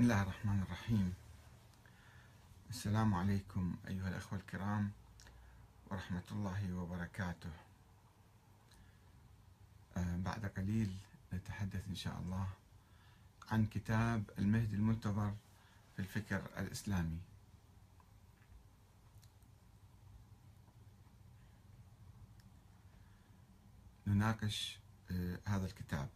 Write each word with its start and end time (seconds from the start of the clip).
بسم 0.00 0.10
الله 0.10 0.22
الرحمن 0.22 0.62
الرحيم. 0.62 1.14
السلام 2.70 3.14
عليكم 3.14 3.76
أيها 3.88 4.08
الأخوة 4.08 4.38
الكرام 4.38 4.90
ورحمة 5.90 6.22
الله 6.32 6.74
وبركاته. 6.74 7.50
آه، 9.96 10.16
بعد 10.16 10.46
قليل 10.46 10.96
نتحدث 11.32 11.88
إن 11.88 11.94
شاء 11.94 12.18
الله 12.18 12.48
عن 13.50 13.66
كتاب 13.66 14.24
المهدي 14.38 14.76
المنتظر 14.76 15.34
في 15.96 16.02
الفكر 16.02 16.42
الإسلامي. 16.58 17.20
نناقش 24.06 24.78
آه، 25.10 25.38
هذا 25.44 25.66
الكتاب. 25.66 26.08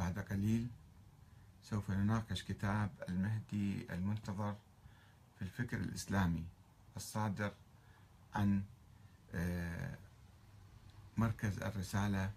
بعد 0.00 0.18
قليل 0.18 0.68
سوف 1.62 1.90
نناقش 1.90 2.42
كتاب 2.42 2.90
المهدي 3.08 3.92
المنتظر 3.92 4.56
في 5.38 5.42
الفكر 5.42 5.76
الإسلامي 5.76 6.44
الصادر 6.96 7.52
عن 8.34 8.62
آه، 9.34 9.98
مركز 11.16 11.62
الرسالة 11.62 12.32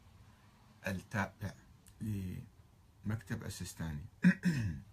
التابع 0.87 1.53
لمكتب 2.01 3.43
السيستاني. 3.43 4.05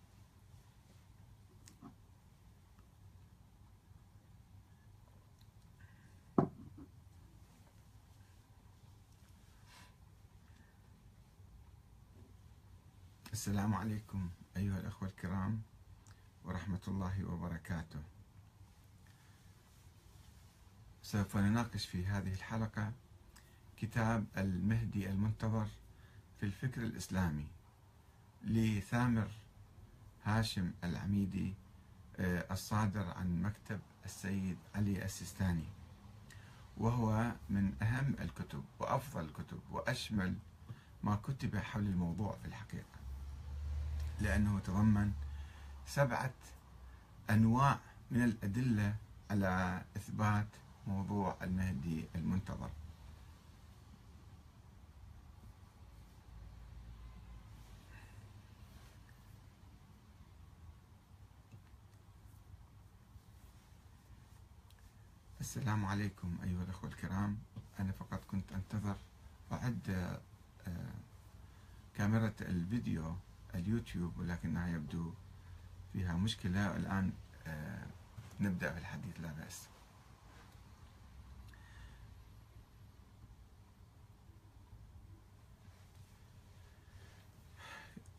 السلام 13.33 13.75
عليكم 13.75 14.31
أيها 14.57 14.79
الأخوة 14.79 15.09
الكرام 15.09 15.63
ورحمة 16.45 16.81
الله 16.89 17.25
وبركاته. 17.25 18.03
سوف 21.03 21.37
نناقش 21.37 21.87
في 21.87 22.07
هذه 22.07 22.33
الحلقة 22.33 22.93
كتاب 23.77 24.25
المهدي 24.37 25.11
المنتظر 25.11 25.67
في 26.41 26.47
الفكر 26.47 26.83
الإسلامي 26.83 27.47
لثامر 28.45 29.29
هاشم 30.25 30.73
العميدي 30.85 31.55
آه، 32.19 32.47
الصادر 32.53 33.11
عن 33.11 33.43
مكتب 33.43 33.81
السيد 34.05 34.59
علي 34.75 35.05
السيستاني. 35.05 35.65
وهو 36.77 37.33
من 37.51 37.73
أهم 37.83 38.15
الكتب 38.21 38.65
وأفضل 38.79 39.25
الكتب 39.25 39.61
وأشمل 39.71 40.35
ما 41.05 41.17
كتب 41.17 41.57
حول 41.57 41.83
الموضوع 41.87 42.37
في 42.43 42.49
الحقيقة. 42.49 43.00
لأنه 44.21 44.59
تضمن 44.59 45.13
سبعة 45.87 46.35
أنواع 47.31 47.79
من 48.11 48.25
الأدلة 48.25 48.95
على 49.31 49.83
إثبات 49.97 50.47
موضوع 50.87 51.37
المهدي 51.43 52.05
المنتظر. 52.15 52.71
السلام 65.41 65.85
عليكم 65.85 66.39
أيها 66.45 66.63
الأخوة 66.63 66.91
الكرام. 66.91 67.39
أنا 67.81 67.93
فقط 67.93 68.25
كنت 68.25 68.53
أنتظر. 68.53 68.97
أعد 69.53 69.91
آه، 70.67 70.95
كاميرا 71.97 72.33
الفيديو 72.41 73.17
اليوتيوب 73.55 74.19
ولكنها 74.19 74.69
يبدو 74.69 75.13
فيها 75.93 76.17
مشكلة. 76.17 76.77
الآن 76.77 77.13
آه، 77.47 77.87
نبدأ 78.41 78.73
في 78.73 78.79
الحديث 78.79 79.21
لا 79.21 79.33
بأس. 79.33 79.69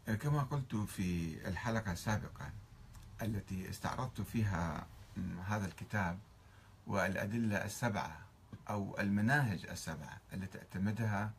آه، 0.08 0.16
كما 0.16 0.44
قلت 0.44 0.76
في 0.76 1.38
الحلقة 1.48 1.92
السابقة 1.92 2.52
التي 3.22 3.70
استعرضت 3.70 4.22
فيها 4.22 4.88
هذا 5.48 5.66
الكتاب 5.66 6.20
والأدلة 6.88 7.66
السبعة 7.66 8.20
أو 8.70 9.00
المناهج 9.00 9.66
السبعة 9.66 10.18
التي 10.34 10.58
اعتمدها 10.58 11.32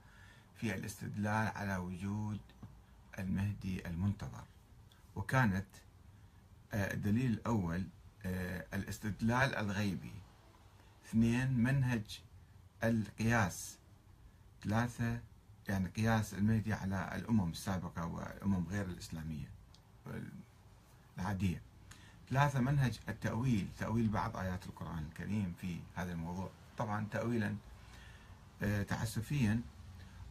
في 0.57 0.75
الاستدلال 0.75 1.53
على 1.57 1.77
وجود 1.77 2.41
المهدي 3.19 3.87
المنتظر. 3.87 4.45
وكانت 5.17 5.67
آه، 6.73 6.95
الدليل 6.95 7.31
الأول 7.33 7.85
آه، 8.25 8.67
الاستدلال 8.75 9.55
الغيبي. 9.55 10.13
اثنين 11.07 11.53
منهج 11.53 12.21
القياس. 12.85 13.79
ثلاثة 14.65 15.21
يعني 15.69 15.89
قياس 15.89 16.35
المهدي 16.35 16.73
على 16.73 17.13
الأمم 17.15 17.51
السابقة 17.51 18.07
والأمم 18.07 18.67
غير 18.69 18.87
الإسلامية 18.87 19.51
العادية 21.19 21.63
ثلاثة 22.31 22.61
منهج 22.61 22.99
التأويل. 23.09 23.69
تأويل 23.79 24.09
بعض 24.09 24.37
آيات 24.37 24.67
القرآن 24.67 24.99
الكريم 24.99 25.55
في 25.61 25.81
هذا 25.95 26.13
الموضوع. 26.13 26.51
طبعا 26.79 27.07
تأويلا 27.11 27.57
آه، 28.63 28.83
تعسفيا 28.83 29.61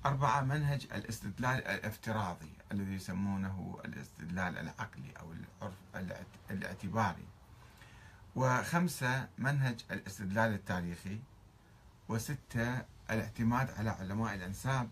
أربعة 0.05 0.41
منهج 0.41 0.87
الاستدلال 0.95 1.67
الافتراضي 1.67 2.51
الذي 2.71 2.93
يسمونه 2.93 3.79
الاستدلال 3.85 4.57
العقلي 4.57 5.11
أو 5.19 5.33
العرف 5.33 5.73
الاعتباري 6.51 7.25
وخمسة 8.35 9.27
منهج 9.37 9.81
الاستدلال 9.91 10.53
التاريخي 10.53 11.19
وستة 12.09 12.85
الاعتماد 13.11 13.71
على 13.71 13.89
علماء 13.89 14.35
الأنساب 14.35 14.89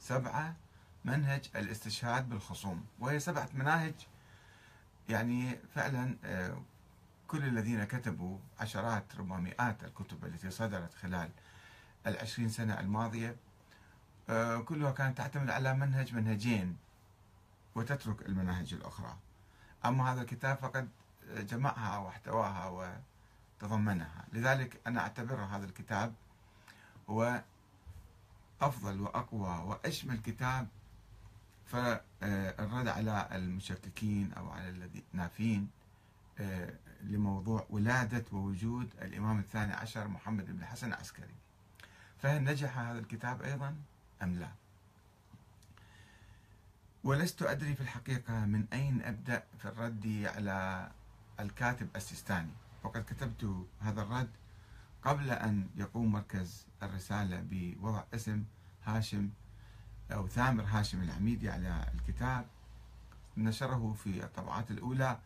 سبعة 0.00 0.56
منهج 1.04 1.48
الاستشهاد 1.56 2.28
بالخصوم. 2.28 2.84
وهي 2.98 3.20
سبعة 3.20 3.48
مناهج 3.54 3.94
يعني 5.08 5.58
فعلا 5.74 6.16
آه، 6.24 6.62
كل 7.28 7.44
الذين 7.44 7.84
كتبوا 7.84 8.38
عشرات 8.60 9.16
ربما 9.16 9.36
مئات 9.36 9.84
الكتب 9.84 10.24
التي 10.24 10.50
صدرت 10.50 10.94
خلال 10.94 11.30
العشرين 12.06 12.48
سنة 12.48 12.80
الماضية 12.80 13.36
كلها 14.64 14.90
كانت 14.90 15.18
تعتمد 15.18 15.50
على 15.50 15.74
منهج 15.74 16.14
منهجين 16.14 16.76
وتترك 17.74 18.22
المناهج 18.28 18.74
الأخرى. 18.74 19.16
أما 19.84 20.12
هذا 20.12 20.20
الكتاب 20.22 20.56
فقد 20.56 20.88
جمعها 21.36 21.98
واحتواها 21.98 22.68
وتضمنها. 23.60 24.24
لذلك 24.32 24.80
أنا 24.86 25.00
أعتبر 25.00 25.34
هذا 25.44 25.64
الكتاب 25.64 26.14
هو 27.10 27.42
أفضل 28.60 29.00
وأقوى 29.00 29.58
وأشمل 29.58 30.18
كتاب 30.18 30.68
فالرد 31.66 32.88
على 32.88 33.28
المشككين 33.32 34.32
أو 34.32 34.50
على 34.50 34.90
النافين 35.14 35.70
آه، 36.38 36.70
لموضوع 37.02 37.66
ولادة 37.70 38.24
ووجود 38.32 38.90
الإمام 39.02 39.38
الثاني 39.38 39.72
عشر 39.72 40.08
محمد 40.08 40.46
بن 40.46 40.58
الحسن 40.62 40.86
العسكري. 40.88 41.34
فهل 42.18 42.44
نجح 42.44 42.78
هذا 42.78 42.98
الكتاب 42.98 43.42
أيضا؟ 43.42 43.76
أم 44.22 44.34
لا؟ 44.38 44.48
ولست 47.04 47.42
أدري 47.42 47.74
في 47.74 47.80
الحقيقة 47.80 48.44
من 48.46 48.66
أين 48.72 49.02
أبدأ 49.02 49.44
في 49.58 49.64
الرد 49.68 50.30
على 50.34 50.90
الكاتب 51.40 51.88
السيستاني. 51.96 52.50
وقد 52.84 53.04
كتبت 53.04 53.66
هذا 53.80 54.02
الرد 54.02 54.30
قبل 55.02 55.30
أن 55.30 55.68
يقوم 55.76 56.12
مركز 56.12 56.66
الرسالة 56.82 57.44
بوضع 57.50 58.04
اسم 58.14 58.44
هاشم 58.84 59.30
أو 60.12 60.28
ثامر 60.28 60.64
هاشم 60.64 61.02
العميدي 61.02 61.50
على 61.50 61.86
الكتاب. 61.94 62.46
نشره 63.36 63.94
في 64.04 64.24
الطبعات 64.24 64.70
الأولى 64.70 65.18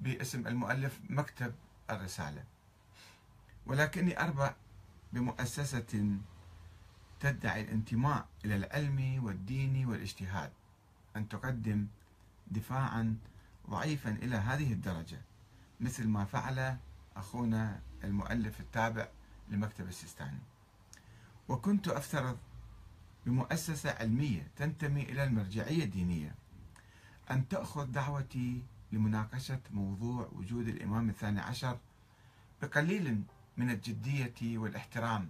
باسم 0.00 0.46
المؤلف 0.46 1.00
مكتب 1.10 1.54
الرسالة. 1.90 2.44
ولكني 3.66 4.20
أربع 4.20 4.54
بمؤسسة 5.12 6.16
تدعي 7.22 7.62
الانتماء 7.62 8.28
إلى 8.44 8.56
العلم 8.56 9.24
والدين 9.24 9.86
والاجتهاد 9.86 10.52
أن 11.16 11.28
تقدم 11.28 11.86
دفاعا 12.46 13.16
ضعيفا 13.70 14.10
إلى 14.10 14.36
هذه 14.36 14.72
الدرجة 14.72 15.20
مثل 15.80 16.08
ما 16.08 16.24
فعل 16.24 16.76
أخونا 17.16 17.80
المؤلف 18.04 18.60
التابع 18.60 19.08
لمكتب 19.48 19.88
السيستاني. 19.88 20.38
وكنت 21.48 21.88
أفترض 21.88 22.38
بمؤسسة 23.26 23.90
علمية 23.90 24.50
تنتمي 24.56 25.02
إلى 25.02 25.24
المرجعية 25.24 25.84
الدينية 25.84 26.34
أن 27.30 27.48
تأخذ 27.48 27.86
دعوتي 27.86 28.62
لمناقشة 28.92 29.60
موضوع 29.70 30.28
وجود 30.32 30.68
الإمام 30.68 31.08
الثاني 31.08 31.40
عشر 31.40 31.78
بقليل 32.62 33.22
من 33.56 33.70
الجدية 33.70 34.58
والإحترام. 34.58 35.28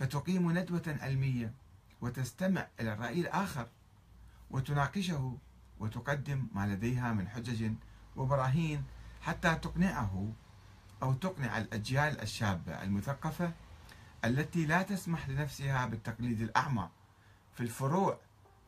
فتقيم 0.00 0.58
ندوة 0.58 0.96
علمية 1.00 1.52
وتستمع 2.00 2.66
إلى 2.80 2.92
الرأي 2.92 3.20
الآخر 3.20 3.68
وتناقشه 4.50 5.38
وتقدم 5.80 6.46
ما 6.54 6.66
لديها 6.66 7.12
من 7.12 7.28
حجج 7.28 7.72
وبراهين 8.16 8.84
حتى 9.20 9.54
تقنعه 9.54 10.32
أو 11.02 11.12
تقنع 11.12 11.58
الأجيال 11.58 12.20
الشابة 12.20 12.82
المثقفة 12.82 13.52
التي 14.24 14.66
لا 14.66 14.82
تسمح 14.82 15.28
لنفسها 15.28 15.86
بالتقليد 15.86 16.40
الأعمى 16.40 16.88
في 17.54 17.60
الفروع 17.60 18.18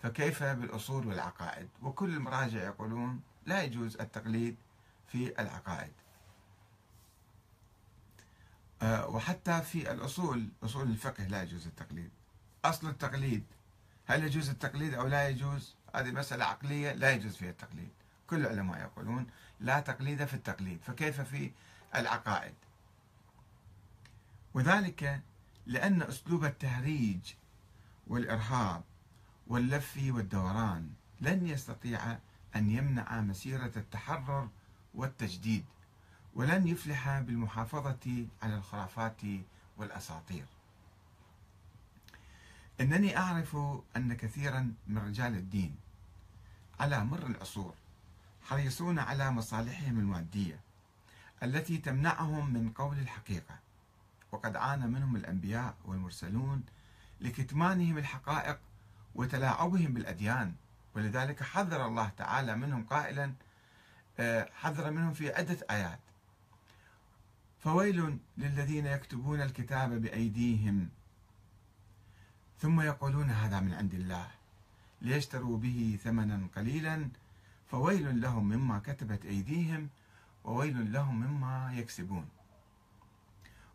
فكيف 0.02 0.43
بالأصول 0.43 1.06
والعقائد؟ 1.06 1.69
وكل 1.82 2.14
المراجع 2.14 2.64
يقولون 2.64 3.20
لا 3.46 3.62
يجوز 3.62 3.96
التقليد 3.96 4.56
في 5.06 5.40
العقائد. 5.40 5.93
وحتى 9.12 9.62
في 9.62 9.93
الأصول 9.93 10.49
أصول 10.62 10.91
الفقه 10.91 11.25
لا 11.25 11.43
يجوز 11.43 11.67
التقليد. 11.67 12.11
أصل 12.64 12.88
التقليد 12.88 13.44
هل 14.06 14.25
يجوز 14.25 14.49
التقليد 14.49 14.94
أو 14.94 15.06
لا 15.06 15.29
يجوز؟ 15.29 15.75
هذه 15.94 16.11
مسألة 16.11 16.44
عقلية 16.44 16.93
لا 16.93 17.11
يجوز 17.11 17.37
فيها 17.37 17.50
التقليد. 17.50 17.91
كل 18.26 18.41
العلماء 18.41 18.81
يقولون 18.81 19.26
لا 19.61 19.81
تقليد 19.81 20.25
في 20.25 20.35
التقليد 20.35 20.81
فكيف 20.87 21.20
في 21.20 21.50
العقائد؟ 21.94 22.55
وذلك 24.55 25.20
لأن 25.67 26.03
أسلوب 26.03 26.44
التهريج 26.44 27.20
والإرهاب 28.06 28.82
واللف 29.47 30.00
والدوران 30.09 30.91
لن 31.20 31.47
يستطيع 31.47 32.19
أن 32.56 32.70
يمنع 32.70 33.20
مسيرة 33.20 33.73
التحرر 33.76 34.49
والتجديد. 34.94 35.64
ولن 36.34 36.69
يفلح 36.69 37.19
بالمحافظة 37.19 38.26
على 38.43 38.55
الخرافات 38.56 39.20
والأساطير. 39.76 40.44
إنني 42.81 43.17
أعرف 43.19 43.56
أن 43.96 44.14
كثيرا 44.14 44.75
من 44.87 44.99
رجال 44.99 45.34
الدين 45.34 45.76
على 46.81 47.05
مر 47.05 47.26
العصور 47.26 47.75
حريصون 48.43 48.99
على 48.99 49.31
مصالحهم 49.31 49.99
المادية 49.99 50.61
التي 51.43 51.79
تمنعهم 51.79 52.52
من 52.52 52.70
قول 52.70 52.99
الحقيقة 52.99 53.58
وقد 54.32 54.56
عانى 54.56 54.87
منهم 54.87 55.17
الأنبياء 55.17 55.75
والمرسلون 55.85 56.62
لكتمانهم 57.20 57.99
الحقائق 57.99 58.58
وتلاعبهم 59.14 59.94
بالأديان 59.94 60.55
ولذلك 60.94 61.43
حذر 61.43 61.87
الله 61.87 62.08
تعالى 62.17 62.56
منهم 62.56 62.85
قائلا 62.85 63.32
آه، 64.19 64.49
حذر 64.55 64.90
منهم 64.90 65.14
في 65.14 65.35
عدة 65.35 65.58
آيات. 65.70 65.99
فويل 67.62 68.19
للذين 68.38 68.87
يكتبون 68.87 69.43
الكتاب 69.43 70.03
بأيديهم. 70.03 70.88
ثم 72.59 72.81
يقولون 72.81 73.31
هذا 73.31 73.61
من 73.61 73.75
عند 73.75 73.94
الله. 73.94 74.31
ليشتروا 75.03 75.59
به 75.59 75.99
ثمنا 76.05 76.47
قليلا. 76.56 77.09
فويل 77.70 78.20
لهم 78.20 78.49
مما 78.49 78.79
كتبت 78.79 79.25
أيديهم 79.25 79.88
وويل 80.44 80.93
لهم 80.93 81.20
مما 81.20 81.73
يكسبون. 81.75 82.29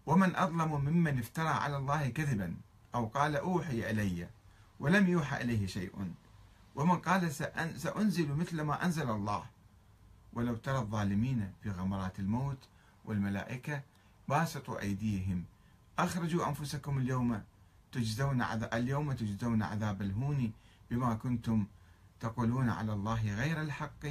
ومن 0.06 0.36
أظلم 0.36 0.72
ممن 0.72 1.20
افترى 1.20 1.50
على 1.50 1.78
الله 1.78 2.10
كذبا 2.10 2.56
أو 2.96 3.06
قال 3.06 3.36
أوحي 3.36 3.90
إلي 3.90 4.28
ولم 4.80 5.08
يوحى 5.08 5.42
إليه 5.42 5.68
شيء. 5.68 6.14
ومن 6.76 6.98
قال 6.98 7.32
سأنزل 7.78 8.36
مثل 8.36 8.62
ما 8.62 8.86
أنزل 8.86 9.10
الله. 9.10 9.46
ولو 10.34 10.56
ترى 10.56 10.78
الظالمين 10.78 11.52
في 11.64 11.70
غمرات 11.70 12.20
الموت 12.20 12.68
والملائكة 13.08 13.82
باسطوا 14.30 14.82
أيديهم. 14.82 15.44
أخرجوا 16.00 16.48
أنفسكم 16.48 16.98
اليوم 16.98 17.42
تجزون 17.92 18.42
عذاب 18.42 18.74
اليوم 18.74 19.12
تجزون 19.14 19.64
عذاب 19.64 20.02
الهون 20.02 20.52
بما 20.92 21.14
كنتم 21.14 21.66
تقولون 22.20 22.70
على 22.70 22.94
الله 22.94 23.36
غير 23.36 23.62
الحق 23.62 24.06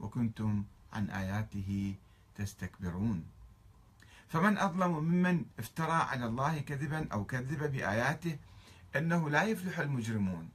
وكنتم 0.00 0.64
عن 0.92 1.10
آياته 1.10 1.94
تستكبرون. 2.34 3.24
فمن 4.28 4.58
أظلم 4.58 4.98
ممن 4.98 5.44
افترى 5.58 5.92
على 5.92 6.26
الله 6.26 6.60
كذبا 6.60 7.08
أو 7.12 7.24
كذب 7.24 7.72
بآياته 7.72 8.38
أنه 8.96 9.30
لا 9.30 9.42
يفلح 9.42 9.78
المجرمون. 9.78 10.48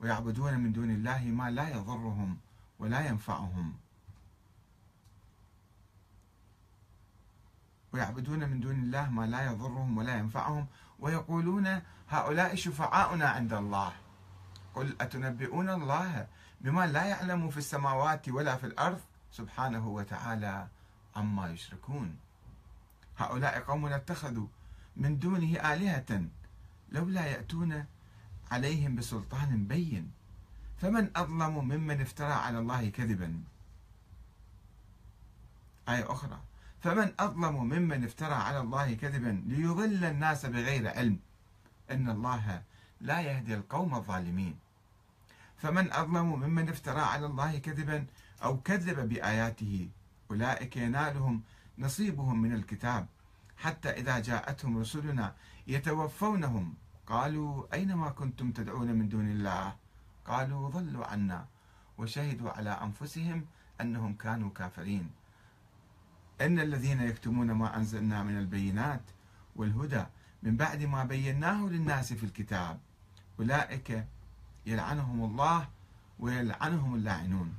ويعبدون 0.00 0.54
من 0.54 0.72
دون 0.72 0.90
الله 0.90 1.24
ما 1.24 1.50
لا 1.50 1.68
يضرهم 1.68 2.36
ولا 2.78 3.06
ينفعهم. 3.06 3.74
ويعبدون 7.92 8.48
من 8.48 8.60
دون 8.60 8.74
الله 8.74 9.10
ما 9.10 9.26
لا 9.26 9.44
يضرهم 9.44 9.98
ولا 9.98 10.18
ينفعهم 10.18 10.66
ويقولون 10.98 11.80
هؤلاء 12.08 12.54
شفعاؤنا 12.54 13.28
عند 13.28 13.52
الله. 13.52 13.92
قل 14.74 14.96
أتنبئون 15.00 15.68
الله 15.70 16.26
بما 16.60 16.86
لا 16.86 17.04
يعلم 17.04 17.50
في 17.50 17.56
السماوات 17.56 18.28
ولا 18.28 18.56
في 18.56 18.66
الأرض؟ 18.66 19.00
سبحانه 19.32 19.88
وتعالى 19.88 20.68
عما 21.16 21.50
يشركون. 21.50 22.16
هؤلاء 23.18 23.60
قوم 23.60 23.86
اتخذوا 23.86 24.46
من 24.96 25.18
دونه 25.18 25.72
آلهة 25.72 26.24
لولا 26.92 27.26
يأتون 27.26 27.84
عليهم 28.50 28.96
بسلطان 28.96 29.66
بين. 29.66 30.10
فمن 30.78 31.10
أظلم 31.16 31.58
ممن 31.58 32.00
افترى 32.00 32.32
على 32.32 32.58
الله 32.58 32.88
كذبا؟ 32.88 33.42
آية 35.88 36.12
أخرى. 36.12 36.40
فمن 36.80 37.12
أظلم 37.18 37.64
ممن 37.64 38.04
افترى 38.04 38.34
على 38.34 38.60
الله 38.60 38.94
كذبا 38.94 39.42
ليضل 39.46 40.04
الناس 40.04 40.46
بغير 40.46 40.88
علم. 40.88 41.18
إن 41.90 42.10
الله 42.10 42.62
لا 43.00 43.20
يهدي 43.20 43.54
القوم 43.54 43.94
الظالمين. 43.94 44.58
فمن 45.56 45.92
أظلم 45.92 46.40
ممن 46.40 46.68
افترى 46.68 47.00
على 47.00 47.26
الله 47.26 47.58
كذبا 47.58 48.06
أو 48.44 48.60
كذب 48.60 49.08
بآياته 49.08 49.88
أولئك 50.30 50.76
ينالهم 50.76 51.42
نصيبهم 51.78 52.42
من 52.42 52.52
الكتاب. 52.52 53.06
حتى 53.56 53.90
إذا 53.90 54.18
جاءتهم 54.18 54.78
رسلنا 54.78 55.34
يتوفونهم. 55.66 56.74
قالوا 57.06 57.74
أين 57.74 57.94
ما 57.94 58.10
كنتم 58.10 58.52
تدعون 58.52 58.92
من 58.92 59.08
دون 59.08 59.30
الله؟ 59.30 59.76
قالوا 60.26 60.68
ضلوا 60.68 61.06
عنا 61.06 61.46
وشهدوا 61.98 62.50
على 62.50 62.70
أنفسهم 62.70 63.46
أنهم 63.80 64.14
كانوا 64.14 64.50
كافرين. 64.50 65.10
إن 66.40 66.60
الذين 66.60 67.00
يكتمون 67.00 67.52
ما 67.52 67.76
أنزلنا 67.76 68.22
من 68.22 68.38
البينات 68.38 69.02
والهدى 69.56 70.04
من 70.42 70.56
بعد 70.56 70.82
ما 70.82 71.04
بيناه 71.04 71.66
للناس 71.66 72.12
في 72.12 72.24
الكتاب 72.24 72.80
أولئك 73.38 74.04
يلعنهم 74.66 75.24
الله 75.24 75.68
ويلعنهم 76.18 76.94
اللاعنون. 76.94 77.54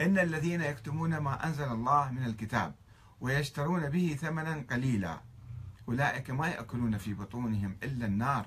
إن 0.00 0.18
الذين 0.18 0.60
يكتمون 0.60 1.18
ما 1.18 1.46
أنزل 1.46 1.72
الله 1.72 2.12
من 2.12 2.24
الكتاب 2.24 2.74
ويشترون 3.20 3.88
به 3.88 4.16
ثمنا 4.20 4.64
قليلا. 4.70 5.20
أولئك 5.88 6.30
ما 6.30 6.48
يأكلون 6.48 6.98
في 6.98 7.14
بطونهم 7.14 7.76
إلا 7.82 8.06
النار 8.06 8.46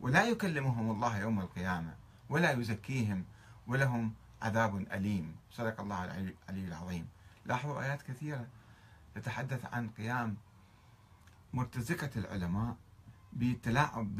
ولا 0.00 0.24
يكلمهم 0.24 0.90
الله 0.90 1.18
يوم 1.18 1.40
القيامة 1.40 1.94
ولا 2.28 2.50
يزكيهم 2.50 3.24
ولهم 3.66 4.12
عذاب 4.42 4.76
أليم. 4.76 5.34
صدق 5.52 5.80
الله 5.80 6.04
العلي 6.04 6.34
العظيم. 6.48 7.06
لاحظوا 7.50 7.82
آيات 7.82 8.02
كثيرة 8.02 8.46
تتحدث 9.14 9.64
عن 9.64 9.88
قيام 9.88 10.36
مرتزقة 11.52 12.10
العلماء 12.16 12.76
بالتلاعب 13.32 14.16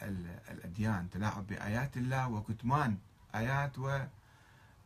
بالأديان 0.00 1.10
تلاعب 1.10 1.46
بآيات 1.46 1.96
الله 1.96 2.28
وكتمان 2.28 2.98
آيات 3.34 3.78
و 3.78 4.00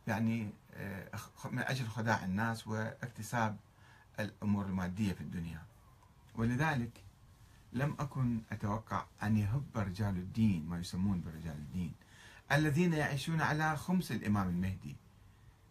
يعني 0.07 0.49
آه، 0.73 1.09
من 1.51 1.59
أجل 1.59 1.87
خداع 1.87 2.25
الناس 2.25 2.67
واكتساب 2.67 3.57
الأمور 4.19 4.65
المادية 4.65 5.13
في 5.13 5.21
الدنيا. 5.21 5.61
ولذلك 6.35 7.03
لم 7.73 7.95
أكن 7.99 8.41
أتوقع 8.51 9.05
أن 9.23 9.37
يهب 9.37 9.65
رجال 9.75 10.17
الدين 10.17 10.65
ما 10.65 10.79
يسمون 10.79 11.21
برجال 11.21 11.57
الدين 11.57 11.93
الذين 12.51 12.93
يعيشون 12.93 13.41
على 13.41 13.77
خمس 13.77 14.11
الإمام 14.11 14.49
المهدي 14.49 14.95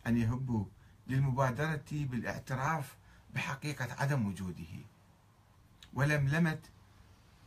أن 0.07 0.17
يهبوا 0.17 0.65
للمبادرة 1.09 1.85
بالاعتراف 1.93 2.97
بحقيقة 3.35 4.03
عدم 4.03 4.27
وجوده. 4.27 4.85
ولملمة 5.95 6.59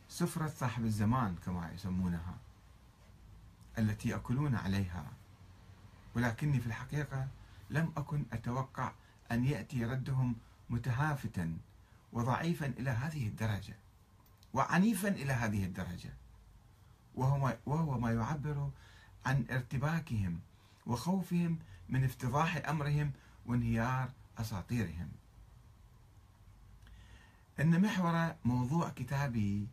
سفرة 0.08 0.48
صاحب 0.48 0.84
الزمان 0.84 1.36
كما 1.44 1.70
يسمونها 1.74 2.38
التي 3.78 4.08
يأكلون 4.08 4.54
عليها. 4.54 5.04
ولكني 6.14 6.60
في 6.60 6.66
الحقيقة 6.66 7.28
لم 7.70 7.92
أكن 7.96 8.24
أتوقع 8.32 8.92
أن 9.32 9.44
يأتي 9.44 9.84
ردهم 9.84 10.36
متهافتا 10.70 11.58
وضعيفا 12.12 12.66
إلى 12.66 12.90
هذه 12.90 13.28
الدرجة 13.28 13.76
وعنيفا 14.52 15.08
إلى 15.08 15.32
هذه 15.32 15.64
الدرجة. 15.64 16.12
وهو, 17.14 17.56
وهو 17.66 17.98
ما 17.98 18.12
يعبر 18.12 18.70
عن 19.26 19.44
ارتباكهم 19.50 20.40
وخوفهم 20.86 21.58
من 21.88 22.04
افتضاح 22.04 22.68
أمرهم 22.68 23.12
وانهيار 23.48 24.10
أساطيرهم. 24.38 25.08
إن 27.60 27.80
محور 27.80 28.34
موضوع 28.44 28.88
كتابي 28.88 29.66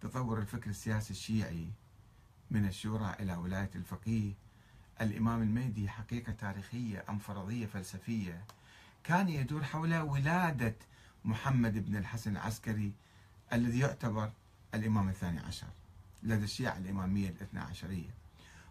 تطور 0.00 0.38
الفكر 0.38 0.70
السياسي 0.70 1.10
الشيعي 1.10 1.68
من 2.50 2.66
الشورى 2.66 3.16
إلى 3.20 3.36
ولاية 3.36 3.70
الفقيه. 3.74 4.32
الإمام 5.00 5.42
المهدي 5.42 5.88
حقيقة 5.88 6.32
تاريخية 6.32 7.04
أم 7.08 7.18
فرضية 7.18 7.66
فلسفية. 7.66 8.44
كان 9.04 9.28
يدور 9.28 9.64
حول 9.64 9.94
ولادة 9.94 10.74
محمد 11.24 11.86
بن 11.86 11.96
الحسن 11.96 12.32
العسكري 12.32 12.92
الذي 13.52 13.78
يعتبر 13.78 14.30
الإمام 14.74 15.08
الثاني 15.08 15.40
عشر 15.40 15.66
لدى 16.22 16.44
الشيعة 16.44 16.78
الإمامية 16.78 17.28
الاثنى 17.28 17.60
عشرية 17.60 18.10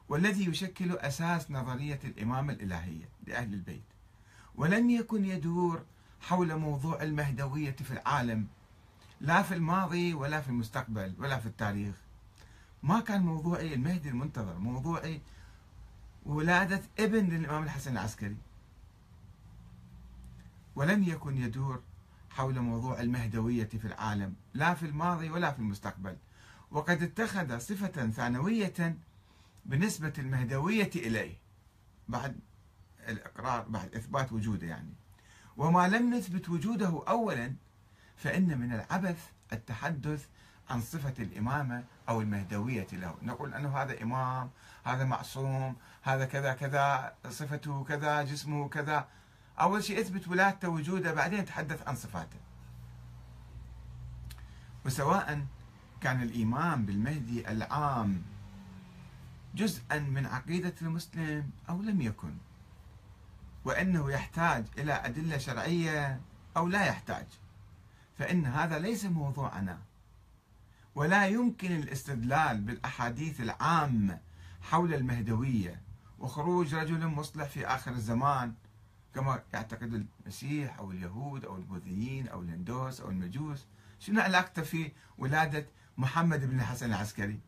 والذي 0.10 0.46
يشكل 0.46 0.98
أساس 0.98 1.52
نظرية 1.52 2.00
الإمامة 2.04 2.54
الإلهية 2.54 3.10
لأهل 3.28 3.54
البيت. 3.54 3.97
ولم 4.58 4.90
يكن 4.90 5.26
يدور 5.26 5.86
حول 6.22 6.56
موضوع 6.56 7.04
المهدوية 7.04 7.76
في 7.76 7.92
العالم 7.92 8.48
لا 9.22 9.42
في 9.42 9.54
الماضي 9.54 10.14
ولا 10.14 10.42
في 10.42 10.50
المستقبل 10.50 11.14
ولا 11.20 11.40
في 11.40 11.46
التاريخ. 11.46 11.96
ما 12.84 13.00
كان 13.00 13.22
موضوعي 13.22 13.74
المهدي 13.74 14.10
المنتظر 14.10 14.58
موضوعي 14.58 15.22
ولادة 16.26 16.82
ابن 17.00 17.30
للإمام 17.30 17.64
الحسن 17.64 17.92
العسكري. 17.92 18.38
ولم 20.76 21.04
يكن 21.04 21.38
يدور 21.38 21.82
حول 22.30 22.60
موضوع 22.60 23.02
المهدوية 23.02 23.70
في 23.70 23.86
العالم 23.86 24.36
لا 24.54 24.74
في 24.74 24.86
الماضي 24.86 25.30
ولا 25.30 25.52
في 25.52 25.60
المستقبل. 25.60 26.18
وقد 26.72 27.04
اتخذ 27.04 27.58
صفة 27.58 28.10
ثانوية 28.10 28.98
بنسبة 29.66 30.14
المهدوية 30.18 30.92
إليه. 30.96 31.38
بعد 32.08 32.40
الإقرار 33.08 33.66
بعد 33.70 33.96
إثبات 33.96 34.34
وجوده 34.34 34.68
يعني. 34.68 34.94
وما 35.58 35.88
لم 35.88 36.14
نثبت 36.14 36.50
وجوده 36.50 37.04
أولا 37.08 37.54
فإن 38.18 38.58
من 38.58 38.74
العبث 38.74 39.30
التحدث 39.54 40.26
عن 40.70 40.82
صفة 40.82 41.14
الإمامة 41.20 41.84
أو 42.10 42.22
المهدوية 42.22 42.88
له. 42.92 43.16
نقول 43.22 43.54
أنه 43.54 43.78
هذا 43.78 44.04
إمام 44.04 44.50
هذا 44.84 45.04
معصوم 45.04 45.76
هذا 46.02 46.26
كذا 46.26 46.54
كذا 46.54 47.14
صفته 47.30 47.84
كذا 47.84 48.24
جسمه 48.24 48.70
كذا. 48.70 49.08
أول 49.60 49.84
شيء 49.84 50.02
اثبت 50.02 50.28
ولادته 50.28 50.70
وجوده 50.70 51.14
بعدين 51.14 51.46
تحدث 51.46 51.88
عن 51.88 51.96
صفاته. 51.96 52.40
وسواء 54.86 55.46
كان 56.02 56.22
الإيمان 56.22 56.86
بالمهدي 56.86 57.52
العام 57.52 58.22
جزءا 59.56 60.00
من 60.00 60.26
عقيدة 60.26 60.74
المسلم 60.82 61.50
أو 61.70 61.82
لم 61.82 62.02
يكن. 62.02 62.34
وأنه 63.68 64.12
يحتاج 64.12 64.66
إلى 64.78 64.94
أدلة 64.94 65.38
شرعية 65.38 66.22
أو 66.58 66.68
لا 66.68 66.86
يحتاج. 66.86 67.26
فإن 68.18 68.46
هذا 68.46 68.80
ليس 68.80 69.06
موضوعنا. 69.06 69.80
ولا 70.96 71.28
يمكن 71.28 71.72
الاستدلال 71.72 72.62
بالأحاديث 72.62 73.42
العامة 73.42 74.20
حول 74.62 74.94
المهدوية 74.94 75.82
وخروج 76.20 76.76
رجل 76.76 77.08
مصلح 77.08 77.46
في 77.48 77.68
آخر 77.68 77.92
الزمان 77.92 78.54
كما 79.16 79.44
يعتقد 79.54 80.08
المسيح 80.26 80.80
أو 80.80 80.92
اليهود 80.92 81.46
أو 81.46 81.56
البوذيين 81.56 82.28
أو 82.28 82.42
الهندوس 82.42 83.02
أو 83.02 83.10
المجوس. 83.10 83.66
شنو 84.00 84.22
علاقته 84.22 84.62
في 84.62 84.92
ولادة 85.18 85.66
محمد 85.98 86.46
بن 86.46 86.60
الحسن 86.60 86.86
العسكري؟ 86.86 87.40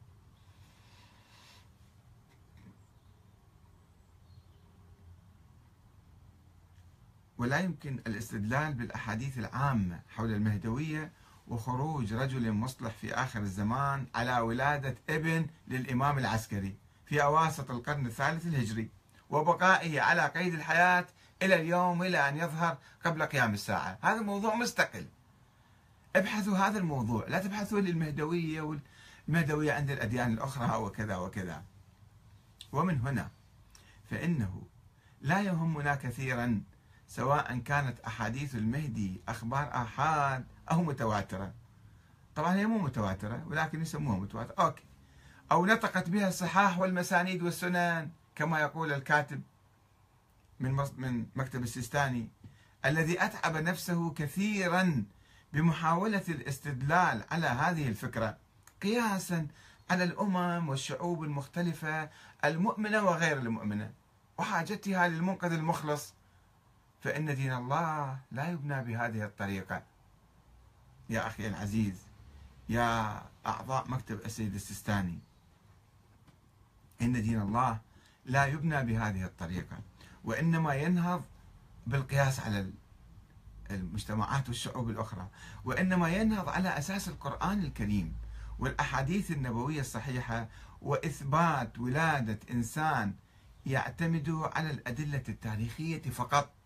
ولا 7.40 7.60
يمكن 7.60 8.00
الاستدلال 8.08 8.74
بالأحاديث 8.74 9.38
العامة 9.38 10.00
حول 10.10 10.34
المهدوية 10.34 11.12
وخروج 11.48 12.14
رجل 12.14 12.52
مصلح 12.52 12.92
في 12.92 13.14
آخر 13.14 13.40
الزمان 13.40 14.08
على 14.16 14.40
ولادة 14.40 14.96
ابن 15.10 15.48
للإمام 15.68 16.18
العسكري 16.18 16.76
في 17.06 17.24
أواسط 17.24 17.72
القرن 17.72 18.06
الثالث 18.06 18.46
الهجري 18.46 18.90
وبقائه 19.30 20.02
على 20.02 20.26
قيد 20.26 20.54
الحياة 20.54 21.06
إلى 21.42 21.56
اليوم 21.56 22.04
إلى 22.04 22.30
أن 22.30 22.38
يظهر 22.38 22.78
قبل 23.06 23.24
قيام 23.24 23.54
الساعة. 23.54 23.98
هذا 24.02 24.22
موضوع 24.22 24.56
مستقل. 24.56 25.06
ابحثوا 26.16 26.58
هذا 26.58 26.80
الموضوع. 26.80 27.28
لا 27.28 27.40
تبحثوا 27.40 27.80
للمهدوية 27.80 28.80
والمهدوية 29.28 29.74
عند 29.74 29.92
الأديان 29.92 30.34
الأخرى 30.34 30.78
وكذا 30.78 31.16
وكذا. 31.16 31.64
ومن 32.72 33.00
هنا 33.00 33.32
فإنه 34.10 34.62
لا 35.22 35.42
يهمنا 35.42 35.96
كثيرا 35.96 36.62
سواء 37.10 37.58
كانت 37.58 38.00
أحاديث 38.00 38.56
المهدي 38.56 39.22
أخبار 39.28 39.70
آحاد 39.74 40.46
أو 40.72 40.84
متواترة. 40.84 41.54
طبعا 42.36 42.56
هي 42.56 42.66
مو 42.66 42.78
متواترة 42.78 43.44
ولكن 43.48 43.82
يسموها 43.82 44.20
متواترة. 44.20 44.56
أوكي. 44.66 44.84
أو 45.52 45.66
نطقت 45.66 46.10
بها 46.10 46.28
الصحاح 46.28 46.80
والمسانيد 46.80 47.44
والسنن 47.44 48.10
كما 48.36 48.60
يقول 48.60 48.94
الكاتب 48.94 49.42
من 50.60 50.86
من 50.98 51.26
مكتب 51.36 51.64
السيستاني 51.64 52.30
الذي 52.86 53.24
أتعب 53.24 53.58
نفسه 53.58 54.14
كثيرا 54.14 55.04
بمحاولة 55.54 56.24
الاستدلال 56.30 57.24
على 57.32 57.48
هذه 57.48 57.88
الفكرة 57.88 58.38
قياسا 58.84 59.48
على 59.90 60.04
الأمم 60.04 60.70
والشعوب 60.70 61.24
المختلفة 61.24 62.10
المؤمنة 62.46 63.04
وغير 63.04 63.38
المؤمنة 63.38 63.92
وحاجتها 64.38 65.08
للمنقذ 65.08 65.52
المخلص 65.54 66.14
فإن 67.02 67.36
دين 67.36 67.54
الله 67.54 68.20
لا 68.32 68.50
يبنى 68.50 68.84
بهذه 68.84 69.26
الطريقة. 69.26 69.84
يا 71.10 71.28
أخي 71.28 71.48
العزيز 71.48 71.96
يا 72.70 73.22
أعضاء 73.46 73.88
مكتب 73.88 74.20
السيد 74.26 74.56
السيستاني 74.56 75.20
إن 77.02 77.22
دين 77.22 77.42
الله 77.42 77.80
لا 78.26 78.46
يبنى 78.46 78.84
بهذه 78.84 79.26
الطريقة 79.26 79.80
وإنما 80.24 80.74
ينهض 80.74 81.24
بالقياس 81.88 82.40
على 82.40 82.72
المجتمعات 83.72 84.48
والشعوب 84.48 84.90
الأخرى 84.90 85.28
وإنما 85.66 86.10
ينهض 86.10 86.50
على 86.50 86.78
أساس 86.78 87.08
القرآن 87.08 87.60
الكريم 87.60 88.16
والأحاديث 88.60 89.32
النبوية 89.32 89.82
الصحيحة 89.82 90.48
وإثبات 90.82 91.80
ولادة 91.80 92.40
إنسان 92.52 93.14
يعتمد 93.66 94.30
على 94.30 94.72
الأدلة 94.72 95.24
التاريخية 95.30 96.02
فقط. 96.02 96.59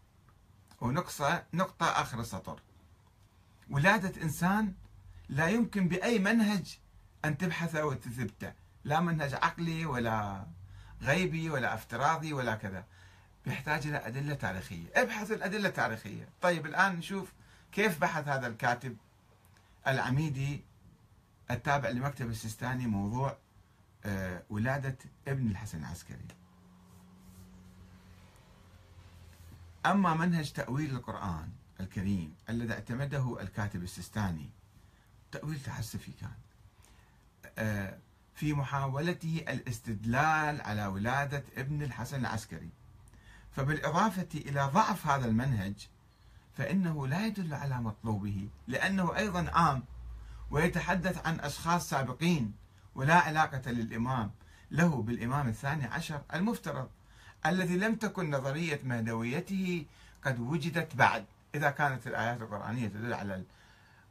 ونقطة 0.83 1.43
نقطة 1.53 1.85
آخر 1.85 2.19
السطر. 2.19 2.59
ولادة 3.69 4.21
إنسان 4.21 4.73
لا 5.29 5.47
يمكن 5.47 5.87
بأي 5.87 6.19
منهج 6.19 6.79
أن 7.25 7.37
تبحثه 7.37 7.85
وتثبته 7.85 8.53
لا 8.83 8.99
منهج 8.99 9.33
عقلي 9.33 9.85
ولا 9.85 10.45
غيبي 11.01 11.49
ولا 11.49 11.73
افتراضي 11.73 12.33
ولا 12.33 12.55
كذا. 12.55 12.85
يحتاج 13.45 13.87
إلى 13.87 14.07
أدلة 14.07 14.33
تاريخية. 14.33 14.85
ابحث 14.95 15.31
الأدلة 15.31 15.69
التاريخية. 15.69 16.29
طيب 16.41 16.65
الآن 16.65 16.95
نشوف 16.95 17.33
كيف 17.71 18.01
بحث 18.01 18.27
هذا 18.27 18.47
الكاتب 18.47 18.97
العميدي 19.87 20.63
التابع 21.51 21.89
لمكتب 21.89 22.29
السيستاني 22.29 22.87
موضوع 22.87 23.37
آه، 24.05 24.43
ولادة 24.49 24.97
ابن 25.27 25.47
الحسن 25.47 25.79
العسكري. 25.79 26.27
أما 29.85 30.13
منهج 30.13 30.51
تأويل 30.51 30.95
القرآن 30.95 31.49
الكريم 31.79 32.35
الذي 32.49 32.73
اعتمده 32.73 33.41
الكاتب 33.41 33.83
السيستاني 33.83 34.49
تأويل 35.31 35.59
تحسفي 35.59 36.11
كان. 36.11 36.31
آه، 37.57 37.97
في 38.35 38.53
محاولته 38.53 39.45
الاستدلال 39.47 40.61
على 40.61 40.85
ولادة 40.85 41.43
ابن 41.57 41.81
الحسن 41.83 42.19
العسكري. 42.19 42.69
فبالإضافة 43.55 44.27
إلى 44.35 44.69
ضعف 44.73 45.07
هذا 45.07 45.25
المنهج 45.25 45.87
فإنه 46.57 47.07
لا 47.07 47.25
يدل 47.25 47.53
على 47.53 47.81
مطلوبه 47.81 48.49
لأنه 48.67 49.17
أيضا 49.17 49.51
عام 49.53 49.83
ويتحدث 50.51 51.27
عن 51.27 51.39
أشخاص 51.39 51.89
سابقين 51.89 52.53
ولا 52.95 53.15
علاقة 53.15 53.71
للإمام 53.71 54.31
له 54.71 55.01
بالإمام 55.01 55.47
الثاني 55.47 55.85
عشر 55.85 56.21
المفترض. 56.33 56.89
الذي 57.45 57.77
لم 57.77 57.95
تكن 57.95 58.31
نظرية 58.31 58.79
مهدويته 58.83 59.85
قد 60.23 60.39
وجدت 60.39 60.95
بعد. 60.95 61.25
إذا 61.55 61.69
كانت 61.69 62.07
الآيات 62.07 62.41
القرآنية 62.41 62.87
تدل 62.87 63.13
على 63.13 63.43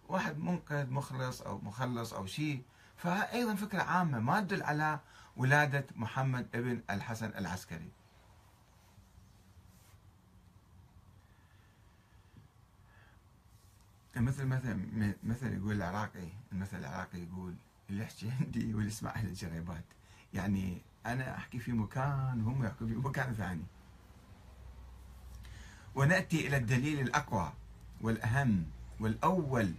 واحد 0.09 0.39
منقذ 0.39 0.91
مخلص 0.91 1.43
أو 1.43 1.59
مخلص 1.59 2.12
أو 2.12 2.27
شيء 2.27 2.62
فأيضا 2.97 3.55
فكرة 3.55 3.83
عامة 3.83 4.21
ما 4.21 4.41
تدل 4.41 4.62
على 4.62 5.01
ولادة 5.37 5.85
محمد 5.97 6.47
ابن 6.55 6.81
الحسن 6.91 7.33
العسكري. 7.39 7.89
مثل 14.17 14.47
مثل 14.47 14.79
مثل 15.23 15.55
يقول 15.55 15.73
العراقي 15.77 16.29
المثل 16.53 16.79
العراقي 16.79 17.19
يقول 17.19 17.55
اللي 17.91 18.03
يحكي 18.03 18.31
عندي 18.31 18.75
واللي 18.75 18.89
يسمع 18.89 19.11
أهل 19.11 19.27
الجريبات 19.27 19.85
يعني 20.35 20.83
أنا 21.06 21.37
أحكي 21.37 21.59
في 21.59 21.73
مكان 21.73 22.42
وهم 22.47 22.64
يحكوا 22.64 22.87
في 22.87 22.94
مكان 22.94 23.35
ثاني. 23.35 23.64
ونأتي 25.94 26.47
إلى 26.47 26.56
الدليل 26.56 27.00
الأقوى 27.00 27.52
والأهم 28.00 28.66
والأول 29.00 29.75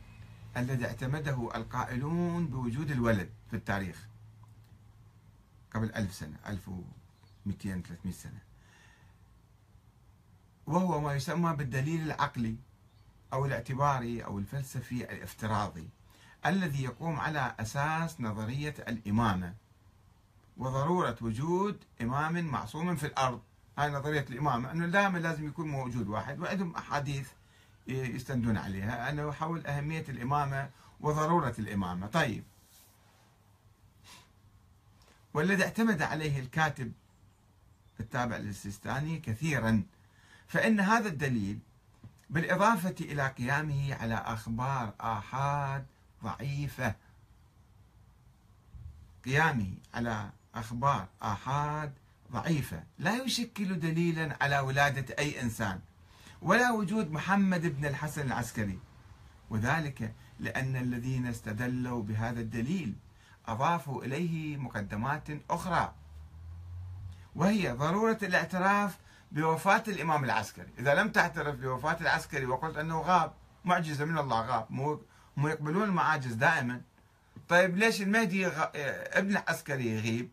الذي 0.58 0.86
اعتمده 0.86 1.50
القائلون 1.56 2.48
بوجود 2.48 2.92
الولد 2.92 3.30
في 3.50 3.56
التاريخ 3.56 4.08
قبل 5.72 5.92
ألف 5.96 6.14
سنة 6.14 6.38
1200 6.48 7.82
300 7.82 8.14
سنة. 8.14 8.40
وهو 10.68 11.02
ما 11.02 11.14
يسمى 11.14 11.56
بالدليل 11.56 12.02
العقلي 12.02 12.56
أو 13.34 13.46
الاعتباري 13.46 14.26
أو 14.26 14.40
الفلسفي 14.40 15.12
الافتراضي 15.12 15.90
الذي 16.46 16.84
يقوم 16.84 17.20
على 17.20 17.56
أساس 17.60 18.22
نظرية 18.22 18.76
الإمامة. 18.88 19.54
وضرورة 20.58 21.18
وجود 21.22 21.84
إمام 22.02 22.46
معصوم 22.46 22.96
في 22.96 23.06
الأرض. 23.06 23.42
هاي 23.78 23.92
نظرية 23.92 24.26
الإمامة 24.30 24.72
أنه 24.72 24.88
دائما 24.88 25.18
لازم 25.18 25.48
يكون 25.48 25.68
موجود 25.68 26.08
واحد 26.08 26.40
وعندهم 26.40 26.76
أحاديث 26.76 27.30
يستندون 27.88 28.58
عليها 28.58 29.10
أنه 29.10 29.32
حول 29.32 29.68
أهمية 29.68 30.06
الإمامة 30.10 30.70
وضرورة 31.02 31.56
الإمامة. 31.60 32.08
طيب. 32.08 32.44
والذي 35.34 35.64
اعتمد 35.64 36.02
عليه 36.02 36.40
الكاتب 36.40 36.92
التابع 38.00 38.38
للسيستاني 38.38 39.20
كثيرا 39.20 39.84
فإن 40.48 40.80
هذا 40.80 41.08
الدليل 41.08 41.60
بالإضافة 42.30 42.96
إلى 43.02 43.28
قيامه 43.28 43.96
على 43.96 44.16
أخبار 44.16 44.94
آحاد 45.02 45.86
ضعيفة. 46.24 46.96
قيامه 49.26 49.74
على 49.94 50.30
أخبار 50.56 51.08
آحاد 51.24 51.94
ضعيفة. 52.32 52.84
لا 53.00 53.24
يشكل 53.24 53.80
دليلا 53.80 54.38
على 54.42 54.60
ولادة 54.60 55.16
أي 55.20 55.42
إنسان 55.42 55.80
ولا 56.42 56.72
وجود 56.72 57.12
محمد 57.12 57.62
بن 57.62 57.86
الحسن 57.86 58.22
العسكري. 58.22 58.80
وذلك 59.50 60.14
لأن 60.40 60.76
الذين 60.76 61.28
استدلوا 61.28 62.04
بهذا 62.04 62.40
الدليل 62.40 62.96
أضافوا 63.48 64.04
إليه 64.04 64.58
مقدمات 64.58 65.28
أخرى 65.50 65.94
وهي 67.36 67.72
ضرورة 67.72 68.18
الاعتراف 68.24 68.98
بوفاة 69.32 69.84
الإمام 69.88 70.24
العسكري. 70.24 70.70
إذا 70.80 70.94
لم 70.94 71.10
تعترف 71.10 71.56
بوفاة 71.56 71.98
العسكري 72.02 72.46
وقلت 72.46 72.78
أنه 72.78 73.02
غاب 73.02 73.34
معجزة 73.66 74.06
من 74.06 74.18
الله 74.18 74.42
غاب 74.42 74.66
مو 74.70 75.02
مو 75.38 75.48
يقبلون 75.48 75.84
المعاجز 75.84 76.34
دائما. 76.34 76.82
طيب 77.50 77.78
ليش 77.78 78.02
المهدي. 78.02 78.48
ابن 78.48 79.32
العسكري 79.32 79.88
يغيب 79.88 80.30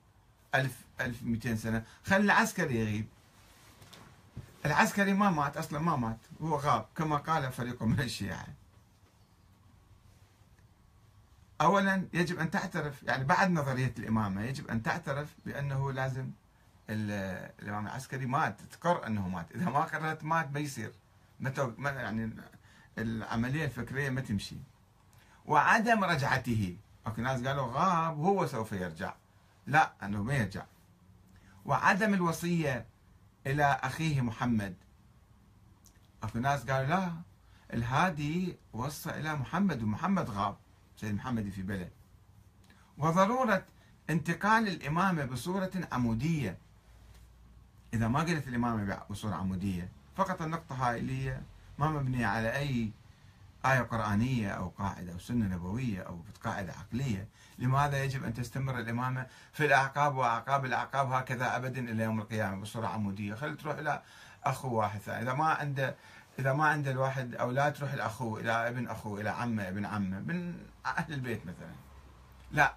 1000 0.55 0.73
1200 1.01 1.55
سنة. 1.55 1.85
خلي 2.05 2.25
العسكري 2.25 2.81
يغيب. 2.81 3.07
العسكري 4.67 5.13
ما 5.13 5.31
مات 5.31 5.57
أصلا 5.57 5.79
ما 5.79 5.97
مات. 5.97 6.19
هو 6.43 6.57
غاب 6.57 6.87
كما 6.97 7.17
قال 7.17 7.53
فريق 7.53 7.83
من 7.83 8.01
الشيعة. 8.01 8.47
أولا 11.61 12.09
يجب 12.13 12.39
أن 12.39 12.51
تعترف 12.51 13.03
يعني 13.03 13.25
بعد 13.25 13.51
نظرية 13.51 13.95
الإمامة 13.99 14.43
يجب 14.43 14.69
أن 14.69 14.83
تعترف 14.83 15.29
بأنه 15.47 15.93
لازم 15.93 16.31
الإمام 16.91 17.87
العسكري 17.87 18.27
مات. 18.27 18.61
تقر 18.73 19.07
أنه 19.07 19.29
مات. 19.29 19.53
إذا 19.55 19.65
ما 19.65 19.81
قررت 19.81 20.25
مات 20.25 20.53
ما 20.53 20.61
يصير. 20.61 20.93
ما 21.41 21.91
يعني 21.91 22.33
العملية 22.99 23.65
الفكرية 23.65 24.11
ما 24.11 24.21
تمشي. 24.21 24.57
وعدم 25.47 26.05
رجعته. 26.05 26.77
اكو 27.07 27.23
ناس 27.23 27.47
قالوا 27.47 27.67
غاب 27.73 28.19
وهو 28.19 28.47
سوف 28.47 28.73
يرجع. 28.73 29.15
لا 29.71 29.93
أنه 30.03 30.23
ما 30.23 30.35
يرجع. 30.35 30.65
وعدم 31.65 32.15
الوصية 32.15 32.87
إلى 33.47 33.65
أخيه 33.65 34.21
محمد. 34.21 34.75
أكو 36.23 36.39
ناس 36.39 36.65
قالوا 36.65 36.89
لا 36.89 37.13
الهادي 37.73 38.57
وصى 38.73 39.11
إلى 39.11 39.37
محمد 39.37 39.83
ومحمد 39.83 40.31
غاب 40.31 40.57
سيد 40.97 41.15
محمد 41.15 41.51
في 41.51 41.63
بلد. 41.63 41.91
وضرورة 42.99 43.65
انتقال 44.11 44.69
الامامه 44.69 45.25
بصورة 45.25 45.71
عمودية. 45.93 46.59
إذا 47.95 48.09
ما 48.09 48.21
قلت 48.21 48.49
الامامه 48.49 49.03
بصورة 49.11 49.35
عمودية 49.35 49.89
فقط 50.17 50.43
النقطة 50.43 50.75
هاي 50.75 50.99
اللي 50.99 51.27
هي 51.27 51.41
ما 51.79 51.91
مبنية 51.91 52.27
على 52.27 52.57
أي 52.57 52.91
آية 53.67 53.81
قرآنية 53.81 54.51
أو 54.51 54.69
قاعدة 54.69 55.13
أو 55.13 55.19
سنة 55.19 55.55
نبوية 55.55 56.03
أو 56.03 56.21
قاعدة 56.45 56.73
عقلية. 56.73 57.29
لماذا 57.61 58.05
يجب 58.05 58.25
أن 58.25 58.35
تستمر 58.35 58.79
الإمامة 58.79 59.27
في 59.53 59.67
الأعقاب 59.67 60.17
وأعقاب 60.17 60.65
الأعقاب 60.65 61.13
هكذا 61.13 61.57
أبدا 61.57 61.81
إلى 61.91 62.03
يوم 62.03 62.21
القيامة 62.21 62.61
بصورة 62.61 62.87
عمودية 62.87 63.35
خلي 63.35 63.57
تروح 63.57 63.79
إلى 63.79 64.03
أخو 64.45 64.75
واحد 64.75 65.01
ثاني 65.01 65.23
إذا 65.23 65.33
ما 65.33 65.45
عنده 65.45 65.97
إذا 66.39 66.53
ما 66.53 66.65
عنده 66.69 66.91
الواحد 66.91 67.35
أولاد 67.35 67.73
تروح 67.73 67.93
الأخو 67.93 68.39
إلى 68.39 68.69
ابن 68.69 68.89
أخوه 68.89 69.21
إلى 69.21 69.31
عمة 69.31 69.69
ابن 69.69 69.85
عمة 69.85 70.21
من 70.21 70.55
أهل 70.87 71.15
البيت 71.15 71.47
مثلا. 71.47 71.75
لا. 72.53 72.75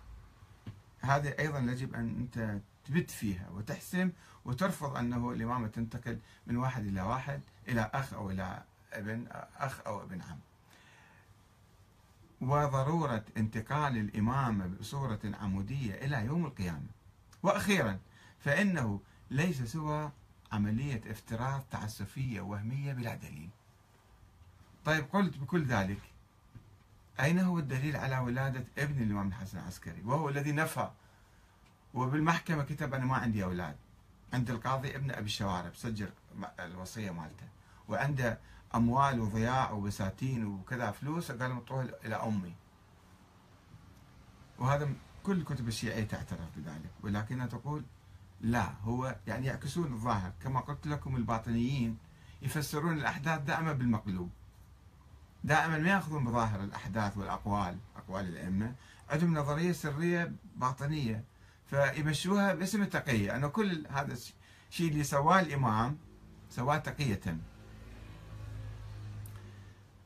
هذه 1.01 1.35
أيضا 1.39 1.59
يجب 1.59 1.93
أن 1.93 2.15
أنت 2.19 2.59
تبت 2.85 3.11
فيها 3.11 3.49
وتحسم 3.49 4.11
وترفض 4.45 4.97
أنه 4.97 5.31
الإمامة 5.31 5.67
تنتقل 5.67 6.19
من 6.47 6.57
واحد 6.57 6.85
إلى 6.85 7.01
واحد 7.01 7.41
إلى 7.67 7.89
أخ 7.93 8.13
أو 8.13 8.31
إلى 8.31 8.63
ابن 8.93 9.27
أخ 9.57 9.79
أو 9.87 10.01
ابن 10.01 10.21
عم. 10.21 10.39
وضرورة 12.49 13.25
انتقال 13.37 13.97
الإمامة 13.97 14.67
بصورة 14.67 15.19
عمودية 15.41 15.93
إلى 15.93 16.25
يوم 16.25 16.45
القيامة. 16.45 16.87
وأخيرا 17.43 17.99
فإنه 18.39 18.99
ليس 19.31 19.61
سوى 19.61 20.11
عملية 20.51 21.01
افتراض 21.07 21.63
تعسفية 21.71 22.41
وهمية 22.41 22.93
بلا 22.93 23.15
دليل. 23.15 23.49
طيب 24.85 25.05
قلت 25.13 25.37
بكل 25.37 25.65
ذلك 25.65 26.01
أين 27.19 27.39
هو 27.39 27.59
الدليل 27.59 27.95
على 27.95 28.17
ولادة 28.17 28.65
ابن 28.77 29.03
الإمام 29.03 29.27
الحسن 29.27 29.57
العسكري؟ 29.57 30.01
وهو 30.05 30.29
الذي 30.29 30.51
نفى 30.51 30.89
وبالمحكمة 31.93 32.63
كتب 32.63 32.93
أنا 32.93 33.05
ما 33.05 33.15
عندي 33.15 33.43
أولاد 33.43 33.75
عند 34.33 34.49
القاضي 34.49 34.95
ابن 34.95 35.11
أبي 35.11 35.25
الشوارب 35.25 35.75
سجل 35.75 36.09
الوصية 36.59 37.11
مالته 37.11 37.47
وعنده 37.89 38.39
أموال 38.75 39.19
وضياع 39.19 39.71
وبساتين 39.71 40.45
وكذا 40.45 40.91
فلوس 40.91 41.31
قال 41.31 41.51
اعطوها 41.51 41.87
إلى 42.05 42.15
أمي. 42.15 42.55
وهذا 44.59 44.89
كل 45.23 45.37
الكتب 45.37 45.67
الشيعيه 45.67 46.03
تعترف 46.03 46.57
بذلك. 46.57 46.91
ولكنها 47.03 47.45
تقول 47.47 47.83
لا 48.41 48.73
هو 48.83 49.15
يعني 49.27 49.45
يعكسون 49.45 49.93
الظاهر. 49.93 50.31
كما 50.43 50.59
قلت 50.59 50.87
لكم 50.87 51.15
الباطنيين 51.15 51.97
يفسرون 52.41 52.93
الأحداث 52.97 53.41
دائما 53.41 53.73
بالمقلوب. 53.73 54.29
دائما 55.43 55.77
ما 55.77 55.89
يأخذون 55.89 56.25
بظاهر 56.25 56.63
الأحداث 56.63 57.17
والأقوال 57.17 57.77
أقوال 57.95 58.27
الأئمة. 58.27 58.75
عندهم 59.09 59.37
نظرية 59.37 59.71
سرية 59.71 60.31
باطنية. 60.55 61.23
فيمشوها 61.65 62.53
باسم 62.53 62.81
التقية. 62.81 63.35
انه 63.35 63.47
كل 63.47 63.87
هذا 63.89 64.13
الشيء 64.69 64.91
اللي 64.91 65.03
سواه 65.03 65.39
الإمام 65.39 65.97
سواه 66.49 66.77
تقية. 66.77 67.37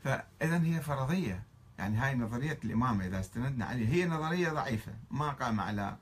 فإذا 0.03 0.63
هي 0.63 0.81
فرضية. 0.81 1.43
يعني 1.79 1.97
هاي 1.97 2.15
نظرية 2.15 2.59
الإمامة 2.63 3.05
إذا 3.05 3.19
استندنا 3.19 3.65
عليها 3.65 3.89
هي 3.89 4.05
نظرية 4.05 4.49
ضعيفة 4.49 4.93
ما 5.11 5.29
قام 5.29 5.59
على 5.59 5.97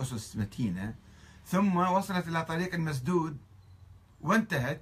أسس 0.00 0.36
متينة. 0.36 0.94
ثم 1.46 1.76
وصلت 1.76 2.28
إلى 2.28 2.44
طريق 2.44 2.74
مسدود 2.74 3.36
وانتهت. 4.20 4.80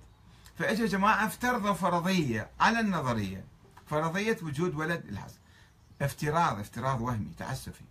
فإجا 0.58 0.86
جماعة 0.86 1.26
افترضوا 1.26 1.72
فرضية 1.72 2.50
على 2.60 2.80
النظرية. 2.80 3.44
فرضية 3.86 4.38
وجود 4.42 4.74
ولد 4.74 5.04
الحسن. 5.04 5.38
افتراض 6.02 6.58
افتراض 6.58 7.00
وهمي 7.00 7.34
تعسفي. 7.38 7.84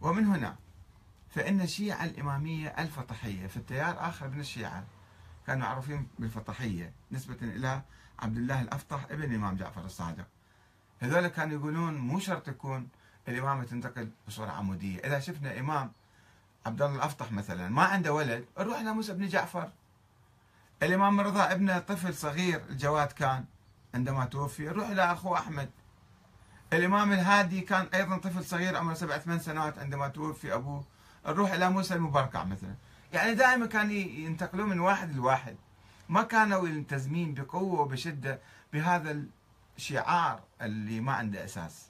ومن 0.00 0.26
هنا 0.26 0.56
فإن 1.30 1.60
الشيعة 1.60 2.04
الإمامية 2.04 2.68
الفطحية 2.68 3.46
في 3.46 3.56
التيار 3.56 4.08
آخر 4.08 4.28
من 4.28 4.40
الشيعة 4.40 4.84
كانوا 5.46 5.62
معروفين 5.62 6.08
بالفطحية 6.18 6.92
نسبة 7.12 7.36
إلى 7.42 7.82
عبد 8.18 8.36
الله 8.36 8.60
الأفطح 8.60 9.06
ابن 9.10 9.22
الإمام 9.22 9.56
جعفر 9.56 9.84
الصادق. 9.84 10.26
هذول 11.00 11.28
كانوا 11.28 11.58
يقولون 11.58 11.98
مو 11.98 12.18
شرط 12.18 12.46
تكون 12.46 12.88
الإمامة 13.28 13.64
تنتقل 13.64 14.10
بصورة 14.28 14.50
عمودية. 14.50 14.98
إذا 14.98 15.20
شفنا 15.20 15.60
إمام 15.60 15.92
عبد 16.66 16.82
الله 16.82 16.96
الأفطح 16.96 17.32
مثلا 17.32 17.68
ما 17.68 17.82
عنده 17.82 18.12
ولد 18.12 18.44
نروح 18.58 18.78
إلى 18.78 18.92
موسى 18.92 19.12
بن 19.12 19.28
جعفر. 19.28 19.70
الإمام 20.82 21.20
رضا 21.20 21.52
ابنه 21.52 21.78
طفل 21.78 22.14
صغير 22.14 22.62
الجواد 22.70 23.12
كان 23.12 23.44
عندما 23.94 24.24
توفي 24.24 24.64
نروح 24.64 24.88
إلى 24.88 25.12
أخوه 25.12 25.38
أحمد. 25.38 25.70
الإمام 26.72 27.12
الهادي 27.12 27.60
كان 27.60 27.86
أيضا 27.94 28.16
طفل 28.16 28.44
صغير 28.44 28.76
عمره 28.76 28.94
سبع 28.94 29.18
ثمان 29.18 29.38
سنوات 29.38 29.78
عندما 29.78 30.08
توفي 30.08 30.54
أبوه. 30.54 30.84
نروح 31.26 31.52
إلى 31.52 31.70
موسى 31.70 31.94
المبركع 31.94 32.44
مثلا. 32.44 32.74
يعني 33.12 33.34
دائما 33.34 33.66
كانوا 33.66 33.92
ينتقلون 33.92 34.68
من 34.68 34.80
واحد 34.80 35.16
لواحد. 35.16 35.56
ما 36.08 36.22
كانوا 36.22 36.68
يلتزمين 36.68 37.34
بقوة 37.34 37.80
وبشدة 37.80 38.40
بهذا 38.72 39.22
الشعار 39.76 40.42
اللي 40.62 41.00
ما 41.00 41.12
عنده 41.12 41.44
أساس 41.44 41.88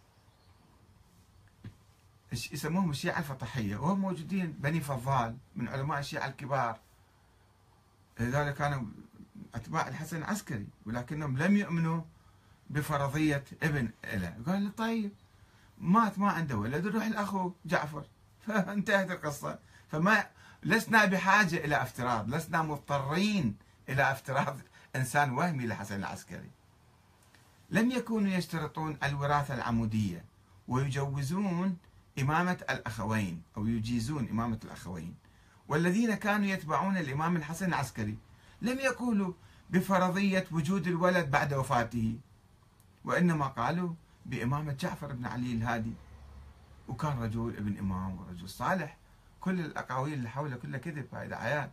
يسموهم؟ 2.33 2.91
الشيعة 2.91 3.19
الفطحية 3.19 3.77
وهم 3.77 4.01
موجودين 4.01 4.53
بني 4.53 4.81
فضال 4.81 5.37
من 5.57 5.69
علماء 5.69 5.99
الشيعة 5.99 6.27
الكبار. 6.27 6.79
لذلك 8.21 8.55
كانوا 8.55 8.83
أتباع 9.55 9.89
الحسن 9.89 10.17
العسكري 10.17 10.67
ولكنهم 10.87 11.39
لم 11.39 11.57
يؤمنوا 11.57 12.03
بفرضية 12.71 13.45
ابن 13.63 13.91
له 14.05 14.37
قال 14.47 14.77
طيب 14.77 15.13
مات 15.79 16.19
ما 16.19 16.31
عنده 16.31 16.57
ولد 16.57 16.87
نروح 16.87 17.05
الأخو 17.05 17.53
جعفر. 17.67 18.07
فانتهت 18.47 19.11
القصة. 19.11 19.59
فما 19.89 20.27
لسنا 20.63 21.05
بحاجة 21.05 21.57
إلى 21.57 21.83
افتراض 21.83 22.35
لسنا 22.35 22.63
مضطرين 22.63 23.57
إلى 23.89 24.13
افتراض 24.13 24.57
إنسان 24.97 25.31
وهمي 25.31 25.67
لحسن 25.67 25.97
العسكري. 25.97 26.51
لم 27.71 27.91
يكونوا 27.91 28.31
يشترطون 28.31 28.99
الوراثة 29.05 29.55
العمودية 29.55 30.25
ويجوزون 30.69 31.77
إمامة 32.19 32.59
الأخوين 32.71 33.43
أو 33.57 33.67
يجيزون 33.67 34.29
إمامة 34.29 34.61
الأخوين. 34.65 35.15
والذين 35.69 36.15
كانوا 36.15 36.47
يتبعون 36.47 36.97
الإمام 36.97 37.37
الحسن 37.37 37.67
العسكري 37.67 38.19
لم 38.63 38.79
يقولوا 38.79 39.33
بفرضية 39.71 40.45
وجود 40.51 40.87
الولد 40.87 41.31
بعد 41.31 41.55
وفاته 41.55 42.19
وإنما 43.05 43.47
قالوا 43.47 43.95
بإمامة 44.27 44.73
جعفر 44.73 45.13
بن 45.13 45.27
علي 45.27 45.53
الهادي. 45.53 45.93
وكان 46.89 47.19
رجل 47.23 47.55
ابن 47.57 47.79
إمام 47.79 48.19
ورجل 48.19 48.49
صالح 48.49 48.97
كل 49.41 49.61
الأقاويل 49.61 50.13
اللي 50.13 50.29
حوله 50.29 50.57
كلها 50.57 50.79
كذب 50.79 51.15
هاي 51.15 51.29
دعايات. 51.29 51.71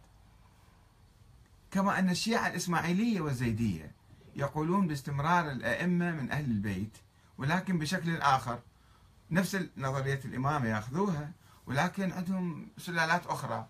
كما 1.74 2.00
أن 2.00 2.10
الشيعة 2.10 2.48
الإسماعيلية 2.48 3.22
والزيدية 3.22 3.92
يقولون 4.36 4.88
باستمرار 4.88 5.52
الأئمة 5.52 6.12
من 6.12 6.32
أهل 6.32 6.46
البيت 6.46 6.98
ولكن 7.38 7.80
بشكل 7.80 8.18
آخر. 8.18 8.60
نفس 9.32 9.58
نظرية 9.78 10.20
الإمامة 10.26 10.68
يأخذوها 10.68 11.32
ولكن 11.68 12.12
عندهم 12.12 12.68
سلالات 12.78 13.28
أخرى. 13.28 13.68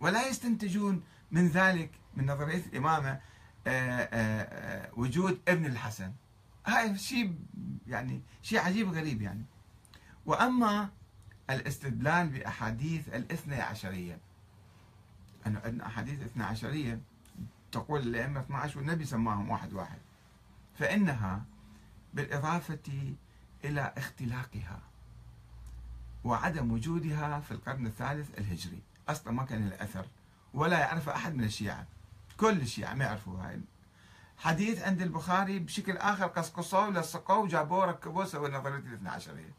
ولا 0.00 0.28
يستنتجون 0.28 1.02
من 1.30 1.48
ذلك 1.48 1.90
من 2.16 2.26
نظرية 2.30 2.62
الإمامة 2.72 3.08
آه، 3.10 3.20
آآ 3.66 4.08
آه، 4.12 4.90
وجود 4.96 5.40
ابن 5.48 5.66
الحسن. 5.66 6.12
هاي 6.66 6.98
شيء 6.98 7.34
يعني 7.86 8.22
شيء 8.42 8.58
عجيب 8.58 8.92
غريب 8.92 9.22
يعني. 9.22 9.44
وأما 10.26 10.88
الاستدلال 11.50 12.28
بأحاديث 12.28 13.08
الاثنى 13.08 13.60
عشرية 13.60 14.18
أنه 15.46 15.60
عندنا 15.64 15.86
أحاديث 15.86 16.22
اثنى 16.22 16.44
عشرية 16.44 17.00
تقول 17.76 18.00
الأئمة 18.00 18.40
12 18.40 18.78
والنبي 18.78 19.04
سماهم 19.04 19.50
واحد 19.50 19.72
واحد. 19.72 19.98
فإنها 20.78 21.44
بالإضافة 22.14 23.14
إلى 23.64 23.92
اختلاقها 23.96 24.80
وعدم 26.24 26.72
وجودها 26.72 27.40
في 27.40 27.50
القرن 27.50 27.86
الثالث 27.86 28.38
الهجري. 28.38 28.82
أصلا 29.08 29.32
ما 29.32 29.44
كان 29.44 29.68
لها 29.68 29.84
أثر 29.84 30.06
ولا 30.54 30.78
يعرفها 30.78 31.16
أحد 31.16 31.34
من 31.34 31.44
الشيعة. 31.44 31.86
كل 32.36 32.60
الشيعة 32.60 32.94
ما 32.94 33.04
يعرفوا 33.04 33.42
هاي. 33.42 33.60
حديث 34.38 34.82
عند 34.82 35.02
البخاري 35.02 35.58
بشكل 35.58 35.96
آخر 35.96 36.26
قصقصوه 36.26 36.90
لصقوه 36.90 37.38
وجابوه 37.38 37.84
ركبوه 37.84 38.24
سووا 38.24 38.48
نظرية 38.48 38.78
الاثنى 38.78 39.08
عشرية 39.08 39.54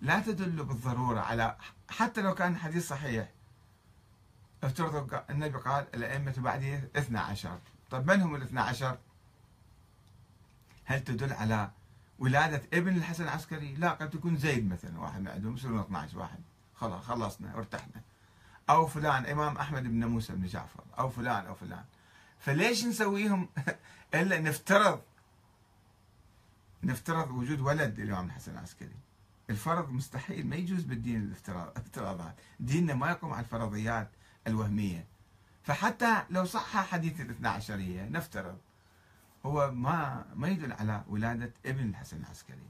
لا 0.00 0.20
تدل 0.20 0.64
بالضرورة 0.64 1.20
على 1.20 1.56
حتى 1.88 2.20
لو 2.20 2.34
كان 2.34 2.56
حديث 2.56 2.88
صحيح 2.88 3.28
افترضوا 4.68 5.30
النبي 5.30 5.58
قال 5.58 5.86
الأئمة 5.94 6.34
بعدي 6.38 6.76
اثنى 6.96 7.18
عشر. 7.18 7.58
طيب 7.90 8.10
من 8.10 8.20
هم 8.22 8.34
الاثنى 8.34 8.60
عشر؟ 8.60 8.98
هل 10.84 11.04
تدل 11.04 11.32
على 11.32 11.70
ولادة 12.18 12.62
ابن 12.72 12.96
الحسن 12.96 13.24
العسكري؟ 13.24 13.74
لا 13.74 13.90
قد 13.90 14.10
تكون 14.10 14.36
زيد 14.36 14.68
مثلا 14.68 15.00
واحد 15.00 15.20
من 15.20 15.28
عندهم 15.28 15.54
يصيرون 15.54 15.80
12 15.80 16.18
واحد. 16.18 16.38
خلاص 16.74 17.04
خلصنا 17.04 17.56
وارتحنا 17.56 18.02
أو 18.70 18.86
فلان 18.86 19.26
إمام 19.26 19.56
أحمد 19.56 19.82
بن 19.82 20.04
موسى 20.04 20.32
بن 20.32 20.46
جعفر. 20.46 20.84
أو 20.98 21.08
فلان 21.08 21.46
أو 21.46 21.54
فلان. 21.54 21.84
فليش 22.38 22.84
نسويهم 22.84 23.48
إلا 24.14 24.40
نفترض 24.40 25.00
نفترض 26.82 27.30
وجود 27.30 27.60
ولد 27.60 27.98
الإمام 27.98 28.26
الحسن 28.26 28.52
العسكري؟ 28.52 28.96
الفرض 29.50 29.90
مستحيل 29.90 30.46
ما 30.46 30.56
يجوز 30.56 30.82
بالدين 30.82 31.22
الافتراضات. 31.22 32.34
ديننا 32.60 32.94
ما 32.94 33.10
يقوم 33.10 33.32
على 33.32 33.44
الفرضيات. 33.44 34.10
الوهمية. 34.46 35.06
فحتى 35.62 36.24
لو 36.30 36.44
صح 36.44 36.76
حديث 36.76 37.20
الاثنى 37.20 37.48
عشرية 37.48 38.08
نفترض 38.08 38.58
هو 39.46 39.70
ما 39.70 40.24
ما 40.34 40.48
يدل 40.48 40.72
على 40.72 41.04
ولادة 41.08 41.52
ابن 41.66 41.88
الحسن 41.88 42.16
العسكري. 42.16 42.68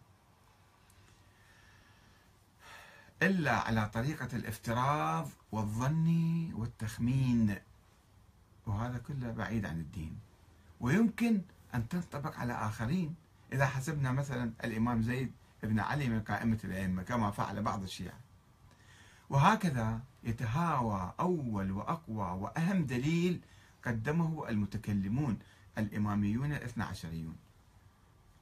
إلا 3.22 3.52
على 3.52 3.88
طريقة 3.88 4.28
الافتراض 4.36 5.28
والظن 5.52 6.08
والتخمين. 6.54 7.58
وهذا 8.66 8.98
كله 8.98 9.32
بعيد 9.32 9.66
عن 9.66 9.80
الدين. 9.80 10.18
ويمكن 10.80 11.42
أن 11.74 11.88
تنطبق 11.88 12.36
على 12.36 12.52
آخرين. 12.52 13.14
إذا 13.52 13.66
حسبنا 13.66 14.12
مثلا 14.12 14.52
الإمام 14.64 15.02
زيد 15.02 15.32
بن 15.62 15.80
علي 15.80 16.08
من 16.08 16.20
قائمة 16.20 16.58
الأئمة 16.64 17.02
كما 17.02 17.30
فعل 17.30 17.62
بعض 17.62 17.82
الشيعة. 17.82 18.18
وهكذا 19.30 20.00
يتهاوى 20.24 21.14
أول 21.20 21.70
وأقوى 21.70 22.30
وأهم 22.30 22.86
دليل 22.86 23.40
قدمه 23.84 24.48
المتكلمون 24.48 25.38
الإماميون 25.78 26.52
الاثنى 26.52 26.84
عشريون. 26.84 27.36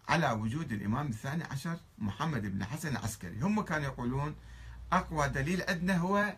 على 0.09 0.31
وجود 0.31 0.73
الإمام 0.73 1.07
الثاني 1.07 1.45
عشر 1.45 1.77
محمد 1.99 2.47
بن 2.47 2.65
حسن 2.65 2.89
العسكري. 2.89 3.41
هم 3.41 3.61
كانوا 3.61 3.85
يقولون 3.85 4.35
أقوى 4.93 5.29
دليل 5.29 5.63
عندنا 5.69 5.97
هو 5.97 6.37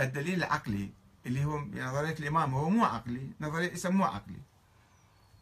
الدليل 0.00 0.34
العقلي 0.34 0.90
اللي 1.26 1.44
هو 1.44 1.58
نظرية 1.60 2.16
الإمام 2.20 2.54
هو 2.54 2.70
مو 2.70 2.84
عقلي 2.84 3.30
نظرية 3.40 3.72
يسموه 3.72 4.06
عقلي. 4.06 4.40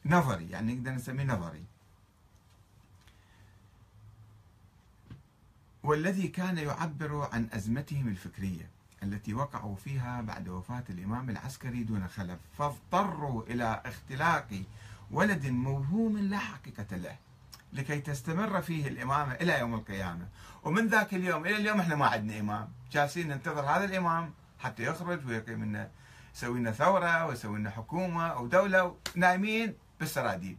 نظري 0.07 0.51
يعني 0.51 0.75
نقدر 0.75 0.90
نسميه 0.90 1.25
نظري. 1.25 1.64
والذي 5.85 6.29
كان 6.29 6.59
يعبر 6.59 7.29
عن 7.33 7.49
أزمتهم 7.53 8.09
الفكرية 8.09 8.70
التي 9.03 9.35
وقعوا 9.35 9.77
فيها 9.77 10.20
بعد 10.20 10.49
وفاة 10.49 10.85
الإمام 10.90 11.31
العسكري 11.31 11.83
دون 11.83 12.09
خلف 12.09 12.38
فاضطروا 12.59 13.42
إلى 13.42 13.83
اختلاق 13.87 14.62
ولد 15.11 15.47
موهوم 15.47 16.18
لا 16.18 16.38
حقيقة 16.38 16.97
له 16.97 17.16
لكي 17.73 18.01
تستمر 18.01 18.62
فيه 18.62 18.88
الإمامة 18.88 19.35
إلى 19.35 19.59
يوم 19.59 19.75
القيامة. 19.75 20.29
ومن 20.64 20.87
ذاك 20.87 21.14
اليوم 21.14 21.47
إلى 21.47 21.57
اليوم 21.57 21.81
إحنا 21.81 21.94
ما 21.94 22.07
عندنا 22.07 22.40
إمام. 22.40 22.68
جالسين 22.92 23.29
ننتظر 23.29 23.61
هذا 23.61 23.85
الإمام 23.85 24.31
حتى 24.59 24.83
يخرج 24.83 25.27
ويقيم 25.27 25.64
لنا 25.64 25.90
يسوي 26.35 26.59
لنا 26.59 26.73
ثورة 26.73 27.27
ويسوي 27.27 27.59
لنا 27.59 27.70
حكومة 27.70 28.27
أو 28.27 28.47
دولة 28.47 28.97
نايمين 29.14 29.75
بالسراديب. 30.01 30.59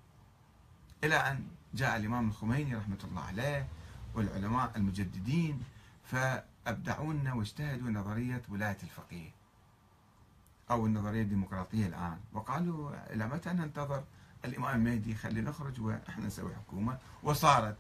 إلى 1.04 1.16
أن 1.16 1.48
جاء 1.74 1.98
الإمام 1.98 2.30
الخميني 2.30 2.76
رحمة 2.76 3.00
الله 3.04 3.22
عليه 3.22 3.68
والعلماء 4.16 4.72
المجددين 4.76 5.64
فأبدعونا 6.04 7.34
واجتهدوا 7.34 7.90
نظرية 7.90 8.42
ولاية 8.50 8.78
الفقيه 8.84 9.30
أو 10.72 10.86
النظرية 10.86 11.22
الديمقراطية 11.22 11.88
الآن. 11.88 12.20
وقالوا 12.34 13.14
إلى 13.14 13.28
متى 13.28 13.50
ننتظر؟ 13.50 14.04
الإمام 14.46 14.76
المهدي 14.76 15.16
خلي 15.16 15.42
نخرج 15.42 15.82
وإحنا 15.82 16.26
نسوي 16.26 16.56
حكومة. 16.56 16.98
وصارت 17.24 17.78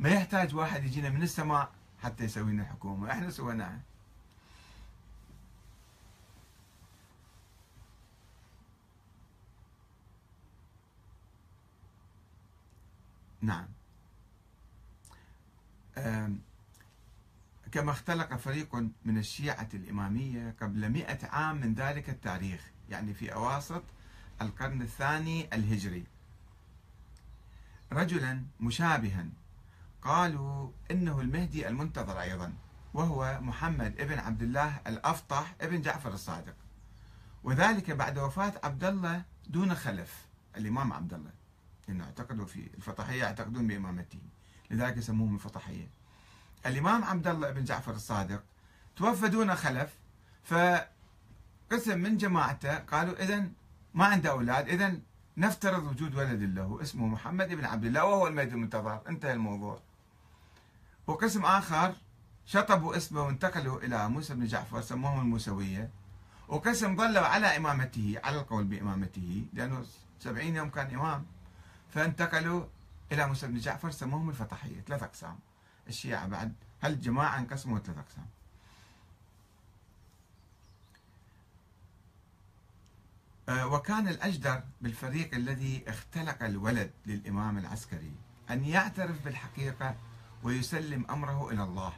ما 0.00 0.08
يحتاج 0.08 0.54
واحد 0.54 0.84
يجينا 0.84 1.10
من 1.10 1.22
السماء 1.22 1.70
حتى 2.02 2.24
يسوي 2.24 2.52
لنا 2.52 2.64
حكومة. 2.64 3.10
إحنا 3.12 3.30
سويناها 3.30 3.80
نعم. 13.42 13.66
كما 17.72 17.90
اختلق 17.90 18.36
فريق 18.36 18.74
من 19.04 19.18
الشيعة 19.18 19.68
الإمامية 19.74 20.54
قبل 20.60 20.88
مئة 20.88 21.26
عام 21.26 21.60
من 21.60 21.74
ذلك 21.74 22.10
التاريخ 22.10 22.70
يعني 22.90 23.14
في 23.14 23.32
أواسط 23.34 23.82
القرن 24.42 24.82
الثاني 24.82 25.54
الهجري. 25.54 26.04
رجلا 27.92 28.42
مشابها 28.60 29.26
قالوا 30.02 30.70
إنه 30.90 31.20
المهدي 31.20 31.68
المنتظر 31.68 32.20
أيضا 32.20 32.52
وهو 32.94 33.38
محمد 33.42 34.00
ابن 34.00 34.18
عبد 34.18 34.42
الله 34.42 34.80
الأفطح 34.86 35.54
ابن 35.60 35.82
جعفر 35.82 36.12
الصادق. 36.14 36.54
وذلك 37.44 37.90
بعد 37.90 38.18
وفاة 38.18 38.52
عبد 38.64 38.84
الله 38.84 39.24
دون 39.46 39.74
خلف 39.74 40.26
الإمام 40.56 40.92
عبد 40.92 41.14
الله 41.14 41.30
لأنه 41.88 42.04
اعتقدوا 42.04 42.46
في 42.46 42.70
الفطحية 42.74 43.20
يعتقدون 43.22 43.66
بإمامته. 43.66 44.20
لذلك 44.72 44.96
يسموهم 44.96 45.34
الفطحية 45.34 45.88
الإمام 46.66 47.04
عبد 47.04 47.26
الله 47.26 47.50
بن 47.50 47.64
جعفر 47.64 47.92
الصادق 47.92 48.42
توفى 48.96 49.28
دون 49.28 49.54
خلف 49.54 49.90
فقسم 50.44 51.98
من 51.98 52.16
جماعته 52.16 52.78
قالوا 52.78 53.22
إذا 53.22 53.48
ما 53.94 54.04
عنده 54.04 54.30
أولاد 54.30 54.68
إذا 54.68 54.98
نفترض 55.36 55.84
وجود 55.84 56.14
ولد 56.14 56.42
له 56.42 56.78
اسمه 56.82 57.06
محمد 57.06 57.48
بن 57.48 57.64
عبد 57.64 57.84
الله 57.84 58.04
وهو 58.04 58.26
المهدي 58.26 58.54
المنتظر. 58.54 59.00
انتهى 59.08 59.32
الموضوع. 59.32 59.80
وقسم 61.06 61.44
آخر 61.44 61.94
شطبوا 62.46 62.96
اسمه 62.96 63.22
وانتقلوا 63.22 63.80
إلى 63.80 64.08
موسى 64.08 64.34
بن 64.34 64.46
جعفر 64.46 64.80
سموهم 64.80 65.20
الموسوية. 65.20 65.90
وقسم 66.48 66.96
ظلوا 66.96 67.26
على 67.26 67.56
إمامته 67.56 68.16
على 68.24 68.40
القول 68.40 68.64
بإمامته 68.64 69.44
لأنه 69.52 69.84
سبعين 70.20 70.56
يوم 70.56 70.70
كان 70.70 70.94
إمام 70.94 71.26
فانتقلوا 71.94 72.64
إلى 73.12 73.26
موسى 73.26 73.46
بن 73.46 73.58
جعفر 73.58 73.90
سموهم 73.90 74.30
الفتحية 74.30 74.80
ثلاث 74.80 75.02
أقسام. 75.02 75.38
الشيعة 75.88 76.26
بعد. 76.26 76.52
هل 76.80 76.92
الجماعة 76.92 77.38
انقسموا 77.38 77.78
ثلاث 77.78 77.98
أقسام؟ 77.98 78.26
آه، 83.48 83.66
وكان 83.66 84.08
الأجدر 84.08 84.62
بالفريق 84.80 85.34
الذي 85.34 85.84
اختلق 85.88 86.42
الولد 86.42 86.90
للإمام 87.06 87.58
العسكري 87.58 88.12
أن 88.50 88.64
يعترف 88.64 89.24
بالحقيقة 89.24 89.94
ويسلم 90.42 91.06
أمره 91.10 91.50
إلى 91.50 91.62
الله 91.62 91.92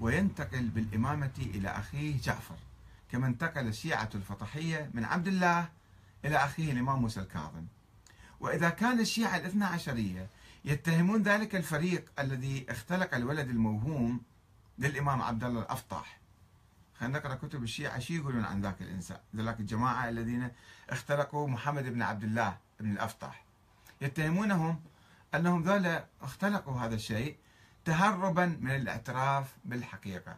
وينتقل 0.00 0.68
بالإمامة 0.68 1.30
إلى 1.38 1.68
أخيه 1.68 2.20
جعفر 2.20 2.56
كما 3.12 3.26
انتقل 3.26 3.66
الشيعة 3.66 4.08
الفطحية 4.14 4.90
من 4.94 5.04
عبد 5.04 5.26
الله 5.26 5.68
إلى 6.24 6.36
أخيه 6.36 6.72
الإمام 6.72 7.00
موسى 7.00 7.20
الكاظم. 7.20 7.64
وإذا 8.40 8.70
كان 8.70 9.00
الشيعة 9.00 9.36
الاثنا 9.36 9.66
عشرية 9.66 10.26
يتهمون 10.64 11.22
ذلك 11.22 11.56
الفريق 11.56 12.12
الذي 12.18 12.66
اختلق 12.68 13.14
الولد 13.14 13.48
الموهوم 13.48 14.20
للإمام 14.78 15.22
عبد 15.22 15.44
الله 15.44 15.60
الأفطاح. 15.60 16.18
خلينا 16.98 17.18
نقرأ 17.18 17.34
كتب 17.34 17.62
الشيعة. 17.62 17.98
شو 17.98 18.14
يقولون 18.14 18.44
عن 18.44 18.60
ذاك 18.60 18.82
الإنسان؟ 18.82 19.18
ذلك 19.36 19.60
الجماعة 19.60 20.08
الذين 20.08 20.50
اختلقوا 20.90 21.48
محمد 21.48 21.84
بن 21.84 22.02
عبد 22.02 22.24
الله 22.24 22.56
بن 22.80 22.92
الأفطاح. 22.92 23.44
يتهمونهم 24.00 24.80
أنهم 25.34 25.62
ذولا 25.62 26.06
اختلقوا 26.22 26.80
هذا 26.80 26.94
الشيء 26.94 27.36
تهربا 27.84 28.46
من 28.60 28.70
الاعتراف 28.70 29.56
بالحقيقة. 29.64 30.36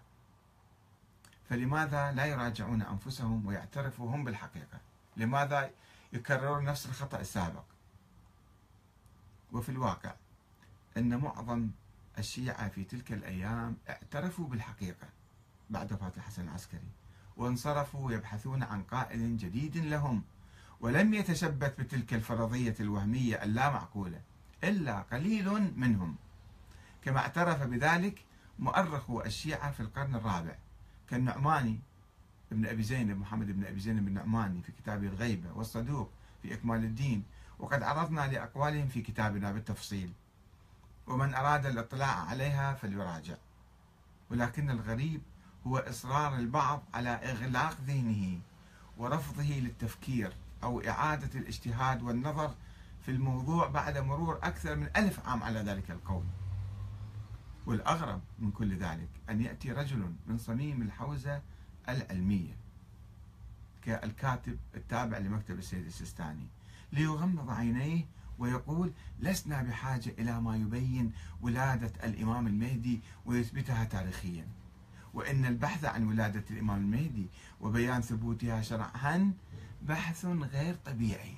فلماذا 1.49 2.13
لا 2.13 2.25
يراجعون 2.27 2.83
أنفسهم 2.83 3.47
ويعترفوا 3.47 4.11
هم 4.11 4.25
بالحقيقة؟ 4.25 4.79
لماذا 5.17 5.71
يكررون 6.13 6.65
نفس 6.65 6.87
الخطأ 6.87 7.21
السابق؟ 7.21 7.65
وفي 9.55 9.69
الواقع 9.69 10.15
أن 10.97 11.19
معظم 11.19 11.69
الشيعة 12.19 12.69
في 12.69 12.85
تلك 12.85 13.13
الأيام 13.13 13.77
اعترفوا 13.89 14.47
بالحقيقة 14.49 15.09
بعد 15.71 15.93
وفاة 15.93 16.13
الحسن 16.17 16.43
العسكري 16.49 16.89
وانصرفوا 17.37 18.13
يبحثون 18.13 18.63
عن 18.63 18.83
قائد 18.83 19.37
جديد 19.37 19.77
لهم 19.77 20.23
ولم 20.81 21.15
يتشبث 21.15 21.81
بتلك 21.81 22.15
الفرضية 22.15 22.75
الوهمية 22.81 23.43
اللامعقولة 23.43 24.21
إلا 24.65 25.01
قليل 25.01 25.73
منهم. 25.77 26.17
كما 27.05 27.19
اعترف 27.19 27.63
بذلك 27.63 28.25
مؤرخو 28.59 29.21
الشيعة 29.21 29.71
في 29.71 29.81
القرن 29.81 30.15
الرابع 30.15 30.57
كالنعماني 31.11 31.79
ابن 32.53 32.67
أبي 32.67 32.83
زينب 32.83 33.19
محمد 33.19 33.47
بن 33.47 33.65
أبي 33.65 33.81
زينب 33.81 34.09
النعماني 34.09 34.63
في 34.63 34.73
كتابه 34.73 35.07
الغيبة 35.07 35.53
والصدوق 35.53 36.11
في 36.43 36.55
إكمال 36.55 36.85
الدين 36.85 37.23
وقد 37.65 37.83
عرضنا 37.83 38.27
لأقوالهم 38.27 38.89
في 38.89 39.03
كتابنا 39.03 39.53
بالتفصيل. 39.53 40.13
ومن 41.07 41.35
أراد 41.35 41.67
الإطلاع 41.67 42.21
عليها 42.21 42.75
فليراجع. 42.75 43.35
ولكن 44.31 44.71
الغريب 44.71 45.23
هو 45.67 45.79
إصرار 45.79 46.37
البعض 46.37 46.83
على 46.95 47.09
إغلاق 47.09 47.81
ذهنه 47.81 48.41
ورفضه 48.99 49.45
للتفكير 49.45 50.33
أو 50.63 50.81
إعادة 50.81 51.41
الاجتهاد 51.41 52.03
والنظر 52.03 52.55
في 53.05 53.11
الموضوع 53.11 53.67
بعد 53.69 53.99
مرور 53.99 54.39
أكثر 54.43 54.77
من 54.77 54.89
ألف 54.97 55.27
عام 55.27 55.43
على 55.43 55.61
ذلك 55.61 55.91
القول 55.91 56.25
والأغرب 57.67 58.21
من 58.39 58.51
كل 58.51 58.77
ذلك 58.77 59.09
أن 59.31 59.41
يأتي 59.41 59.73
رجل 59.73 60.13
من 60.27 60.39
صميم 60.39 60.83
الحوزة 60.83 61.43
العلمية 61.89 62.57
كالكاتب 63.83 64.59
التابع 64.75 65.19
لمكتب 65.19 65.59
السيد 65.59 65.87
السيستاني. 65.87 66.47
ليغمض 66.95 67.51
عينيه 67.51 68.07
ويقول 68.39 68.93
لسنا 69.21 69.63
بحاجة 69.63 70.15
إلى 70.19 70.41
ما 70.41 70.57
يبين 70.57 71.13
ولادة 71.41 71.93
الإمام 72.05 72.47
المهدي 72.47 73.01
ويثبتها 73.27 73.85
تاريخيا. 73.85 74.47
وإن 75.15 75.45
البحث 75.47 75.85
عن 75.85 76.07
ولادة 76.07 76.45
الإمام 76.51 76.79
المهدي 76.79 77.27
وبيان 77.61 78.01
ثبوتها 78.01 78.63
شرعا 78.63 79.33
بحث 79.83 80.25
غير 80.25 80.75
طبيعي. 80.75 81.35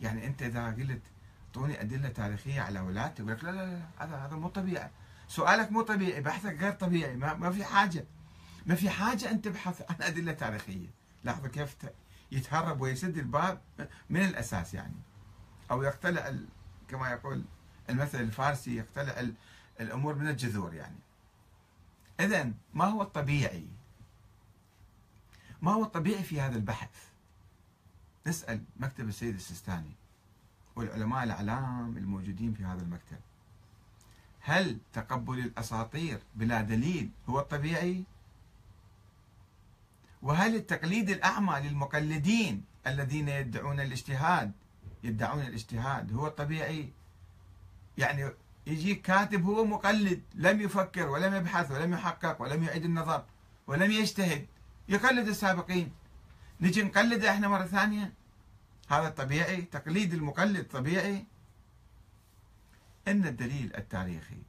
يعني 0.00 0.26
أنت 0.26 0.42
إذا 0.42 0.66
قلت 0.66 1.02
اعطوني 1.46 1.80
أدلة 1.80 2.08
تاريخية 2.08 2.60
على 2.60 2.80
ولادته 2.80 3.22
يقول 3.22 3.32
لك 3.32 3.44
لا 3.44 3.50
لا 3.50 3.66
لا 3.66 3.82
هذا 3.98 4.16
هذا 4.16 4.36
مو 4.36 4.48
طبيعي. 4.48 4.90
سؤالك 5.28 5.72
مو 5.72 5.82
طبيعي 5.82 6.20
بحثك 6.20 6.60
غير 6.60 6.72
طبيعي 6.72 7.16
ما, 7.16 7.34
ما 7.34 7.50
في 7.50 7.64
حاجة. 7.64 8.04
ما 8.66 8.74
في 8.74 8.90
حاجة 8.90 9.30
أن 9.30 9.42
تبحث 9.42 9.82
عن 9.90 9.96
أدلة 10.00 10.32
تاريخية. 10.32 10.88
لاحظوا 11.24 11.48
كيف 11.48 11.76
يتهرب 12.34 12.80
ويسد 12.80 13.18
الباب 13.18 13.60
من 14.10 14.20
الأساس 14.20 14.74
يعني. 14.74 14.96
أو 15.70 15.82
يقتلع 15.82 16.34
كما 16.88 17.10
يقول 17.10 17.44
المثل 17.90 18.20
الفارسي 18.20 18.76
يقتلع 18.76 19.28
الأمور 19.80 20.14
من 20.14 20.28
الجذور 20.28 20.74
يعني. 20.74 20.98
إذا 22.20 22.52
ما 22.74 22.84
هو 22.84 23.02
الطبيعي؟ 23.02 23.68
ما 25.62 25.72
هو 25.72 25.84
الطبيعي 25.84 26.22
في 26.22 26.40
هذا 26.40 26.56
البحث؟ 26.56 26.90
نسأل 28.26 28.64
مكتب 28.76 29.08
السيد 29.08 29.34
السيستاني 29.34 29.96
والعلماء 30.76 31.24
الأعلام 31.24 31.96
الموجودين 31.96 32.54
في 32.54 32.64
هذا 32.64 32.82
المكتب. 32.82 33.18
هل 34.40 34.78
تقبل 34.92 35.38
الأساطير 35.38 36.20
بلا 36.34 36.62
دليل 36.62 37.10
هو 37.28 37.40
الطبيعي؟ 37.40 38.04
وهل 40.24 40.54
التقليد 40.54 41.10
الأعمى 41.10 41.60
للمقلدين 41.68 42.64
الذين 42.86 43.28
يدعون 43.28 43.80
الاجتهاد 43.80 44.52
يدعون 45.02 45.42
الاجتهاد 45.42 46.12
هو 46.12 46.26
الطبيعي؟ 46.26 46.92
يعني 47.98 48.30
يجي 48.66 48.94
كاتب 48.94 49.44
هو 49.44 49.64
مقلد 49.64 50.22
لم 50.34 50.60
يفكر 50.60 51.08
ولم 51.08 51.34
يبحث 51.34 51.70
ولم 51.70 51.92
يحقق 51.92 52.42
ولم 52.42 52.62
يعيد 52.62 52.84
النظر 52.84 53.24
ولم 53.66 53.90
يجتهد 53.90 54.46
يقلد 54.88 55.28
السابقين. 55.28 55.92
نجي 56.60 56.82
نقلده 56.82 57.30
إحنا 57.30 57.48
مرة 57.48 57.66
ثانية؟ 57.66 58.12
هذا 58.88 59.08
طبيعي؟ 59.08 59.62
تقليد 59.62 60.14
المقلد 60.14 60.66
طبيعي؟ 60.68 61.24
أن 63.08 63.26
الدليل 63.26 63.76
التاريخي 63.76 64.42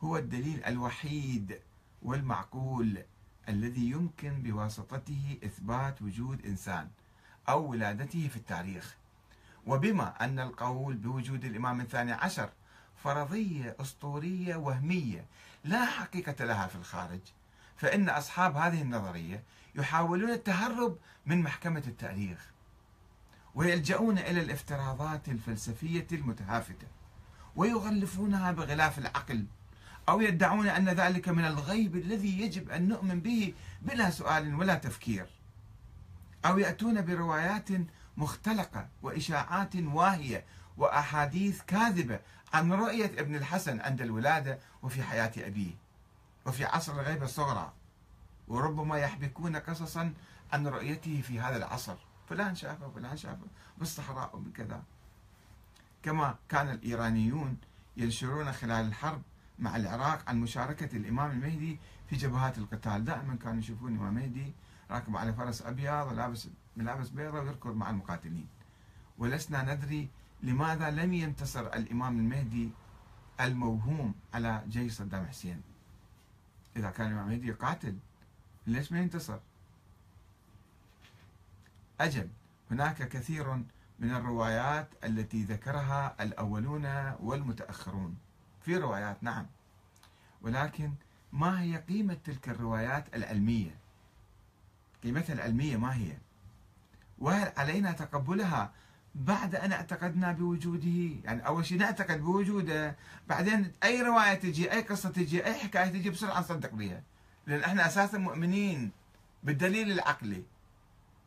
هو 0.00 0.16
الدليل 0.16 0.64
الوحيد 0.64 1.60
والمعقول 2.02 3.02
الذي 3.50 3.90
يمكن 3.90 4.42
بواسطته 4.42 5.38
إثبات 5.44 6.02
وجود 6.02 6.46
إنسان 6.46 6.88
أو 7.48 7.70
ولادته 7.70 8.28
في 8.28 8.36
التاريخ. 8.36 8.96
وبما 9.66 10.24
أن 10.24 10.38
القول 10.38 10.96
بوجود 10.96 11.44
الإمام 11.44 11.80
الثاني 11.80 12.12
عشر 12.12 12.50
فرضية 13.04 13.76
أسطورية 13.80 14.56
وهمية 14.56 15.24
لا 15.64 15.84
حقيقة 15.84 16.44
لها 16.44 16.66
في 16.66 16.76
الخارج 16.76 17.20
فإن 17.76 18.08
أصحاب 18.08 18.56
هذه 18.56 18.82
النظرية 18.82 19.42
يحاولون 19.74 20.30
التهرب 20.30 20.98
من 21.26 21.42
محكمة 21.42 21.82
التاريخ 21.86 22.50
ويلجؤون 23.54 24.18
إلى 24.18 24.40
الافتراضات 24.40 25.28
الفلسفية 25.28 26.06
المتهافتة 26.12 26.86
ويغلفونها 27.56 28.52
بغلاف 28.52 28.98
العقل 28.98 29.44
أو 30.10 30.20
يدعون 30.20 30.66
أن 30.66 30.88
ذلك 30.88 31.28
من 31.28 31.44
الغيب 31.44 31.96
الذي 31.96 32.40
يجب 32.40 32.70
أن 32.70 32.88
نؤمن 32.88 33.20
به 33.20 33.54
بلا 33.82 34.10
سؤال 34.10 34.54
ولا 34.54 34.74
تفكير. 34.74 35.26
أو 36.44 36.58
يأتون 36.58 37.04
بروايات 37.04 37.68
مختلقة 38.16 38.88
وإشاعات 39.02 39.76
واهية 39.76 40.44
وأحاديث 40.76 41.62
كاذبة 41.66 42.20
عن 42.52 42.72
رؤية 42.72 43.06
ابن 43.18 43.34
الحسن 43.36 43.80
عند 43.80 44.00
الولادة 44.00 44.58
وفي 44.82 45.02
حياة 45.02 45.32
أبيه 45.38 45.74
وفي 46.46 46.64
عصر 46.64 46.92
الغيبة 47.00 47.24
الصغرى. 47.24 47.72
وربما 48.48 48.98
يحبكون 48.98 49.56
قصصا 49.56 50.14
عن 50.52 50.66
رؤيته 50.66 51.22
في 51.26 51.40
هذا 51.40 51.56
العصر. 51.56 51.96
فلان 52.28 52.54
شافه 52.54 52.90
فلان 52.90 53.16
شافه 53.16 53.46
بالصحراء 53.78 54.36
وبكذا 54.36 54.82
كما 56.02 56.34
كان 56.48 56.70
الإيرانيون 56.70 57.56
ينشرون 57.96 58.52
خلال 58.52 58.86
الحرب 58.86 59.22
مع 59.60 59.76
العراق 59.76 60.28
عن 60.28 60.40
مشاركة 60.40 60.96
الإمام 60.96 61.30
المهدي 61.30 61.78
في 62.06 62.16
جبهات 62.16 62.58
القتال. 62.58 63.04
دائما 63.04 63.34
كانوا 63.36 63.58
يشوفون 63.58 63.92
الإمام 63.92 64.18
المهدي 64.18 64.52
راكب 64.90 65.16
على 65.16 65.32
فرس 65.32 65.62
أبيض 65.62 66.06
ولابس 66.06 66.48
ملابس 66.76 67.08
بيضاء 67.08 67.42
ويركض 67.44 67.76
مع 67.76 67.90
المقاتلين. 67.90 68.46
ولسنا 69.18 69.74
ندري 69.74 70.08
لماذا 70.42 70.90
لم 70.90 71.12
ينتصر 71.12 71.66
الإمام 71.66 72.18
المهدي 72.18 72.70
الموهوم 73.40 74.14
على 74.34 74.64
جيش 74.68 74.92
صدام 74.92 75.26
حسين. 75.26 75.62
إذا 76.76 76.90
كان 76.90 77.06
الإمام 77.06 77.24
المهدي 77.28 77.52
قاتل 77.52 77.96
ليش 78.66 78.92
ما 78.92 79.00
ينتصر؟ 79.00 79.38
أجل 82.00 82.28
هناك 82.70 83.08
كثير 83.08 83.54
من 83.98 84.10
الروايات 84.10 84.88
التي 85.04 85.44
ذكرها 85.44 86.22
الأولون 86.22 86.86
والمتأخرون. 87.20 88.16
في 88.70 88.76
روايات 88.76 89.16
نعم. 89.22 89.46
ولكن 90.42 90.92
ما 91.32 91.62
هي 91.62 91.76
قيمة 91.76 92.16
تلك 92.24 92.48
الروايات 92.48 93.04
العلمية؟ 93.14 93.74
قيمتها 95.02 95.32
العلمية 95.32 95.76
ما 95.76 95.96
هي؟ 95.96 96.12
وهل 97.18 97.52
علينا 97.56 97.92
تقبلها 97.92 98.72
بعد 99.14 99.54
أن 99.54 99.72
اعتقدنا 99.72 100.32
بوجوده؟ 100.32 101.16
يعني 101.24 101.46
أول 101.46 101.66
شيء 101.66 101.78
نعتقد 101.78 102.20
بوجوده 102.20 102.96
بعدين 103.28 103.72
أي 103.84 104.02
رواية 104.02 104.34
تجي 104.34 104.72
أي 104.72 104.82
قصة 104.82 105.10
تجي 105.10 105.44
أي 105.46 105.54
حكاية 105.54 105.88
تجي 105.88 106.10
بسرعة 106.10 106.40
نصدق 106.40 106.74
بها. 106.74 107.02
لأن 107.46 107.60
إحنا 107.60 107.86
أساسا 107.86 108.18
مؤمنين 108.18 108.90
بالدليل 109.42 109.92
العقلي. 109.92 110.42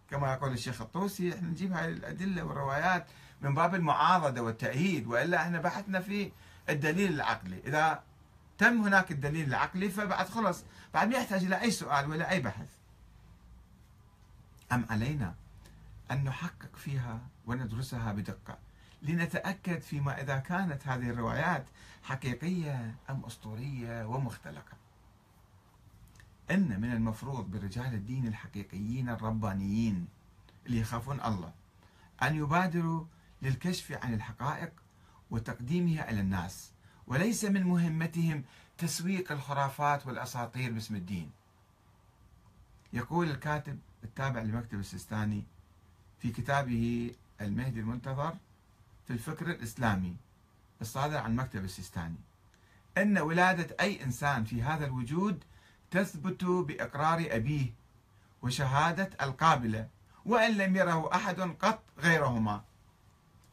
كما 0.09 0.33
يقول 0.33 0.53
الشيخ 0.53 0.81
الطوسي 0.81 1.33
إحنا 1.33 1.49
نجيب 1.49 1.73
هاي 1.73 1.89
الأدلة 1.89 2.43
والروايات 2.43 3.07
من 3.41 3.53
باب 3.55 3.75
المعارضة 3.75 4.41
والتأييد 4.41 5.07
وإلا 5.07 5.41
إحنا 5.41 5.61
بحثنا 5.61 5.99
في 5.99 6.31
الدليل 6.69 7.13
العقلي. 7.13 7.59
إذا 7.65 8.03
تم 8.57 8.81
هناك 8.81 9.11
الدليل 9.11 9.47
العقلي 9.47 9.89
فبعد 9.89 10.27
خلص 10.29 10.63
بعد 10.93 11.07
ما 11.07 11.17
يحتاج 11.17 11.43
إلى 11.43 11.61
أي 11.61 11.71
سؤال 11.71 12.09
ولا 12.09 12.31
أي 12.31 12.39
بحث. 12.39 12.69
أم 14.71 14.85
علينا 14.89 15.35
أن 16.11 16.23
نحقق 16.23 16.75
فيها 16.75 17.19
وندرسها 17.45 18.11
بدقة 18.13 18.57
لنتأكد 19.01 19.81
فيما 19.81 20.21
إذا 20.21 20.37
كانت 20.37 20.87
هذه 20.87 21.09
الروايات 21.09 21.65
حقيقية 22.03 22.95
أم 23.09 23.25
أسطورية 23.25 24.05
ومختلقة. 24.05 24.77
أن 26.51 26.81
من 26.81 26.91
المفروض 26.91 27.51
برجال 27.51 27.93
الدين 27.93 28.27
الحقيقيين 28.27 29.09
الربانيين 29.09 30.07
اللي 30.65 30.79
يخافون 30.79 31.21
الله 31.21 31.51
أن 32.23 32.35
يبادروا 32.35 33.05
للكشف 33.41 33.91
عن 34.03 34.13
الحقائق 34.13 34.71
وتقديمها 35.33 36.11
إلى 36.11 36.19
الناس 36.19 36.71
وليس 37.07 37.45
من 37.45 37.63
مهمتهم 37.63 38.43
تسويق 38.77 39.31
الخرافات 39.31 40.07
والأساطير 40.07 40.71
باسم 40.71 40.95
الدين. 40.95 41.31
يقول 42.93 43.29
الكاتب 43.29 43.79
التابع 44.03 44.41
لمكتب 44.41 44.79
السيستاني 44.79 45.43
في 46.19 46.31
كتابه 46.31 47.11
المهدي 47.41 47.79
المنتظر 47.79 48.35
في 49.07 49.13
الفكر 49.13 49.51
الإسلامي 49.51 50.15
الصادر 50.81 51.17
عن 51.17 51.35
مكتب 51.35 51.63
السيستاني 51.63 52.15
أن 52.97 53.17
ولادة 53.17 53.75
أي 53.79 54.03
إنسان 54.03 54.43
في 54.43 54.63
هذا 54.63 54.85
الوجود 54.85 55.43
تثبت 55.91 56.43
بإقرار 56.43 57.27
أبيه 57.29 57.73
وشهادة 58.41 59.09
القابلة 59.21 59.87
وإن 60.25 60.57
لم 60.57 60.75
يره 60.75 61.15
أحد 61.15 61.39
قط 61.39 61.83
غيرهما. 61.99 62.63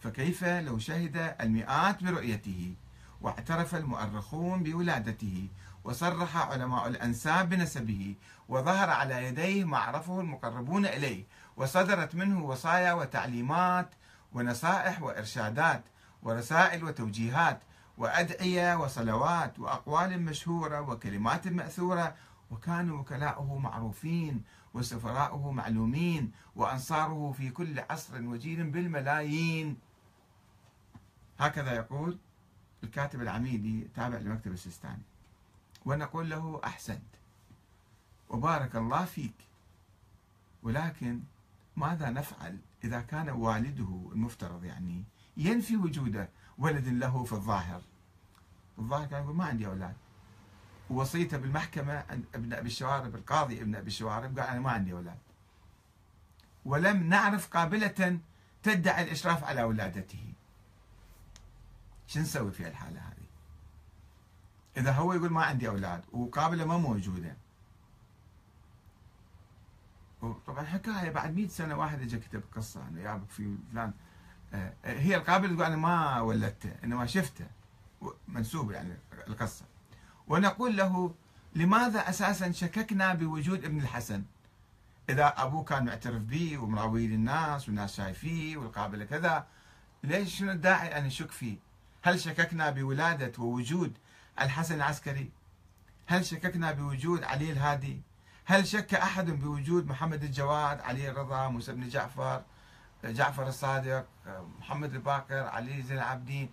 فكيف 0.00 0.44
لو 0.44 0.78
شهد 0.78 1.34
المئات 1.40 2.04
برؤيته 2.04 2.74
واعترف 3.20 3.74
المؤرخون 3.74 4.62
بولادته 4.62 5.48
وصرح 5.84 6.36
علماء 6.36 6.88
الأنساب 6.88 7.48
بنسبه 7.48 8.14
وظهر 8.48 8.90
على 8.90 9.24
يديه 9.26 9.64
ما 9.64 9.78
عرفه 9.78 10.20
المقربون 10.20 10.86
إليه 10.86 11.24
وصدرت 11.56 12.14
منه 12.14 12.44
وصايا 12.44 12.92
وتعليمات 12.92 13.90
ونصائح 14.32 15.02
وإرشادات 15.02 15.82
ورسائل 16.22 16.84
وتوجيهات 16.84 17.60
وأدعية 17.98 18.76
وصلوات 18.76 19.58
وأقوال 19.58 20.22
مشهورة 20.22 20.80
وكلمات 20.80 21.48
مأثورة 21.48 22.14
وكانوا 22.50 23.00
وكلاؤه 23.00 23.58
معروفين 23.58 24.42
وسفراؤه 24.74 25.52
معلومين 25.52 26.32
وأنصاره 26.56 27.34
في 27.36 27.50
كل 27.50 27.80
عصر 27.90 28.22
وجيل 28.22 28.64
بالملايين 28.64 29.76
هكذا 31.40 31.72
يقول 31.72 32.18
الكاتب 32.84 33.22
العميدي 33.22 33.88
تابع 33.94 34.18
لمكتب 34.18 34.52
السيستاني. 34.52 35.02
ونقول 35.84 36.30
له 36.30 36.60
أحسنت. 36.64 37.02
وبارك 38.28 38.76
الله 38.76 39.04
فيك. 39.04 39.34
ولكن 40.62 41.20
ماذا 41.76 42.10
نفعل 42.10 42.58
إذا 42.84 43.00
كان 43.00 43.30
والده 43.30 44.10
المفترض 44.12 44.64
يعني 44.64 45.04
ينفي 45.36 45.76
وجود 45.76 46.28
ولد 46.58 46.88
له 46.88 47.24
في 47.24 47.32
الظاهر؟ 47.32 47.82
الظاهر 48.78 49.06
كان 49.06 49.22
يقول 49.22 49.36
ما 49.36 49.44
عندي 49.44 49.66
أولاد. 49.66 49.96
ووصيته 50.90 51.36
بالمحكمة 51.36 52.04
ابن 52.34 52.52
أبي 52.52 52.68
الشوارب 52.68 53.14
القاضي 53.14 53.62
ابن 53.62 53.74
أبي 53.74 53.86
الشوارب 53.86 54.38
قال 54.38 54.48
أنا 54.48 54.60
ما 54.60 54.70
عندي 54.70 54.92
أولاد. 54.92 55.18
ولم 56.64 57.02
نعرف 57.08 57.48
قابلة 57.48 58.20
تدعي 58.62 59.02
الإشراف 59.02 59.44
على 59.44 59.62
ولادته 59.62 60.29
شو 62.10 62.20
نسوي 62.20 62.52
في 62.52 62.68
الحالة 62.68 63.00
هذه؟ 63.00 63.26
إذا 64.76 64.92
هو 64.92 65.12
يقول 65.12 65.30
ما 65.30 65.44
عندي 65.44 65.68
أولاد 65.68 66.04
وقابلة 66.12 66.64
ما 66.64 66.78
موجودة. 66.78 67.36
طبعا 70.46 70.64
حكاية 70.64 71.10
بعد 71.10 71.36
100 71.36 71.48
سنة 71.48 71.74
واحد 71.78 72.02
اجى 72.02 72.18
كتب 72.18 72.42
قصة 72.56 72.88
إنه 72.88 73.00
يابك 73.00 73.30
في 73.30 73.56
فلان 73.72 73.92
آه، 74.54 74.72
هي 74.84 75.16
القابلة 75.16 75.54
تقول 75.54 75.64
أنا 75.64 75.76
ما 75.76 76.20
ولدته 76.20 76.72
انما 76.84 77.06
شفته. 77.06 77.46
منسوب 78.28 78.70
يعني 78.70 78.96
القصة. 79.28 79.64
ونقول 80.28 80.76
له 80.76 81.14
لماذا 81.54 82.08
أساسا 82.08 82.52
شككنا 82.52 83.14
بوجود 83.14 83.64
ابن 83.64 83.80
الحسن؟ 83.80 84.24
إذا 85.08 85.34
أبوه 85.36 85.64
كان 85.64 85.84
معترف 85.84 86.22
به 86.22 86.58
ومراوي 86.58 87.06
للناس 87.06 87.68
والناس 87.68 87.96
شايفيه 87.96 88.56
والقابله 88.56 89.04
كذا 89.04 89.46
ليش 90.04 90.38
شنو 90.38 90.52
الداعي 90.52 90.98
أن 90.98 91.04
نشك 91.04 91.30
فيه؟ 91.30 91.69
هل 92.02 92.20
شككنا 92.20 92.70
بولادة 92.70 93.32
ووجود 93.42 93.92
الحسن 94.40 94.74
العسكري؟ 94.74 95.30
هل 96.06 96.26
شككنا 96.26 96.72
بوجود 96.72 97.24
علي 97.24 97.52
الهادي؟ 97.52 98.00
هل 98.44 98.66
شك 98.66 98.94
أحد 98.94 99.30
بوجود 99.30 99.88
محمد 99.88 100.24
الجواد، 100.24 100.80
علي 100.80 101.10
الرضا، 101.10 101.48
موسى 101.48 101.72
بن 101.72 101.88
جعفر، 101.88 102.42
جعفر 103.04 103.48
الصادق، 103.48 104.06
محمد 104.58 104.94
الباقر، 104.94 105.46
علي 105.46 105.82
زين 105.82 105.96
العابدين، 105.96 106.50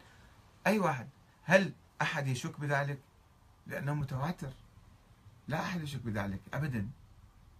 أي 0.67 0.79
واحد، 0.79 1.07
هل 1.43 1.73
أحد 2.01 2.27
يشك 2.27 2.59
بذلك؟ 2.59 2.99
لأنه 3.67 3.93
متواتر 3.93 4.49
لا 5.47 5.59
أحد 5.59 5.81
يشك 5.81 6.01
بذلك 6.01 6.39
أبدا 6.53 6.89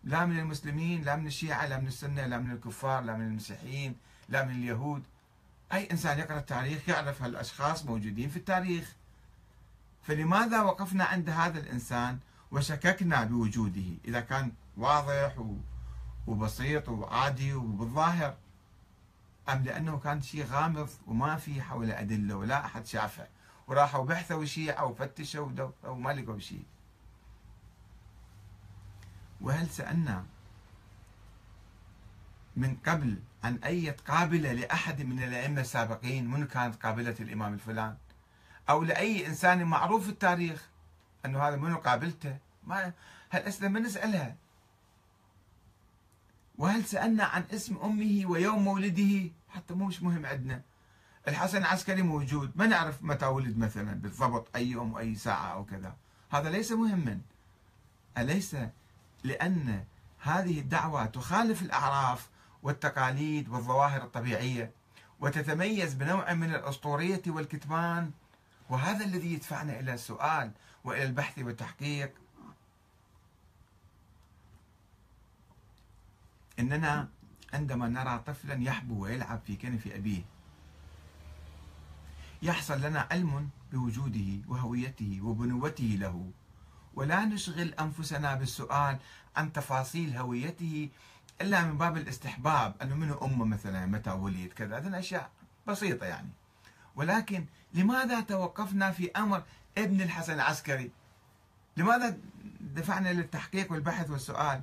لا 0.04 0.26
من 0.26 0.40
المسلمين 0.40 1.04
لا 1.04 1.16
من 1.16 1.28
الشيعة 1.28 1.66
لا 1.66 1.80
من 1.80 1.88
السنة 1.88 2.26
لا 2.26 2.38
من 2.38 2.52
الكفار 2.52 3.04
لا 3.04 3.16
من 3.16 3.28
المسيحيين 3.28 3.96
لا 4.30 4.46
من 4.46 4.52
اليهود 4.52 5.04
أي 5.74 5.92
إنسان 5.92 6.20
يقرأ 6.20 6.40
التاريخ 6.40 6.90
يعرف 6.90 7.22
هالأشخاص 7.22 7.86
موجودين 7.86 8.30
في 8.30 8.38
التاريخ. 8.38 8.94
فلماذا 10.04 10.62
وقفنا 10.62 11.04
عند 11.04 11.30
هذا 11.30 11.60
الإنسان 11.60 12.20
وشككنا 12.52 13.24
بوجوده؟ 13.24 13.98
إذا 14.06 14.20
كان 14.20 14.52
واضح 14.78 15.46
وبسيط 16.28 16.90
وعادي 16.90 17.54
وبالظاهر. 17.54 18.38
أم 19.50 19.64
لأنه 19.64 20.00
كان 20.00 20.22
شيء 20.22 20.46
غامض 20.46 20.90
وما 21.08 21.36
في 21.36 21.62
حوله 21.62 22.00
أدلة 22.00 22.36
ولا 22.36 22.66
أحد 22.66 22.86
شافه. 22.86 23.28
وراحوا 23.68 24.06
بحثوا 24.06 24.46
شيء 24.46 24.80
أو 24.80 24.94
فتشوا 24.94 25.72
وما 25.84 26.12
لقوا 26.12 26.40
شيء. 26.40 26.66
وهل 29.42 29.70
سألنا 29.70 30.26
من 32.56 32.78
قبل 32.86 33.20
عن 33.48 33.60
أي 33.64 33.90
قابلة 33.90 34.54
لأحد 34.54 35.02
من 35.02 35.24
الأئمة 35.24 35.62
السابقين 35.62 36.28
من 36.28 36.48
كانت 36.48 36.84
قابلة 36.84 37.16
الإمام 37.20 37.54
الفلان؟ 37.54 37.98
أو 38.70 38.84
لأي 38.84 39.28
إنسان 39.28 39.64
معروف 39.64 40.04
في 40.04 40.10
التاريخ 40.10 40.70
أنه 41.26 41.44
هذا 41.44 41.56
منو 41.56 41.78
قابلته؟ 41.78 42.38
ما 42.64 42.94
هالأسئلة 43.32 43.68
ما 43.68 43.80
نسألها. 43.80 44.36
وهل 46.58 46.86
سألنا 46.86 47.24
عن 47.24 47.44
اسم 47.54 47.78
أمه 47.78 48.26
ويوم 48.26 48.64
مولده؟ 48.64 49.32
حتى 49.50 49.74
مش 49.74 50.04
مهم 50.04 50.26
عندنا. 50.26 50.62
الحسن 51.28 51.58
العسكري 51.58 52.02
موجود. 52.02 52.52
ما 52.56 52.68
نعرف 52.68 53.04
متى 53.04 53.26
ولد 53.26 53.58
مثلا 53.58 53.94
بالضبط 53.94 54.56
أي 54.56 54.68
يوم 54.68 54.94
وأي 54.94 55.16
ساعة 55.16 55.54
أو 55.54 55.66
كذا. 55.66 55.96
هذا 56.32 56.50
ليس 56.50 56.72
مهما. 56.72 57.20
أليس 58.18 58.56
لأن 59.24 59.84
هذه 60.20 60.60
الدعوة 60.60 61.06
تخالف 61.06 61.62
الأعراف 61.62 62.30
والتقاليد 62.68 63.50
والظواهر 63.50 64.04
الطبيعية 64.04 64.72
وتتميز 65.20 65.94
بنوع 65.94 66.34
من 66.34 66.56
الأسطورية 66.56 67.22
والكتمان. 67.28 68.12
وهذا 68.70 69.06
الذي 69.06 69.34
يدفعنا 69.34 69.80
إلى 69.80 69.94
السؤال 69.94 70.52
وإلى 70.84 71.04
البحث 71.04 71.40
والتحقيق. 71.40 72.12
إننا 76.60 77.08
عندما 77.54 77.88
نرى 77.88 78.24
طفلا 78.28 78.64
يحبو 78.64 79.04
ويلعب 79.04 79.40
في 79.48 79.56
كنف 79.56 79.88
أبيه 79.88 80.22
يحصل 82.42 82.82
لنا 82.82 83.08
علم 83.12 83.50
بوجوده 83.72 84.42
وهويته 84.48 85.20
وبنوته 85.24 85.98
له. 86.00 86.32
ولا 86.96 87.26
نشغل 87.26 87.74
أنفسنا 87.74 88.36
بالسؤال 88.36 88.98
عن 89.36 89.54
تفاصيل 89.54 90.18
هويته 90.18 90.90
إلا 91.42 91.66
من 91.66 91.78
باب 91.78 91.98
الاستحباب 91.98 92.76
إنه 92.82 92.96
منو 92.96 93.18
أمة 93.18 93.46
مثلا 93.46 93.86
متى 93.86 94.12
ولد 94.12 94.54
كذا 94.56 94.78
هذه 94.78 95.00
اشياء 95.00 95.30
بسيطة 95.68 96.06
يعني 96.06 96.30
ولكن 96.96 97.46
لماذا 97.74 98.22
توقفنا 98.22 98.92
في 98.92 99.12
أمر 99.12 99.44
ابن 99.78 100.02
الحسن 100.02 100.34
العسكري؟ 100.34 100.92
لماذا 101.78 102.18
دفعنا 102.62 103.14
للتحقيق 103.14 103.72
والبحث 103.72 104.10
والسؤال 104.10 104.62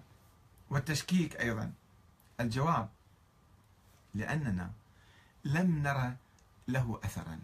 والتشكيك 0.71 1.41
أيضا؟ 1.41 1.73
الجواب 2.41 2.89
لأننا 4.15 4.71
لم 5.45 5.83
نرى 5.83 6.17
له 6.69 7.01
اثرا 7.05 7.41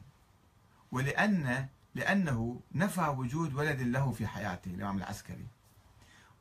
ولأن 0.92 1.68
لأنه 1.94 2.60
نفى 2.74 3.08
وجود 3.08 3.54
ولد 3.54 3.80
له 3.80 4.12
في 4.12 4.26
حياته 4.26 4.70
الإمام 4.70 4.98
العسكري 4.98 5.46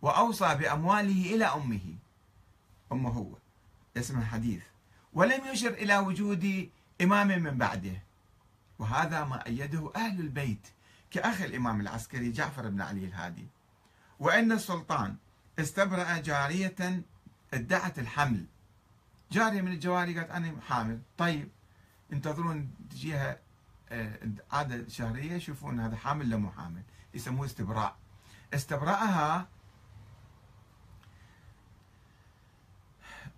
وأوصى 0.02 0.56
بأمواله 0.56 1.36
إلى 1.36 1.46
أمه 1.46 1.96
أمه 2.92 3.10
هو 3.10 3.38
اسمه 3.98 4.26
حديث 4.26 4.64
ولم 5.14 5.46
يشر 5.46 5.74
إلى 5.74 5.98
وجود 5.98 6.70
إمام 7.02 7.28
من 7.28 7.58
بعده. 7.58 8.02
وهذا 8.80 9.24
ما 9.24 9.46
أيده 9.46 9.92
أهل 9.96 10.20
البيت 10.20 10.68
كأخ 11.12 11.42
الإمام 11.42 11.82
العسكري 11.82 12.32
جعفر 12.32 12.70
بن 12.70 12.82
علي 12.82 13.06
الهادي. 13.06 13.48
وأن 14.20 14.52
السلطان 14.52 15.16
استبرأ 15.60 16.18
جارية 16.18 17.04
ادعت 17.54 18.00
الحمل. 18.00 18.46
جارية 19.32 19.62
من 19.62 19.72
الجواري 19.72 20.20
قالت 20.20 20.32
أنا 20.32 20.62
حامل. 20.68 21.00
طيب 21.18 21.50
انتظرون 22.14 22.72
تجيها 22.90 23.40
آه، 23.90 24.20
عادة 24.52 24.90
شهرية 24.90 25.34
يشوفون 25.34 25.80
هذا 25.80 25.96
حامل 25.96 26.26
ولا 26.26 26.38
مو 26.38 26.52
حامل. 26.52 26.84
يسموه 27.14 27.46
استبراء. 27.46 27.96
استبرأها 28.54 29.48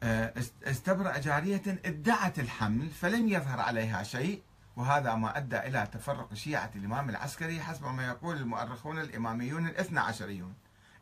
استبرأ 0.03 1.17
جارية 1.17 1.61
ادعت 1.67 2.39
الحمل 2.39 2.89
فلم 2.89 3.29
يظهر 3.29 3.59
عليها 3.59 4.03
شيء 4.03 4.41
وهذا 4.75 5.15
ما 5.15 5.37
أدى 5.37 5.59
إلى 5.59 5.87
تفرق 5.91 6.33
شيعة 6.33 6.71
الإمام 6.75 7.09
العسكري 7.09 7.61
حسب 7.61 7.85
ما 7.85 8.07
يقول 8.07 8.37
المؤرخون 8.37 8.99
الإماميون 8.99 9.67
الاثنى 9.67 9.99
عشريون 9.99 10.53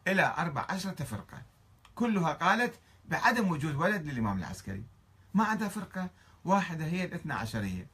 إلى 0.08 0.34
أربع 0.38 0.66
عشرة 0.70 1.04
فرقة. 1.04 1.41
كلها 1.95 2.34
قالت 2.34 2.80
بعدم 3.06 3.52
وجود 3.52 3.76
ولد 3.76 4.06
للإمام 4.06 4.38
العسكري. 4.38 4.84
ما 5.34 5.43
عدا 5.43 5.68
فرقة 5.68 6.10
واحدة 6.45 6.86
هي 6.86 7.04
الاثنى 7.04 7.34
عشرية 7.34 7.88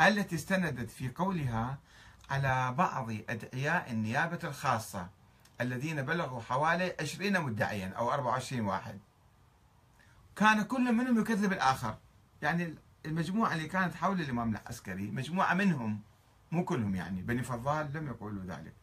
التي 0.00 0.36
استندت 0.36 0.90
في 0.90 1.08
قولها 1.08 1.78
على 2.30 2.74
بعض 2.78 3.10
أدعياء 3.10 3.90
النيابة 3.90 4.38
الخاصة 4.44 5.08
الذين 5.60 6.02
بلغوا 6.02 6.40
حوالي 6.40 6.96
20 7.00 7.40
مدعيا 7.40 7.92
أو 7.98 8.12
24 8.12 8.60
واحد. 8.66 8.98
كان 10.36 10.62
كل 10.62 10.92
منهم 10.92 11.20
يكذب 11.20 11.52
الآخر. 11.52 11.98
يعني 12.42 12.74
المجموعة 13.06 13.52
اللي 13.52 13.68
كانت 13.68 13.94
حول 13.94 14.20
الإمام 14.20 14.50
العسكري 14.50 15.10
مجموعة 15.10 15.54
منهم 15.54 16.00
مو 16.52 16.64
كلهم 16.64 16.94
يعني 16.94 17.22
بني 17.22 17.42
فضال 17.42 17.92
لم 17.92 18.06
يقولوا 18.06 18.44
ذلك. 18.44 18.74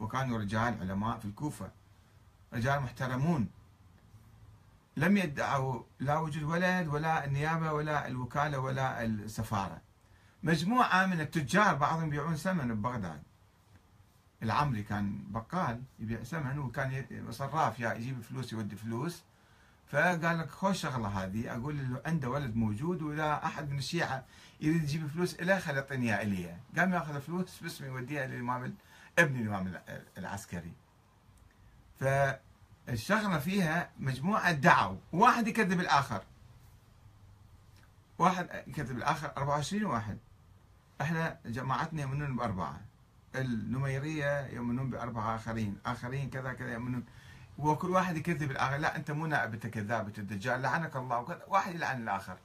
وكانوا 0.00 0.38
رجال 0.38 0.80
علماء 0.80 1.18
في 1.18 1.24
الكوفة 1.24 1.70
رجال 2.52 2.80
محترمون. 2.80 3.48
لم 4.96 5.16
يدعوا 5.16 5.82
لا 6.00 6.18
وجود 6.18 6.42
ولد 6.42 6.88
ولا 6.88 7.24
النيابة 7.24 7.72
ولا 7.72 8.06
الوكالة 8.06 8.58
ولا 8.58 9.04
السفارة. 9.04 9.80
مجموعة 10.42 11.06
من 11.06 11.20
التجار 11.20 11.74
بعضهم 11.74 12.06
يبيعون 12.06 12.36
سمن 12.36 12.74
ببغداد. 12.74 13.22
العمري 14.42 14.82
كان 14.82 15.24
بقال 15.28 15.82
يبيع 15.98 16.22
سمن 16.22 16.58
وكان 16.58 17.04
صراف 17.30 17.80
يا 17.80 17.94
يجيب 17.94 18.20
فلوس 18.20 18.52
يودي 18.52 18.76
فلوس. 18.76 19.22
فقال 19.90 20.38
لك 20.38 20.50
خوش 20.50 20.80
شغلة 20.80 21.08
هذه 21.08 21.56
أقول 21.56 21.78
له 21.78 22.02
عنده 22.06 22.28
ولد 22.28 22.56
موجود 22.56 23.02
وإذا 23.02 23.40
أحد 23.44 23.70
من 23.70 23.78
الشيعة 23.78 24.24
يريد 24.60 24.82
يجيب 24.82 25.06
فلوس 25.06 25.40
له 25.40 25.58
خلي 25.58 25.76
يعطيني 25.76 26.06
اياها 26.06 26.22
الي 26.22 26.56
قام 26.76 26.92
يأخذ 26.92 27.20
فلوس 27.20 27.58
باسمه 27.62 27.86
يوديها 27.86 28.26
للإمام 28.26 28.74
ابن 29.18 29.40
الإمام 29.40 29.80
العسكري. 30.18 30.72
فالشغلة 32.00 33.38
فيها 33.38 33.90
مجموعة 33.98 34.52
دعوا 34.52 34.96
واحد 35.12 35.48
يكذب 35.48 35.80
الآخر. 35.80 36.22
واحد 38.18 38.48
يكذب 38.66 38.96
الآخر 38.96 39.32
24 39.36 39.84
واحد. 39.84 40.18
إحنا 41.00 41.38
جماعتنا 41.46 42.02
يؤمنون 42.02 42.36
بأربعة. 42.36 42.80
النميرية 43.34 44.46
يؤمنون 44.46 44.90
بأربعة 44.90 45.36
آخرين 45.36 45.78
آخرين 45.86 46.30
كذا 46.30 46.52
كذا 46.52 46.72
يؤمنون. 46.72 47.04
وكل 47.58 47.90
واحد 47.90 48.16
يكذب 48.16 48.50
الآخر. 48.50 48.76
لا 48.76 48.96
أنت 48.96 49.10
مو 49.10 49.26
نائب 49.26 49.54
أنت 49.54 49.66
كذاب 49.66 50.06
أنت 50.06 50.18
الدجال 50.18 50.62
لعنك 50.62 50.96
الله. 50.96 51.18
وكذا. 51.18 51.44
واحد 51.48 51.74
يلعن 51.74 52.02
الآخر. 52.02 52.38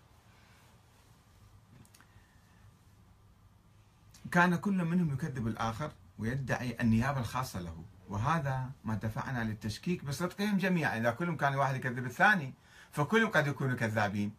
كان 4.31 4.55
كل 4.55 4.85
منهم 4.85 5.13
يكذب 5.13 5.47
الآخر 5.47 5.91
ويدعي 6.19 6.77
النيابة 6.81 7.19
الخاصة 7.19 7.59
له. 7.59 7.83
وهذا 8.09 8.69
ما 8.83 8.95
دفعنا 8.95 9.43
للتشكيك 9.43 10.05
بصدقهم 10.05 10.57
جميعا. 10.57 10.97
إذا 10.97 11.11
كلهم 11.11 11.37
كان 11.37 11.55
واحد 11.55 11.75
يكذب 11.75 12.05
الثاني 12.05 12.53
فكلهم 12.91 13.31
قد 13.31 13.47
يكونوا 13.47 13.75
كذابين. 13.75 14.35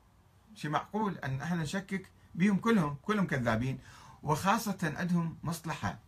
شيء 0.54 0.70
معقول 0.70 1.18
أن 1.18 1.42
إحنا 1.42 1.62
نشكك 1.62 2.08
بهم 2.34 2.56
كلهم. 2.56 2.96
كلهم 3.02 3.26
كذابين. 3.26 3.78
وخاصة 4.22 4.94
عندهم 4.98 5.36
مصلحة. 5.42 5.98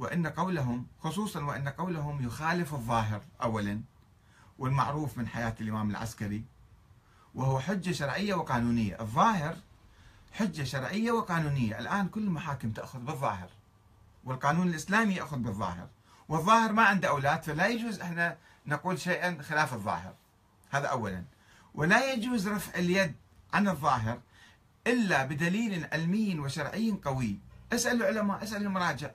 وأن 0.00 0.26
قولهم 0.26 0.86
خصوصا 1.00 1.44
وأن 1.44 1.68
قولهم 1.68 2.26
يخالف 2.26 2.74
الظاهر 2.74 3.22
أولا 3.42 3.80
والمعروف 4.58 5.18
من 5.18 5.28
حياة 5.28 5.54
الإمام 5.60 5.90
العسكري 5.90 6.44
وهو 7.34 7.60
حجة 7.60 7.92
شرعية 7.92 8.34
وقانونية. 8.34 9.00
الظاهر 9.00 9.56
حجة 10.32 10.62
شرعية 10.62 11.12
وقانونية. 11.12 11.78
الآن 11.78 12.08
كل 12.08 12.20
المحاكم 12.20 12.70
تأخذ 12.70 12.98
بالظاهر 12.98 13.48
والقانون 14.24 14.68
الإسلامي 14.68 15.14
يأخذ 15.14 15.38
بالظاهر 15.38 15.88
والظاهر 16.28 16.72
ما 16.72 16.82
عنده 16.82 17.08
أولاد 17.08 17.42
فلا 17.42 17.66
يجوز 17.68 18.00
إحنا 18.00 18.36
نقول 18.66 19.00
شيئا 19.00 19.42
خلاف 19.42 19.74
الظاهر. 19.74 20.14
هذا 20.70 20.86
أولا. 20.86 21.24
ولا 21.74 22.12
يجوز 22.12 22.48
رفع 22.48 22.78
اليد 22.78 23.14
عن 23.52 23.68
الظاهر 23.68 24.20
إلا 24.86 25.24
بدليل 25.24 25.86
علمي 25.92 26.38
وشرعي 26.38 27.00
قوي. 27.04 27.38
اسأل 27.72 28.02
العلماء 28.02 28.42
اسأل 28.42 28.62
المراجع 28.62 29.10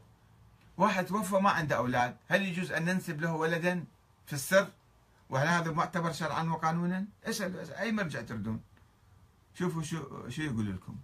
واحد 0.77 1.05
توفى 1.05 1.35
ما 1.35 1.49
عنده 1.49 1.77
أولاد. 1.77 2.17
هل 2.27 2.41
يجوز 2.41 2.71
أن 2.71 2.85
ننسب 2.85 3.21
له 3.21 3.33
ولدا 3.33 3.85
في 4.25 4.33
السر؟ 4.33 4.67
وهل 5.29 5.47
هذا 5.47 5.71
معتبر 5.71 6.11
شرعا 6.11 6.43
وقانونا؟ 6.43 7.05
اسأل 7.23 7.73
أي 7.73 7.91
مرجع 7.91 8.21
تردون؟ 8.21 8.61
شوفوا 9.53 9.81
شو 9.81 10.29
شو 10.29 10.41
يقول 10.41 10.75
لكم. 10.75 10.95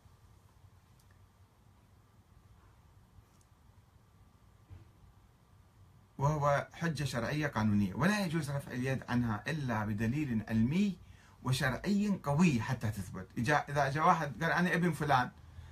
وهو 6.17 6.67
حجة 6.73 7.03
شرعية 7.03 7.47
قانونية 7.47 7.93
ولا 7.93 8.25
يجوز 8.25 8.51
رفع 8.51 8.71
اليد 8.71 9.03
عنها 9.09 9.43
إلا 9.47 9.85
بدليل 9.85 10.43
علمي 10.49 10.97
وشرعي 11.43 12.19
قوي 12.23 12.61
حتى 12.61 12.91
تثبت. 12.91 13.27
إذا 13.37 13.89
جاء 13.89 14.07
واحد 14.07 14.43
قال 14.43 14.51
أنا 14.51 14.73
ابن 14.73 14.91
فلان 14.91 15.31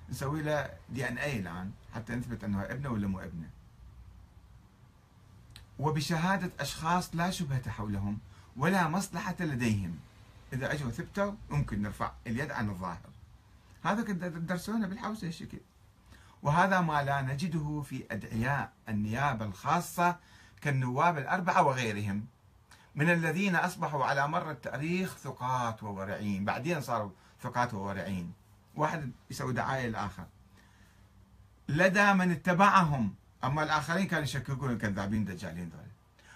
نسوي 0.09 0.41
له 0.41 0.69
دي 0.89 1.07
إن 1.07 1.17
اي 1.17 1.39
الآن 1.39 1.71
حتى 1.95 2.15
نثبت 2.15 2.43
أنه 2.43 2.61
ابنه 2.61 2.89
ولا 2.89 3.07
مو 3.07 3.19
ابنه. 3.19 3.49
وبشهادة 5.79 6.51
أشخاص 6.59 7.15
لا 7.15 7.29
شبهة 7.29 7.69
حولهم 7.69 8.19
ولا 8.57 8.87
مصلحة 8.87 9.35
لديهم. 9.39 9.99
إذا 10.53 10.73
أجوا 10.73 10.91
ثبتوا 10.91 11.31
ممكن 11.49 11.81
نرفع 11.81 12.11
اليد 12.27 12.51
عن 12.51 12.69
الظاهر. 12.69 13.09
هذا 13.83 14.03
كنت 14.03 14.23
تدرسونه 14.23 14.87
بالحوسة 14.87 15.27
الشكل 15.27 15.57
وهذا 16.43 16.81
ما 16.81 17.03
لا 17.03 17.21
نجده 17.21 17.81
في 17.81 18.03
أدعياء 18.11 18.73
النيابة 18.89 19.45
الخاصة 19.45 20.15
كالنواب 20.61 21.17
الأربعة 21.17 21.63
وغيرهم. 21.63 22.25
من 22.95 23.09
الذين 23.09 23.55
أصبحوا 23.55 24.05
على 24.05 24.27
مر 24.27 24.51
التاريخ 24.51 25.17
ثقات 25.17 25.83
وورعين. 25.83 26.45
بعدين 26.45 26.81
صاروا 26.81 27.11
ثقات 27.41 27.73
وورعين. 27.73 28.33
واحد 28.75 29.11
يسوي 29.31 29.53
دعاية 29.53 29.87
للآخر 29.87 30.25
لدى 31.69 32.13
من 32.13 32.31
اتبعهم 32.31 33.15
أما 33.43 33.63
الآخرين 33.63 34.07
كانوا 34.07 34.23
يشككون 34.23 34.71
الكذابين 34.71 35.21
الدجالين 35.21 35.69
دول. 35.69 35.79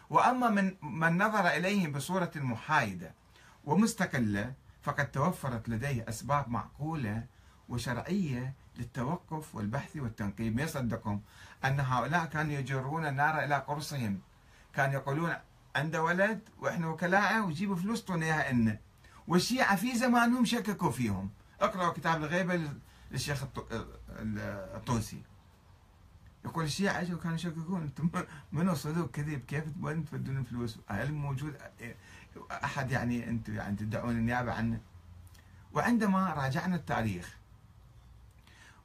وأما 0.09 0.49
من 0.49 0.75
من 0.81 1.17
نظر 1.17 1.47
إليهم 1.47 1.91
بصورة 1.91 2.31
محايدة 2.35 3.13
ومستقلة 3.65 4.53
فقد 4.81 5.11
توفرت 5.11 5.69
لديه 5.69 6.05
أسباب 6.09 6.49
معقولة 6.49 7.25
وشرعية 7.69 8.53
للتوقف 8.77 9.55
والبحث 9.55 9.95
والتنقيب. 9.97 10.55
ما 10.55 10.63
يصدقهم 10.63 11.21
أن 11.65 11.79
هؤلاء 11.79 12.25
كانوا 12.25 12.53
يجرون 12.53 13.05
النار 13.05 13.43
إلى 13.43 13.55
قرصهم. 13.55 14.19
كانوا 14.73 14.93
يقولون 14.93 15.33
عنده 15.75 16.03
ولد 16.03 16.49
وإحنا 16.59 16.87
وكلاءه 16.87 17.45
ويجيبوا 17.45 17.75
فلوس 17.75 18.01
طونا 18.01 18.25
إياها 18.25 18.49
إلنا 18.49 18.77
والشيعة 19.27 19.75
في 19.75 19.97
زمانهم 19.97 20.45
شككوا 20.45 20.91
فيهم. 20.91 21.29
اقرأوا 21.61 21.93
كتاب 21.93 22.23
الغيبة 22.23 22.69
للشيخ 23.11 23.43
الطوسي. 24.19 25.21
يقول 26.45 26.65
الشيعة 26.65 27.01
اجوا 27.01 27.19
كانوا 27.19 27.35
يشككون؟ 27.35 27.81
أنتم 28.01 28.09
منو 28.51 28.73
صدق 28.73 29.11
كذب؟ 29.11 29.41
كيف 29.47 29.63
وين 29.81 30.05
تودون 30.05 30.43
فلوس؟ 30.43 30.79
علم 30.89 31.21
موجود؟ 31.21 31.57
أحد 32.51 32.91
يعني 32.91 33.29
أنتم 33.29 33.55
يعني 33.55 33.75
تدعون 33.75 34.17
النيابة 34.17 34.53
عنه؟ 34.53 34.79
وعندما 35.73 36.33
راجعنا 36.33 36.75
التاريخ 36.75 37.37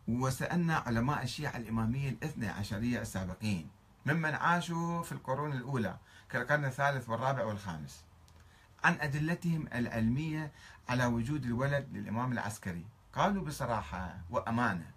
وسألنا 0.08 0.76
علماء 0.76 1.22
الشيعة 1.22 1.56
الإمامية 1.56 2.08
الاثنى 2.10 2.48
عشرية 2.48 3.00
السابقين 3.00 3.68
ممن 4.06 4.34
عاشوا 4.34 5.02
في 5.02 5.12
القرون 5.12 5.52
الأولى 5.52 5.96
كالقرن 6.30 6.64
الثالث 6.64 7.08
والرابع 7.08 7.44
والخامس 7.44 8.04
عن 8.84 8.96
أدلتهم 9.00 9.68
العلمية 9.74 10.52
على 10.88 11.06
وجود 11.06 11.44
الولد 11.44 11.88
للإمام 11.92 12.32
العسكري. 12.32 12.86
قالوا 13.12 13.44
بصراحة 13.44 14.18
وأمانة 14.30 14.90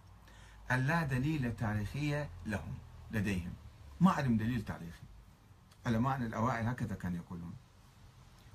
أن 0.72 0.88
لا 0.88 1.04
دليل 1.04 1.56
تاريخية 1.56 2.30
لهم 2.46 2.74
لديهم. 3.12 3.54
ما 4.00 4.12
عندهم 4.12 4.38
دليل 4.38 4.62
تاريخي. 4.62 5.04
علماء 5.86 6.18
الأوائل 6.18 6.68
هكذا 6.68 6.96
كانوا 6.96 7.18
يقولون. 7.18 7.54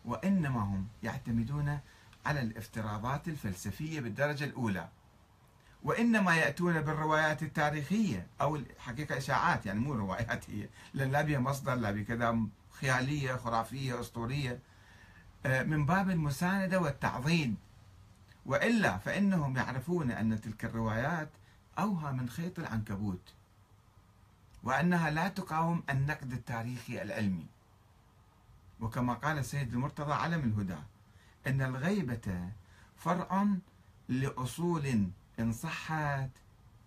وإنما 0.05 0.61
هم 0.61 0.89
يعتمدون 1.03 1.79
على 2.27 2.41
الافتراضات 2.41 3.29
الفلسفية 3.29 4.01
بالدرجة 4.01 4.45
الأولى. 4.45 4.89
وإنما 5.83 6.37
يأتون 6.37 6.81
بالروايات 6.81 7.43
التاريخية 7.43 8.27
أو 8.41 8.57
الحقيقة 8.57 9.17
إشاعات 9.17 9.67
يعني 9.67 9.81
مو 9.81 9.93
روايات 9.93 10.51
هي. 10.51 10.69
لأن 10.95 11.11
لا 11.13 11.23
بها 11.23 11.39
مصدر 11.39 11.75
لا 11.75 11.91
بكذا 11.91 12.39
خيالية 12.71 13.37
خرافية 13.37 14.01
أسطورية. 14.01 14.59
آه، 15.47 15.63
من 15.63 15.87
باب 15.87 16.11
المساندة 16.11 16.81
والتعظيم. 16.81 17.57
وإلا 18.47 18.99
فإنهم 18.99 19.57
يعرفون 19.57 20.11
أن 20.11 20.41
تلك 20.41 20.65
الروايات 20.65 21.29
أوهى 21.79 22.13
من 22.13 22.29
خيط 22.29 22.59
العنكبوت 22.59 23.33
وأنها 24.63 25.11
لا 25.11 25.29
تقاوم 25.29 25.83
النقد 25.91 26.33
التاريخي 26.33 27.03
العلمي. 27.03 27.47
وكما 28.81 29.15
قال 29.15 29.39
السيد 29.39 29.73
المرتضى 29.73 30.13
علم 30.13 30.41
الهدى 30.41 30.83
أن 31.47 31.63
الغيبة 31.63 32.51
فرع 32.97 33.47
لأصول 34.09 35.07
إن 35.41 35.53
صحت 35.53 36.31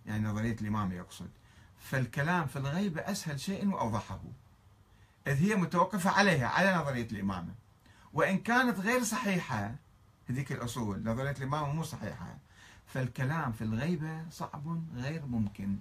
يعني 0.06 0.28
نظرية 0.28 0.56
الإمام 0.60 0.92
يقصد. 0.92 1.30
فالكلام 1.78 2.46
في 2.46 2.56
الغيبة 2.56 3.00
أسهل 3.00 3.40
شيء 3.40 3.68
وأوضحه. 3.68 4.20
إذ 5.26 5.42
هي 5.42 5.56
متوقفة 5.56 6.10
عليها 6.10 6.48
على 6.48 6.76
نظرية 6.76 7.06
الإمامة 7.12 7.54
وإن 8.12 8.38
كانت 8.38 8.78
غير 8.80 9.02
صحيحة 9.02 9.74
هذيك 10.28 10.52
الأصول 10.52 11.02
نظرية 11.04 11.30
الإمامة 11.30 11.72
مو 11.72 11.82
صحيحة. 11.82 12.38
فالكلام 12.94 13.52
في 13.52 13.64
الغيبة 13.64 14.28
صعب 14.30 14.82
غير 14.94 15.26
ممكن. 15.26 15.78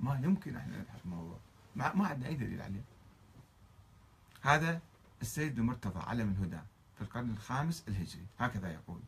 ما 0.00 0.20
يمكن 0.22 0.56
إحنا 0.56 0.78
نبحث 0.78 1.04
الموضوع. 1.04 1.38
ما, 1.76 2.06
عندنا 2.08 2.26
أي 2.26 2.34
دليل 2.34 2.62
عليه. 2.62 2.82
هذا 4.42 4.80
السيد 5.22 5.58
المرتضى 5.58 6.00
علم 6.00 6.30
الهدى 6.38 6.60
في 6.96 7.02
القرن 7.02 7.30
الخامس 7.30 7.84
الهجري. 7.88 8.26
هكذا 8.38 8.72
يقول. 8.72 9.00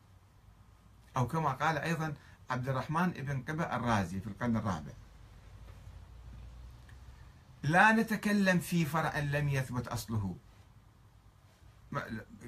أو 1.17 1.29
كما 1.29 1.53
قال 1.53 1.79
أيضا 1.79 2.15
عبد 2.51 2.69
الرحمن 2.69 3.11
بن 3.11 3.43
قبة 3.43 3.77
الرازي 3.77 4.21
في 4.21 4.27
القرن 4.27 4.57
الرابع. 4.57 4.93
لا 7.63 7.93
نتكلم 7.93 8.59
في 8.59 8.85
فرع 8.85 9.19
لم 9.19 9.49
يثبت 9.49 9.89
أصله. 9.89 10.37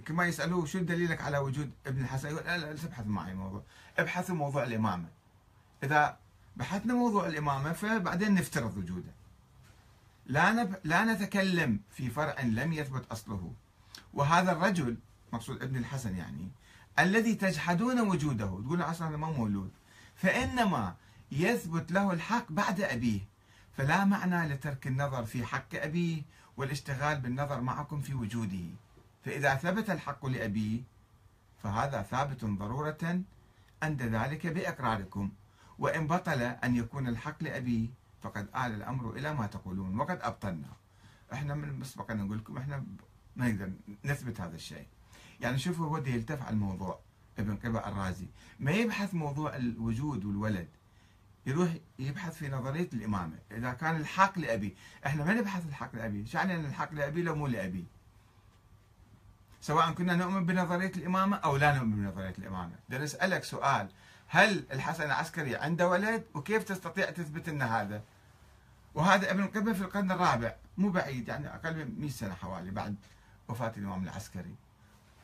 كما 0.04 0.26
يسألوه 0.26 0.66
شو 0.66 0.78
دليلك 0.78 1.22
على 1.22 1.38
وجود 1.38 1.70
ابن 1.86 2.02
الحسن؟ 2.02 2.28
يقول 2.28 2.44
لا 2.44 2.58
لا 2.58 2.72
تبحث 2.72 3.06
معي 3.06 3.32
الموضوع 3.32 3.62
ابحثوا 3.98 4.34
موضوع 4.34 4.64
الإمامة. 4.64 5.08
إذا 5.82 6.18
بحثنا 6.56 6.94
موضوع 6.94 7.26
الإمامة 7.26 7.72
فبعدين 7.72 8.34
نفترض 8.34 8.76
وجوده. 8.76 9.12
لا 10.26 10.52
نب... 10.52 10.76
لا 10.84 11.04
نتكلم 11.04 11.80
في 11.90 12.10
فرع 12.10 12.40
لم 12.40 12.72
يثبت 12.72 13.12
أصله. 13.12 13.52
وهذا 14.14 14.52
الرجل 14.52 14.96
مقصود 15.32 15.62
ابن 15.62 15.76
الحسن 15.76 16.16
يعني 16.16 16.48
الذي 16.98 17.34
تجحدون 17.34 18.00
وجوده. 18.00 18.46
تقول 18.46 18.82
أصلا 18.82 19.16
ما 19.16 19.30
مولود. 19.30 19.70
فإنما 20.14 20.94
يثبت 21.32 21.92
له 21.92 22.12
الحق 22.12 22.52
بعد 22.52 22.80
أبيه. 22.80 23.20
فلا 23.76 24.04
معنى 24.04 24.54
لترك 24.54 24.86
النظر 24.86 25.24
في 25.24 25.46
حق 25.46 25.74
أبيه 25.74 26.22
والاشتغال 26.56 27.20
بالنظر 27.20 27.60
معكم 27.60 28.00
في 28.00 28.14
وجوده. 28.14 28.64
فإذا 29.24 29.54
ثبت 29.54 29.90
الحق 29.90 30.26
لأبيه 30.26 30.82
فهذا 31.62 32.02
ثابت 32.02 32.44
ضرورة 32.44 33.22
عند 33.82 34.02
ذلك 34.02 34.46
بإقراركم. 34.46 35.30
وإن 35.78 36.06
بطل 36.06 36.42
أن 36.42 36.76
يكون 36.76 37.08
الحق 37.08 37.42
لأبيه 37.42 37.88
فقد 38.22 38.48
آل 38.56 38.74
الأمر 38.74 39.10
إلى 39.10 39.34
ما 39.34 39.46
تقولون 39.46 40.00
وقد 40.00 40.18
أبطلنا. 40.22 40.72
إحنا 41.32 41.54
من 41.54 41.80
مسبقا 41.80 42.14
نقول 42.14 42.38
لكم 42.38 42.58
إحنا 42.58 42.84
ما 43.36 43.48
نقدر 43.48 43.72
نثبت 44.04 44.40
هذا 44.40 44.54
الشيء. 44.54 44.86
يعني 45.40 45.58
شوفوا 45.58 45.86
هو 45.86 45.96
يلتف 45.96 46.42
على 46.42 46.50
الموضوع 46.50 47.00
ابن 47.38 47.56
قبة 47.56 47.78
الرازي. 47.88 48.26
ما 48.60 48.70
يبحث 48.70 49.14
موضوع 49.14 49.56
الوجود 49.56 50.24
والولد 50.24 50.68
يروح 51.46 51.70
يبحث 51.98 52.36
في 52.36 52.48
نظرية 52.48 52.88
الإمامة. 52.92 53.38
إذا 53.50 53.72
كان 53.72 53.96
الحق 53.96 54.38
لأبي 54.38 54.76
إحنا 55.06 55.24
ما 55.24 55.34
نبحث 55.34 55.66
الحق 55.66 55.96
لأبي. 55.96 56.26
شعني 56.26 56.54
أن 56.54 56.64
الحق 56.64 56.92
لأبي 56.92 57.22
لو 57.22 57.34
مو 57.34 57.46
لأبي. 57.46 57.86
سواء 59.60 59.92
كنا 59.92 60.14
نؤمن 60.14 60.46
بنظرية 60.46 60.92
الإمامة 60.96 61.36
أو 61.36 61.56
لا 61.56 61.74
نؤمن 61.74 61.96
بنظرية 61.96 62.34
الإمامة. 62.38 62.74
بدي 62.88 63.04
أسألك 63.04 63.44
سؤال. 63.44 63.88
هل 64.28 64.64
الحسن 64.72 65.04
العسكري 65.04 65.56
عنده 65.56 65.88
ولد؟ 65.88 66.24
وكيف 66.34 66.64
تستطيع 66.64 67.10
تثبت 67.10 67.48
أن 67.48 67.62
هذا؟ 67.62 68.02
وهذا 68.94 69.30
ابن 69.30 69.46
قبة 69.46 69.72
في 69.72 69.80
القرن 69.80 70.12
الرابع. 70.12 70.54
مو 70.78 70.90
بعيد 70.90 71.28
يعني 71.28 71.54
أقل 71.54 71.76
من 71.76 72.00
100 72.00 72.10
سنة 72.10 72.34
حوالي 72.34 72.70
بعد 72.70 72.96
وفاة 73.48 73.72
الإمام 73.76 74.04
العسكري. 74.04 74.54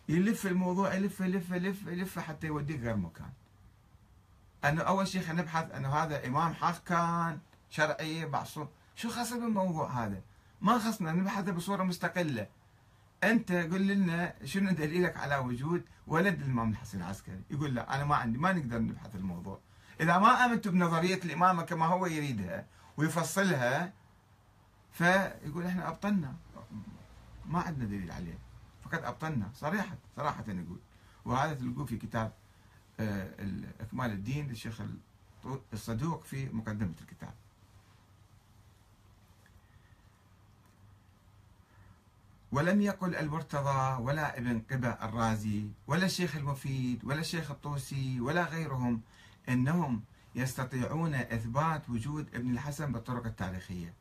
يلف 0.08 0.46
الموضوع 0.46 0.94
يلف 0.94 1.20
يلف 1.20 1.50
يلف 1.50 1.86
يلف 1.86 2.18
حتى 2.18 2.46
يوديك 2.46 2.80
غير 2.80 2.96
مكان. 2.96 3.30
أنه 4.64 4.82
أول 4.82 5.08
شيء 5.08 5.22
خلينا 5.22 5.42
نبحث 5.42 5.74
أنه 5.74 5.88
هذا 5.88 6.26
إمام 6.26 6.54
حق 6.54 6.84
كان 6.84 7.38
شرعي 7.70 8.26
معصوم. 8.26 8.68
شو 8.96 9.08
خاصه 9.08 9.40
بالموضوع 9.40 10.04
هذا؟ 10.04 10.20
ما 10.60 10.78
خصنا 10.78 11.12
نبحثه 11.12 11.52
بصورة 11.52 11.82
مستقلة. 11.82 12.46
أنت 13.24 13.52
قل 13.52 13.86
لنا 13.86 14.34
شنو 14.44 14.70
دليلك 14.70 15.16
على 15.16 15.36
وجود 15.36 15.84
ولد 16.06 16.40
الامام 16.40 16.70
الحسن 16.70 16.98
العسكري؟ 16.98 17.42
يقول 17.50 17.74
لا 17.74 17.94
أنا 17.96 18.04
ما 18.04 18.16
عندي 18.16 18.38
ما 18.38 18.52
نقدر 18.52 18.78
نبحث 18.78 19.16
الموضوع. 19.16 19.60
إذا 20.00 20.18
ما 20.18 20.44
آمنتوا 20.44 20.72
بنظرية 20.72 21.14
الإمامة 21.24 21.62
كما 21.62 21.86
هو 21.86 22.06
يريدها 22.06 22.66
ويفصلها 22.96 23.92
فيقول 24.92 25.66
إحنا 25.66 25.88
أبطلنا. 25.88 26.34
ما 27.46 27.60
عندنا 27.60 27.84
دليل 27.84 28.10
عليه. 28.10 28.38
فقد 28.84 29.04
أبطلنا. 29.04 29.50
صريحة 29.54 29.96
صراحة 30.16 30.44
نقول. 30.48 30.78
وهذا 31.24 31.54
تلقوه 31.54 31.86
في 31.86 31.96
كتاب 31.96 32.32
آه، 33.00 33.28
إكمال 33.80 34.10
الدين 34.10 34.48
للشيخ 34.48 34.82
الصدوق 35.72 36.24
في 36.24 36.48
مقدمة 36.48 36.94
الكتاب. 37.00 37.34
ولم 42.56 42.80
يقل 42.80 43.14
المرتضى 43.16 44.02
ولا 44.02 44.38
ابن 44.38 44.62
قبة 44.70 44.88
الرازي 44.88 45.68
ولا 45.86 46.06
الشيخ 46.06 46.36
المفيد 46.36 47.04
ولا 47.04 47.20
الشيخ 47.20 47.50
الطوسي 47.50 48.20
ولا 48.20 48.44
غيرهم 48.44 49.00
إنهم 49.48 50.02
يستطيعون 50.34 51.14
إثبات 51.14 51.90
وجود 51.90 52.34
ابن 52.34 52.50
الحسن 52.50 52.92
بالطرق 52.92 53.26
التاريخية. 53.26 53.94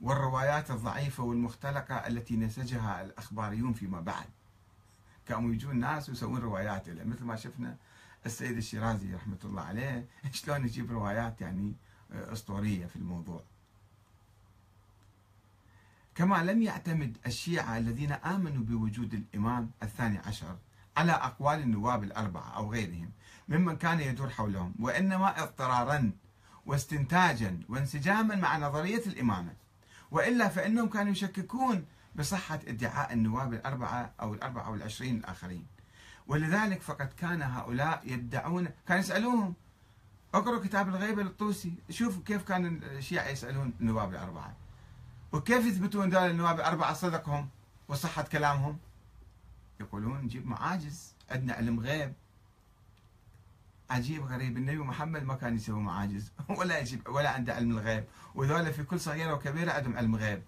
والروايات 0.00 0.70
الضعيفة 0.70 1.24
والمختلقة 1.24 1.94
التي 1.94 2.36
نسجها 2.36 3.02
الأخباريون 3.04 3.72
فيما 3.72 4.00
بعد. 4.00 4.26
كانوا 5.26 5.54
يجون 5.54 5.76
ناس 5.76 6.08
ويسوون 6.08 6.40
روايات 6.40 6.88
له 6.88 7.04
مثل 7.04 7.24
ما 7.24 7.36
شفنا 7.36 7.76
السيد 8.26 8.56
الشيرازي 8.56 9.14
رحمة 9.14 9.38
الله 9.44 9.62
عليه. 9.62 10.06
شلون 10.32 10.64
يجيب 10.64 10.90
روايات 10.90 11.40
يعني 11.40 11.74
أسطورية 12.12 12.86
في 12.86 12.96
الموضوع. 12.96 13.42
كما 16.14 16.44
لم 16.44 16.62
يعتمد 16.62 17.16
الشيعة 17.26 17.78
الذين 17.78 18.12
آمنوا 18.12 18.64
بوجود 18.64 19.14
الإمام 19.14 19.70
الثاني 19.82 20.18
عشر 20.18 20.56
على 20.96 21.12
أقوال 21.12 21.60
النواب 21.60 22.04
الأربعة 22.04 22.56
أو 22.56 22.72
غيرهم 22.72 23.10
ممن 23.48 23.76
كان 23.76 24.00
يدور 24.00 24.30
حولهم 24.30 24.74
وإنما 24.78 25.42
اضطرارا 25.42 26.12
واستنتاجا 26.66 27.60
وانسجاما 27.68 28.34
مع 28.34 28.58
نظرية 28.58 29.06
الإمامة. 29.06 29.54
وإلا 30.10 30.48
فإنهم 30.48 30.88
كانوا 30.88 31.12
يشككون 31.12 31.84
بصحة 32.14 32.60
ادعاء 32.66 33.12
النواب 33.12 33.52
الأربعة 33.52 34.12
أو 34.20 34.34
الأربعة 34.34 34.70
والعشرين 34.70 35.16
الآخرين. 35.16 35.66
ولذلك 36.26 36.82
فقد 36.82 37.12
كان 37.12 37.42
هؤلاء 37.42 38.02
يدعون 38.04 38.68
كان 38.88 38.98
يسألوهم 38.98 39.54
اقرأوا 40.34 40.64
كتاب 40.64 40.88
الغيبة 40.88 41.22
للطوسي 41.22 41.74
شوفوا 41.90 42.22
كيف 42.22 42.42
كان 42.42 42.80
الشيعة 42.82 43.28
يسألون 43.28 43.72
النواب 43.80 44.10
الأربعة. 44.12 44.56
وكيف 45.32 45.66
يثبتون 45.66 46.10
ذلك 46.10 46.30
النواب 46.30 46.56
الأربعة 46.60 46.92
صدقهم 46.92 47.48
وصحة 47.88 48.22
كلامهم؟ 48.22 48.78
يقولون 49.80 50.20
نجيب 50.20 50.46
معاجز 50.46 51.14
عندنا 51.30 51.52
علم 51.54 51.80
غيب. 51.80 52.12
عجيب 53.90 54.24
غريب 54.24 54.56
النبي 54.56 54.78
محمد 54.78 55.22
ما 55.22 55.34
كان 55.34 55.56
يسوي 55.56 55.80
معاجز 55.80 56.32
ولا 56.58 56.78
يجيب 56.78 57.08
ولا 57.08 57.30
عنده 57.30 57.54
علم 57.54 57.70
الغيب. 57.70 58.04
وذولا 58.34 58.72
في 58.72 58.82
كل 58.82 59.00
صغيرة 59.00 59.34
وكبيرة 59.34 59.72
عندهم 59.72 59.96
علم 59.96 60.16
غيب. 60.16 60.42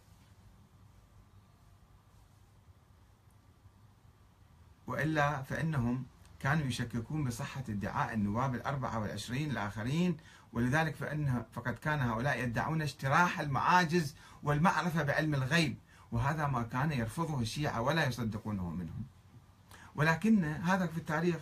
وإلا 4.87 5.43
فإنهم 5.43 6.05
كانوا 6.41 6.66
يشككون 6.66 7.24
بصحة 7.24 7.64
ادعاء 7.68 8.14
النواب 8.14 8.55
الأربعة 8.55 8.99
والعشرين 8.99 9.51
الآخرين 9.51 10.16
ولذلك 10.53 10.97
فإن 10.97 11.45
فقد 11.53 11.75
كان 11.75 12.01
هؤلاء 12.01 12.43
يدعون 12.43 12.83
اجتراح 12.83 13.41
المعاجز 13.41 14.15
والمعرفة 14.43 15.03
بعلم 15.03 15.35
الغيب 15.35 15.77
وهذا 16.13 16.47
ما 16.47 16.63
كان 16.63 16.93
يرفضه 16.93 17.41
الشيعة 17.41 17.81
ولا 17.81 18.07
يصدقونه 18.07 18.71
منهم. 18.71 19.05
ولكن 19.95 20.45
هذا 20.45 20.87
في 20.87 20.97
التاريخ 20.97 21.37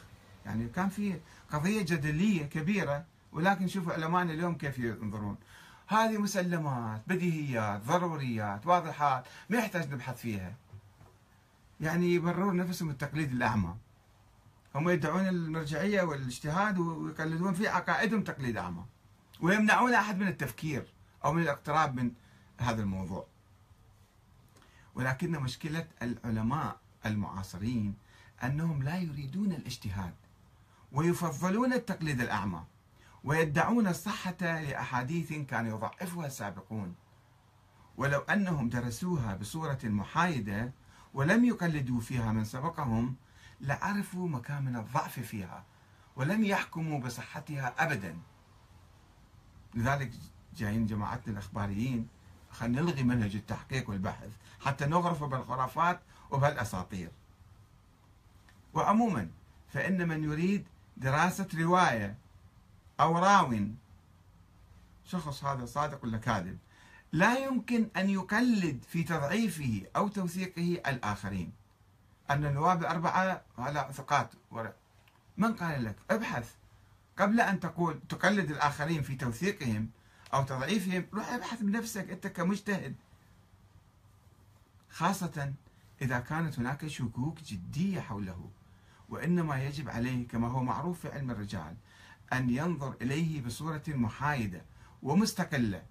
يعني 0.46 0.68
كان 0.68 0.88
في 0.88 1.20
قضية 1.52 1.82
جدلية 1.82 2.44
كبيرة 2.44 3.04
ولكن 3.32 3.68
شوفوا 3.68 3.92
علماءنا 3.92 4.32
اليوم 4.32 4.54
كيف 4.54 4.78
ينظرون. 4.78 5.36
هذه 5.86 6.18
مسلمات 6.18 7.02
بديهيات 7.06 7.84
ضروريات 7.84 8.66
واضحات 8.66 9.24
ما 9.50 9.58
يحتاج 9.58 9.92
نبحث 9.92 10.20
فيها. 10.20 10.52
يعني 11.80 12.14
يبررون 12.14 12.56
نفسهم 12.56 12.90
التقليد 12.90 13.32
الأعمى. 13.32 13.74
هم 14.74 14.88
يدعون 14.88 15.28
المرجعية 15.28 16.02
والإجتهاد 16.02 16.78
ويقلدون 16.78 17.54
في 17.54 17.68
عقائدهم 17.68 18.22
تقليد 18.22 18.56
أعمى. 18.56 18.84
ويمنعون 19.42 19.94
أحد 19.94 20.18
من 20.18 20.28
التفكير 20.28 20.86
أو 21.24 21.32
من 21.32 21.42
الاقتراب 21.42 21.94
من 21.94 22.10
هذا 22.58 22.82
الموضوع. 22.82 23.26
ولكن 24.94 25.30
مشكلة 25.30 25.86
العلماء 26.02 26.80
المعاصرين 27.06 27.94
أنهم 28.44 28.82
لا 28.82 28.98
يريدون 28.98 29.52
الاجتهاد 29.52 30.14
ويفضلون 30.92 31.72
التقليد 31.72 32.20
الأعمى 32.20 32.64
ويدعون 33.24 33.86
الصحة 33.86 34.36
لأحاديث 34.40 35.32
كان 35.32 35.66
يضعفها 35.66 36.26
السابقون. 36.26 36.94
ولو 37.96 38.20
أنهم 38.20 38.68
درسوها 38.68 39.34
بصورة 39.34 39.78
محايدة 39.84 40.72
ولم 41.14 41.44
يقلدوا 41.44 42.00
فيها 42.00 42.32
من 42.32 42.44
سبقهم 42.44 43.16
لعرفوا 43.60 44.28
مكامن 44.28 44.76
الضعف 44.76 45.20
فيها 45.20 45.64
ولم 46.16 46.44
يحكموا 46.44 47.00
بصحتها 47.00 47.74
أبدا. 47.78 48.18
لذلك 49.74 50.12
جايين 50.56 50.86
جماعتنا 50.86 51.32
الإخباريين 51.32 52.08
خلينا 52.50 52.80
نلغي 52.82 53.02
منهج 53.02 53.36
التحقيق 53.36 53.90
والبحث 53.90 54.28
حتى 54.60 54.86
نغرف 54.86 55.24
بالخرافات 55.24 56.00
وبهالأساطير 56.30 57.10
وعموما 58.74 59.28
فإن 59.72 60.08
من 60.08 60.24
يريد 60.24 60.66
دراسة 60.96 61.48
رواية 61.54 62.16
أو 63.00 63.18
راو 63.18 63.68
شخص 65.04 65.44
هذا 65.44 65.66
صادق 65.66 66.04
ولا 66.04 66.18
كاذب 66.18 66.58
لا 67.12 67.38
يمكن 67.38 67.88
أن 67.96 68.10
يقلد 68.10 68.84
في 68.88 69.02
تضعيفه 69.02 69.82
أو 69.96 70.08
توثيقه 70.08 70.80
الآخرين. 70.86 71.52
أن 72.30 72.44
النواب 72.44 72.80
الأربعة 72.80 73.42
على 73.58 73.88
ثقات 73.92 74.30
من 75.36 75.54
قال 75.54 75.84
لك؟ 75.84 75.96
ابحث. 76.10 76.54
قبل 77.16 77.40
أن 77.40 77.60
تقول 77.60 78.00
تقلد 78.08 78.50
الآخرين 78.50 79.02
في 79.02 79.16
توثيقهم 79.16 79.90
أو 80.34 80.42
تضعيفهم 80.42 81.06
روح 81.14 81.32
ابحث 81.32 81.62
بنفسك 81.62 82.10
أنت 82.10 82.26
كمجتهد. 82.26 82.94
خاصة 84.90 85.52
إذا 86.02 86.20
كانت 86.20 86.58
هناك 86.58 86.86
شكوك 86.86 87.40
جدية 87.40 88.00
حوله 88.00 88.50
وإنما 89.08 89.64
يجب 89.64 89.90
عليه 89.90 90.28
كما 90.28 90.48
هو 90.48 90.62
معروف 90.62 91.00
في 91.00 91.08
علم 91.08 91.30
الرجال 91.30 91.76
أن 92.32 92.50
ينظر 92.50 92.94
إليه 93.02 93.42
بصورة 93.42 93.82
محايدة 93.88 94.62
ومستقلة. 95.02 95.82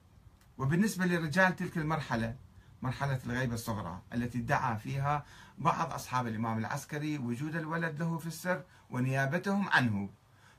وبالنسبة 0.58 1.06
للرجال 1.06 1.56
تلك 1.56 1.78
المرحلة 1.78 2.36
مرحلة 2.82 3.20
الغيبة 3.26 3.54
الصغرى 3.54 4.02
التي 4.14 4.38
ادعى 4.38 4.78
فيها 4.78 5.26
بعض 5.58 5.94
أصحاب 5.94 6.28
الإمام 6.28 6.58
العسكري 6.58 7.18
وجود 7.18 7.56
الولد 7.56 8.00
له 8.00 8.18
في 8.18 8.28
السر 8.28 8.64
ونيابتهم 8.90 9.70
عنه. 9.70 10.10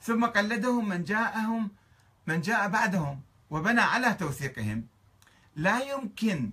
ثم 0.03 0.27
قلدهم 0.27 0.89
من 0.89 1.05
جاءهم 1.05 1.71
من 2.27 2.41
جاء 2.41 2.69
بعدهم 2.69 3.21
وبنى 3.51 3.81
على 3.81 4.15
توثيقهم. 4.15 4.87
لا 5.57 5.81
يمكن 5.81 6.51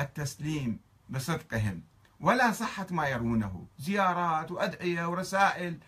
التسليم 0.00 0.80
بصدقهم 1.08 1.82
ولا 2.20 2.52
صحة 2.52 2.86
ما 2.90 3.08
يرونه. 3.08 3.66
زيارات 3.78 4.50
وأدعية 4.50 5.06
ورسائل 5.06 5.78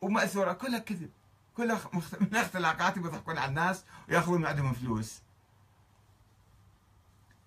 ومأثورة. 0.00 0.52
كلها 0.52 0.78
كذب. 0.78 1.10
كلها 1.56 1.80
من 2.20 2.36
اختلاقات 2.36 2.96
يضحكون 2.96 3.38
على 3.38 3.48
الناس 3.48 3.84
ويأخذون 4.08 4.46
عندهم 4.46 4.72
فلوس. 4.72 5.22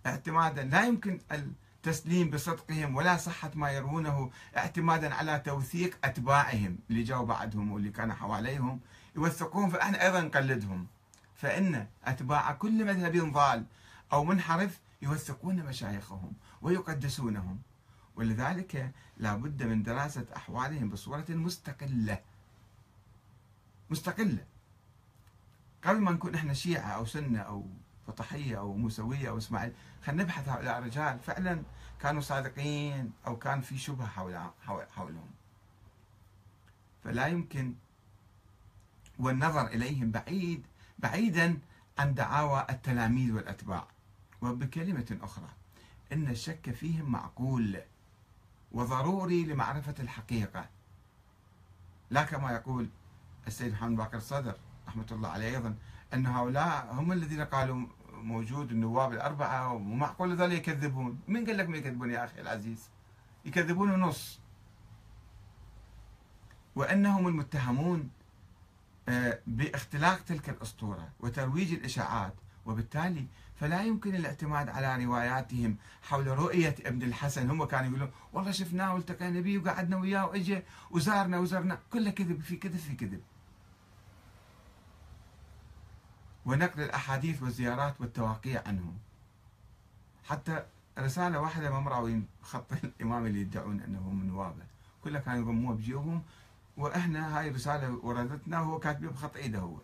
اعتمادا. 0.05 0.63
لا 0.63 0.86
يمكن 0.86 1.19
التسليم 1.32 2.30
بصدقهم 2.30 2.95
ولا 2.95 3.17
صحة 3.17 3.51
ما 3.55 3.71
يرونه 3.71 4.32
اعتمادا 4.57 5.13
على 5.13 5.39
توثيق 5.39 5.97
أتباعهم 6.03 6.78
اللي 6.89 7.03
جاوا 7.03 7.26
بعدهم 7.26 7.71
واللي 7.71 7.89
كانوا 7.89 8.15
حواليهم. 8.15 8.80
يوثقون 9.16 9.70
فإحنا 9.70 10.05
أيضا 10.05 10.22
نقلدهم. 10.22 10.88
فإن 11.36 11.88
أتباع 12.05 12.53
كل 12.53 12.86
مذهب 12.86 13.34
ضال 13.34 13.66
أو 14.14 14.24
منحرف 14.24 14.80
يوثقون 15.01 15.55
مشايخهم 15.55 16.34
ويقدسونهم. 16.61 17.61
ولذلك 18.16 18.91
لا 19.18 19.36
بد 19.36 19.64
من 19.64 19.84
دراسة 19.84 20.26
أحوالهم 20.36 20.89
بصورة 20.89 21.26
مستقلة. 21.30 22.20
مستقلة. 23.89 24.45
قبل 25.84 25.99
ما 25.99 26.11
نكون 26.11 26.36
إحنا 26.36 26.53
شيعة 26.53 26.89
أو 26.89 27.05
سنة 27.05 27.39
أو 27.39 27.68
فطحية 28.07 28.59
أو 28.59 28.74
موسوية 28.74 29.30
أو 29.30 29.38
إسماعيل 29.38 29.74
خلينا 30.05 30.24
نبحث 30.24 30.49
هؤلاء 30.49 30.78
الرجال. 30.78 31.20
فعلا 31.20 31.64
كانوا 32.01 32.22
صادقين 32.22 33.11
أو 33.28 33.38
كان 33.38 33.61
في 33.61 33.78
شبهة 33.78 34.07
حول 34.07 34.51
حولهم. 34.91 35.32
فلا 37.03 37.28
يمكن 37.28 37.76
والنظر 39.20 39.68
إليهم 39.68 40.11
بعيد 40.11 40.66
بعيدا 40.99 41.57
عن 41.99 42.14
دعاوى 42.14 42.66
التلاميذ 42.70 43.32
والأتباع. 43.32 43.88
وبكلمة 44.41 45.18
أخرى 45.22 45.49
إن 46.14 46.28
الشك 46.28 46.72
فيهم 46.72 47.11
معقول 47.11 47.82
وضروري 48.72 49.45
لمعرفة 49.45 49.95
الحقيقة. 49.99 50.70
لا 52.09 52.24
كما 52.24 52.51
يقول 52.51 52.89
السيد 53.47 53.74
محمد 53.74 53.97
باكر 53.97 54.18
الصدر 54.18 54.55
رحمة 54.88 55.05
الله 55.11 55.30
عليه 55.30 55.55
أيضا 55.55 55.76
أن 56.14 56.26
هؤلاء 56.26 56.93
هم 56.93 57.11
الذين 57.11 57.41
قالوا 57.41 57.88
موجود 58.11 58.72
النواب 58.72 59.14
الأربعة 59.14 59.74
ومعقول 59.74 60.32
هذول 60.32 60.51
يكذبون. 60.51 61.20
من 61.28 61.45
قال 61.45 61.57
لك 61.57 61.70
ما 61.70 61.78
يكذبون 61.78 62.11
يا 62.11 62.26
أخي 62.26 62.41
العزيز؟ 62.41 62.89
يكذبون 63.45 63.99
نص 63.99 64.39
وأنهم 66.76 67.28
المتهمون 67.28 68.09
باختلاق 69.47 70.20
تلك 70.20 70.49
الأسطورة 70.49 71.10
وترويج 71.20 71.74
الإشاعات 71.74 72.34
وبالتالي 72.66 73.26
فلا 73.56 73.84
يمكن 73.84 74.16
الاعتماد 74.16 74.70
على 74.70 75.06
رواياتهم 75.06 75.78
حول 76.01 76.28
رؤية 76.28 76.76
ابن 76.86 77.04
الحسن. 77.04 77.49
هم 77.49 77.66
كانوا 77.66 77.89
يقولون 77.89 78.12
والله 78.34 78.51
شفناه 78.51 78.93
والتقينا 78.93 79.41
به 79.41 79.58
وقعدنا 79.58 79.97
وياه 79.97 80.26
واجى 80.26 80.62
وزارنا 80.91 81.39
وزرنا 81.39 81.80
كله 81.93 82.12
كذب 82.12 82.41
في 82.41 82.56
كذب 82.56 82.78
في 82.78 82.95
كذب. 82.95 83.22
ونقل 86.45 86.82
الأحاديث 86.82 87.43
والزيارات 87.43 88.01
والتواقيع 88.01 88.64
عنه 88.68 88.93
حتى 90.24 90.66
رسالة 90.99 91.39
واحدة 91.39 91.72
ما 91.72 91.80
مراوين 91.80 92.28
خط 92.41 92.74
الإمام 92.84 93.26
اللي 93.26 93.41
يدعون 93.41 93.82
أنه 93.82 94.10
من 94.12 94.28
نوابه 94.28 94.64
كلها 95.04 95.22
كانوا 95.22 95.39
يضموها 95.39 95.76
بجيوبهم 95.76 96.24
وإحنا 96.78 97.39
هاي 97.39 97.49
الرسالة 97.49 97.99
وردتنا 98.03 98.61
وهو 98.61 98.80
كاتبها 98.80 99.09
بخط 99.09 99.36
إيده 99.38 99.59
هو. 99.59 99.78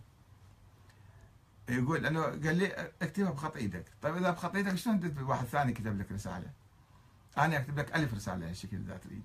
يقول 1.70 2.06
أنه 2.06 2.22
قال 2.22 2.56
لي 2.56 2.92
اكتبها 3.02 3.32
بخط 3.32 3.56
إيدك. 3.56 3.86
طيب 4.02 4.16
إذا 4.16 4.32
بخط 4.32 4.56
إيدك 4.56 4.76
شلون 4.76 5.00
تكتب؟ 5.00 5.30
واحد 5.30 5.46
ثاني 5.46 5.74
كتب 5.74 6.00
لك 6.00 6.12
رسالة. 6.12 6.52
أنا 7.38 7.58
أكتب 7.58 7.80
لك 7.80 7.96
ألف 7.96 8.14
رسالة 8.14 8.50
هالشكل 8.50 8.78
اذا 8.78 8.98
تريد 8.98 9.24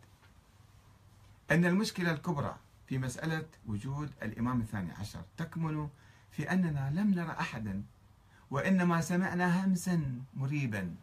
إن 1.50 1.64
المشكلة 1.64 2.12
الكبرى 2.12 2.56
في 2.86 2.98
مسألة 2.98 3.46
وجود 3.66 4.12
الإمام 4.22 4.60
الثاني 4.60 4.92
عشر 4.92 5.22
تكمن 5.36 5.88
في 6.30 6.52
أننا 6.52 6.90
لم 6.94 7.14
نرى 7.14 7.36
احدا 7.40 7.82
وإنما 8.50 9.00
سمعنا 9.00 9.64
همسا 9.64 10.22
مريبا 10.36 10.94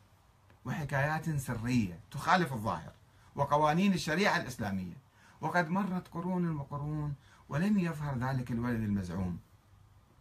وحكايات 0.65 1.29
سرية 1.29 1.99
تخالف 2.11 2.53
الظاهر 2.53 2.91
وقوانين 3.35 3.93
الشريعة 3.93 4.37
الإسلامية. 4.37 4.93
وقد 5.41 5.69
مرت 5.69 6.07
قرون 6.07 6.55
وقرون 6.55 7.13
ولم 7.49 7.79
يظهر 7.79 8.17
ذلك 8.17 8.51
الولد 8.51 8.83
المزعوم. 8.83 9.39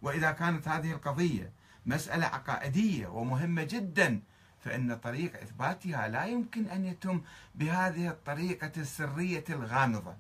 وإذا 0.03 0.31
كانت 0.31 0.69
هذه 0.69 0.93
القضية 0.93 1.53
مسألة 1.87 2.27
عقائدية 2.27 3.07
ومهمة 3.07 3.63
جدا 3.63 4.21
فإن 4.61 4.97
طريق 4.97 5.41
إثباتها 5.41 6.09
لا 6.09 6.25
يمكن 6.25 6.69
أن 6.69 6.85
يتم 6.85 7.23
بهذه 7.55 8.09
الطريقة 8.09 8.73
السرية 8.77 9.45
الغامضة. 9.51 10.15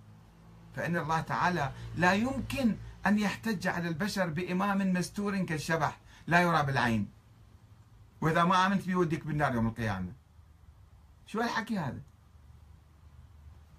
فإن 0.76 0.96
الله 0.96 1.20
تعالى 1.20 1.72
لا 1.96 2.12
يمكن 2.12 2.76
أن 3.06 3.18
يحتج 3.18 3.66
على 3.66 3.88
البشر 3.88 4.26
بإمام 4.26 4.92
مستور 4.92 5.44
كالشبح 5.44 5.98
لا 6.26 6.40
يرى 6.42 6.62
بالعين. 6.62 7.08
وإذا 8.20 8.44
ما 8.44 8.66
آمنت 8.66 8.86
به 8.86 8.92
يوديك 8.92 9.26
بالنار 9.26 9.54
يوم 9.54 9.66
القيامة. 9.66 10.12
شو 11.26 11.40
الحكي 11.40 11.78
هذا؟ 11.78 12.00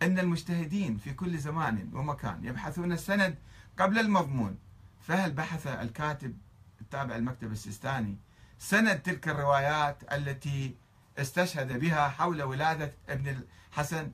أن 0.02 0.20
المجتهدين 0.20 0.98
في 0.98 1.14
كل 1.14 1.38
زمان 1.38 1.90
ومكان 1.94 2.46
يبحثون 2.46 2.92
السند 2.92 3.36
قبل 3.78 4.00
المضمون. 4.00 4.58
فهل 5.02 5.32
بحث 5.32 5.68
الكاتب 5.68 6.38
التابع 6.82 7.16
المكتب 7.16 7.52
السيستاني 7.52 8.18
سند 8.60 9.00
تلك 9.02 9.28
الروايات 9.28 10.14
التي 10.14 10.76
استشهد 11.18 11.80
بها 11.80 12.10
حول 12.10 12.44
ولادة 12.44 12.94
ابن 13.10 13.44
الحسن؟ 13.74 14.12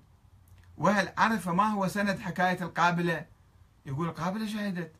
وهل 0.78 1.14
عرف 1.18 1.50
ما 1.50 1.64
هو 1.64 1.88
سند 1.88 2.20
حكاية 2.20 2.62
القابلة؟ 2.62 3.26
يقول 3.86 4.08
القابلة 4.08 4.48
شهدت. 4.48 4.92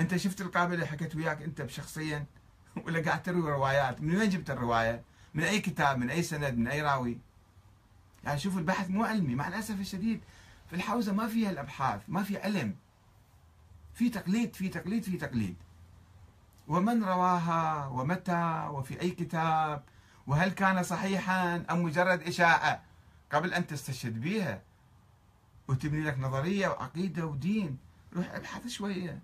أنت 0.00 0.16
شفت 0.16 0.40
القابلة 0.40 0.86
حكيت 0.86 1.16
وياك 1.16 1.42
أنت 1.42 1.66
شخصيا 1.66 2.26
ولا 2.86 3.00
قاعد 3.00 3.22
تروي 3.22 3.50
روايات؟ 3.50 4.00
من 4.00 4.16
وين 4.16 4.30
جبت 4.30 4.50
الرواية؟ 4.50 5.02
من 5.34 5.42
أي 5.42 5.60
كتاب؟ 5.60 5.98
من 5.98 6.10
أي 6.10 6.22
سند؟ 6.22 6.58
من 6.58 6.68
أي 6.68 6.82
راوي؟ 6.82 7.18
يعني 8.24 8.38
شوفوا 8.40 8.60
البحث 8.60 8.90
مو 8.90 9.04
علمي 9.04 9.34
مع 9.34 9.48
الأسف 9.48 9.80
الشديد 9.80 10.20
في 10.66 10.76
الحوزة 10.76 11.12
ما 11.12 11.28
فيها 11.28 11.50
الأبحاث 11.50 12.02
ما 12.08 12.22
في 12.22 12.38
علم. 12.38 12.76
في 13.94 14.08
تقليد 14.08 14.54
في 14.56 14.68
تقليد 14.68 15.02
في 15.02 15.16
تقليد. 15.16 15.56
ومن 16.68 17.04
رواها 17.04 17.86
ومتى 17.86 18.68
وفي 18.70 19.00
أي 19.00 19.10
كتاب 19.10 19.82
وهل 20.26 20.50
كان 20.50 20.82
صحيحا 20.82 21.64
أم 21.70 21.82
مجرد 21.82 22.22
إشاعة؟ 22.22 22.82
قبل 23.32 23.54
أن 23.54 23.66
تستشهد 23.66 24.20
بها 24.20 24.62
وتبني 25.68 26.04
لك 26.04 26.18
نظرية 26.18 26.68
وعقيدة 26.68 27.26
ودين. 27.26 27.78
روح 28.16 28.30
ابحث 28.34 28.66
شوية. 28.66 29.22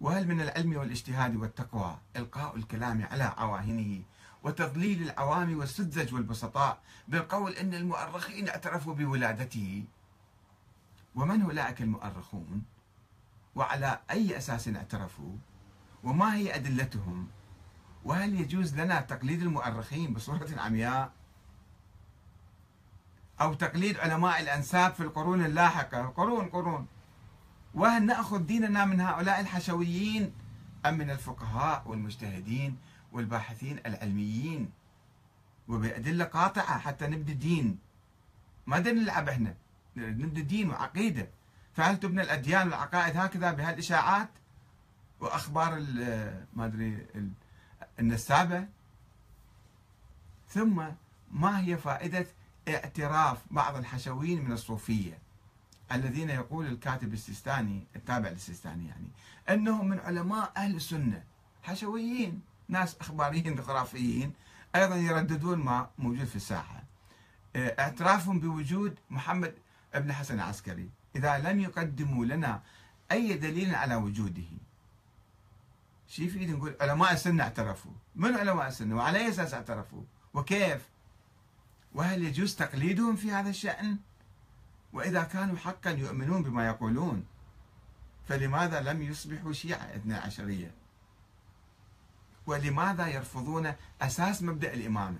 وهل 0.00 0.28
من 0.28 0.40
العلم 0.40 0.76
والإجتهاد 0.76 1.36
والتقوى 1.36 1.98
إلقاء 2.16 2.56
الكلام 2.56 3.06
على 3.10 3.24
عواهنه 3.24 4.02
وتضليل 4.44 5.02
العوام 5.02 5.58
والسذج 5.58 6.14
والبسطاء 6.14 6.78
بالقول 7.08 7.52
أن 7.52 7.74
المؤرخين 7.74 8.48
اعترفوا 8.48 8.94
بولادته. 8.94 9.84
ومن 11.14 11.42
أولئك 11.42 11.82
المؤرخون؟ 11.82 12.62
وعلى 13.54 14.00
أي 14.10 14.36
أساس 14.36 14.68
اعترفوا؟ 14.68 15.36
وما 16.04 16.34
هي 16.34 16.54
أدلتهم؟ 16.54 17.28
وهل 18.04 18.40
يجوز 18.40 18.74
لنا 18.74 19.00
تقليد 19.00 19.42
المؤرخين 19.42 20.14
بصورة 20.14 20.48
عمياء؟ 20.56 21.12
أو 23.40 23.54
تقليد 23.54 23.98
علماء 23.98 24.40
الأنساب 24.40 24.94
في 24.94 25.02
القرون 25.02 25.44
اللاحقة؟ 25.44 26.06
قرون 26.06 26.48
قرون. 26.48 26.86
وهل 27.74 28.06
نأخذ 28.06 28.38
ديننا 28.38 28.84
من 28.84 29.00
هؤلاء 29.00 29.40
الحشويين 29.40 30.32
أم 30.86 30.98
من 30.98 31.10
الفقهاء 31.10 31.82
والمجتهدين؟ 31.86 32.76
والباحثين 33.12 33.78
العلميين 33.86 34.70
وبأدلة 35.68 36.24
قاطعة 36.24 36.78
حتى 36.78 37.06
نبدأ 37.06 37.32
دين. 37.32 37.78
ما 38.66 38.78
نلعب 38.78 39.28
إحنا 39.28 39.54
نبدأ 39.96 40.40
دين 40.40 40.70
وعقيدة. 40.70 41.28
فهل 41.74 42.00
تبنى 42.00 42.22
الأديان 42.22 42.66
والعقائد 42.66 43.16
هكذا 43.16 43.52
بهالإشاعات؟ 43.52 44.28
وأخبار 45.20 45.80
ما 46.56 46.66
أدري 46.66 47.06
النسابة؟ 47.98 48.66
ثم 50.48 50.84
ما 51.30 51.60
هي 51.60 51.76
فائدة 51.76 52.26
اعتراف 52.68 53.38
بعض 53.50 53.76
الحشويين 53.76 54.44
من 54.44 54.52
الصوفية؟ 54.52 55.18
الذين 55.92 56.30
يقول 56.30 56.66
الكاتب 56.66 57.12
السيستاني 57.12 57.84
التابع 57.96 58.28
للسيستاني 58.28 58.88
يعني 58.88 59.08
أنهم 59.48 59.88
من 59.88 60.00
علماء 60.00 60.52
أهل 60.56 60.76
السنة 60.76 61.24
حشويين. 61.62 62.40
ناس 62.68 62.96
أخباريين 63.00 63.62
خرافيين 63.62 64.32
أيضا 64.74 64.96
يرددون 64.96 65.58
ما 65.58 65.90
موجود 65.98 66.24
في 66.24 66.36
الساحة. 66.36 66.82
اعترافهم 67.56 68.40
بوجود 68.40 68.98
محمد 69.10 69.54
ابن 69.94 70.12
حسن 70.12 70.34
العسكري. 70.34 70.90
إذا 71.16 71.38
لم 71.38 71.60
يقدموا 71.60 72.24
لنا 72.24 72.62
أي 73.12 73.34
دليل 73.34 73.74
على 73.74 73.94
وجوده. 73.94 74.48
شي 76.08 76.28
في 76.28 76.46
نقول 76.46 76.76
علماء 76.80 77.12
السنة 77.12 77.42
اعترفوا. 77.42 77.92
من 78.16 78.34
علماء 78.34 78.68
السنة؟ 78.68 78.96
وعلى 78.96 79.18
أي 79.18 79.28
أساس 79.28 79.54
اعترفوا؟ 79.54 80.02
وكيف؟ 80.34 80.88
وهل 81.94 82.22
يجوز 82.22 82.56
تقليدهم 82.56 83.16
في 83.16 83.32
هذا 83.32 83.50
الشأن؟ 83.50 83.98
وإذا 84.92 85.22
كانوا 85.22 85.56
حقا 85.56 85.90
يؤمنون 85.90 86.42
بما 86.42 86.66
يقولون 86.66 87.24
فلماذا 88.28 88.80
لم 88.80 89.02
يصبحوا 89.02 89.52
شيعة 89.52 89.84
اثنى 89.96 90.14
عشرية؟ 90.14 90.70
ولماذا 92.46 93.06
يرفضون 93.06 93.72
أساس 94.02 94.42
مبدأ 94.42 94.74
الإمامة؟ 94.74 95.18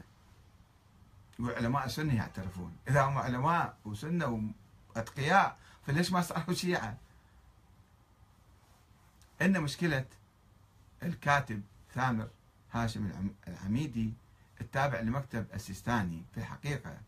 وعلماء 1.40 1.84
السنة 1.84 2.14
يعترفون. 2.14 2.76
إذا 2.88 3.02
هم 3.02 3.18
علماء 3.18 3.76
وسنة 3.84 4.52
وأتقياء 4.88 5.56
فليش 5.86 6.12
ما 6.12 6.22
صاروا 6.22 6.54
شيعة؟ 6.54 6.96
إن 9.42 9.60
مشكلة 9.60 10.04
الكاتب 11.02 11.62
ثامر 11.94 12.28
هاشم 12.72 13.30
العميدي 13.48 14.12
التابع 14.60 15.00
لمكتب 15.00 15.46
السيستاني 15.54 16.22
في 16.34 16.40
الحقيقة 16.40 16.98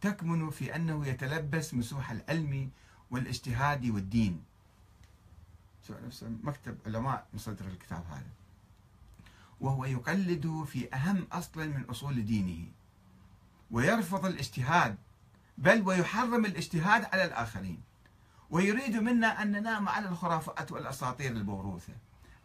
تكمن 0.00 0.50
في 0.50 0.76
أنه 0.76 1.06
يتلبس 1.06 1.74
مسوح 1.74 2.10
العلم 2.10 2.70
والاجتهاد 3.10 3.86
والدين. 3.86 4.44
مكتب 6.22 6.78
علماء 6.86 7.26
مصدر 7.34 7.66
الكتاب 7.66 8.04
هذا؟ 8.10 8.43
وهو 9.60 9.84
يقلد 9.84 10.64
في 10.66 10.94
أهم 10.94 11.26
أصل 11.32 11.68
من 11.68 11.84
أصول 11.90 12.24
دينه 12.24 12.66
ويرفض 13.70 14.26
الاجتهاد 14.26 14.96
بل 15.58 15.82
ويحرم 15.82 16.44
الاجتهاد 16.44 17.04
على 17.04 17.24
الآخرين 17.24 17.80
ويريد 18.50 18.96
منا 18.96 19.42
أن 19.42 19.50
ننام 19.52 19.88
على 19.88 20.08
الخرافات 20.08 20.72
والأساطير 20.72 21.32
الموروثة 21.32 21.92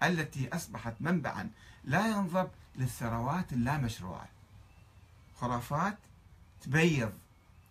التي 0.04 0.56
أصبحت 0.56 0.96
منبعا 1.00 1.50
لا 1.84 2.08
ينضب 2.08 2.50
للثروات 2.76 3.54
اللامشروعة. 3.54 4.30
خرافات 5.36 5.98
تبيض 6.62 7.14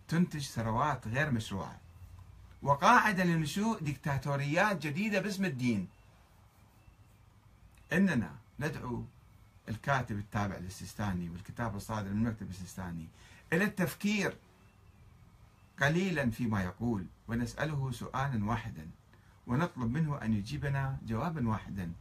تنتج 0.09 0.41
ثروات 0.41 1.09
غير 1.09 1.30
مشروعة. 1.30 1.78
وقاعدة 2.62 3.24
لنشوء 3.24 3.80
ديكتاتوريات 3.80 4.86
جديدة 4.86 5.20
باسم 5.20 5.45
الدين. 5.45 5.89
إننا 7.93 8.30
ندعو 8.61 9.05
الكاتب 9.69 10.19
التابع 10.19 10.57
للسيستاني 10.57 11.29
والكتاب 11.31 11.77
الصادر 11.77 12.11
من 12.11 12.27
المكتب 12.27 12.51
السيستاني 12.51 13.09
إلى 13.53 13.64
التفكير 13.64 14.37
قليلا 15.81 16.31
فيما 16.31 16.62
يقول 16.62 17.07
ونسأله 17.29 17.93
سؤالا 17.93 18.45
واحدا 18.45 18.87
ونطلب 19.47 19.93
منه 19.93 20.23
أن 20.23 20.33
يجيبنا 20.35 20.99
جوابا 21.07 21.49
واحدا. 21.49 21.93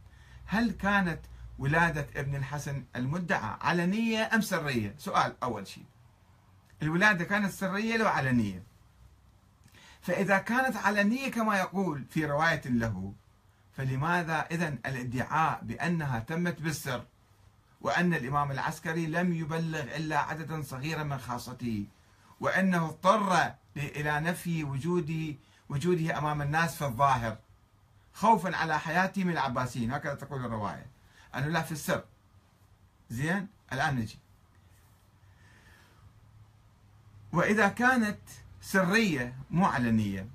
هل 0.46 0.70
كانت 0.70 1.20
ولادة 1.58 2.06
ابن 2.16 2.34
الحسن 2.34 2.84
المدعى 2.96 3.56
علنية 3.60 4.30
أم 4.34 4.40
سرية؟ 4.40 4.94
سؤال 4.98 5.36
أول 5.42 5.66
شيء. 5.66 5.84
الولادة 6.82 7.24
كانت 7.24 7.50
سرية 7.52 7.96
لو 7.96 8.08
علنية. 8.08 8.62
فإذا 10.00 10.38
كانت 10.38 10.76
علنية 10.76 11.30
كما 11.30 11.58
يقول 11.58 12.04
في 12.10 12.26
رواية 12.26 12.62
له 12.64 13.12
فلماذا 13.72 14.46
إذا 14.50 14.68
الادعاء 14.68 15.60
بأنها 15.64 16.18
تمت 16.18 16.62
بالسر؟ 16.62 17.04
وأن 17.80 18.14
الإمام 18.14 18.50
العسكري 18.50 19.06
لم 19.06 19.32
يبلغ 19.32 19.82
إلا 19.96 20.18
عددا 20.18 20.62
صغيرا 20.62 21.02
من 21.02 21.18
خاصته 21.18 21.86
وأنه 22.40 22.84
اضطر 22.86 23.54
إلى 23.76 24.20
نفي 24.20 24.64
وجوده 24.64 25.34
وجوده 25.68 26.18
أمام 26.18 26.42
الناس 26.42 26.76
في 26.76 26.84
الظاهر 26.84 27.38
خوفا 28.12 28.56
على 28.56 28.78
حياته 28.78 29.24
من 29.24 29.32
العباسيين. 29.32 29.92
هكذا 29.92 30.14
تقول 30.14 30.44
الرواية. 30.44 30.86
أنه 31.34 31.46
لا 31.46 31.62
في 31.62 31.72
السر. 31.72 32.04
زين؟ 33.10 33.48
الآن 33.72 33.96
نجي. 33.96 34.18
وإذا 37.32 37.68
كانت 37.68 38.20
سرية 38.60 39.38
مو 39.50 39.64
علنية 39.66 40.28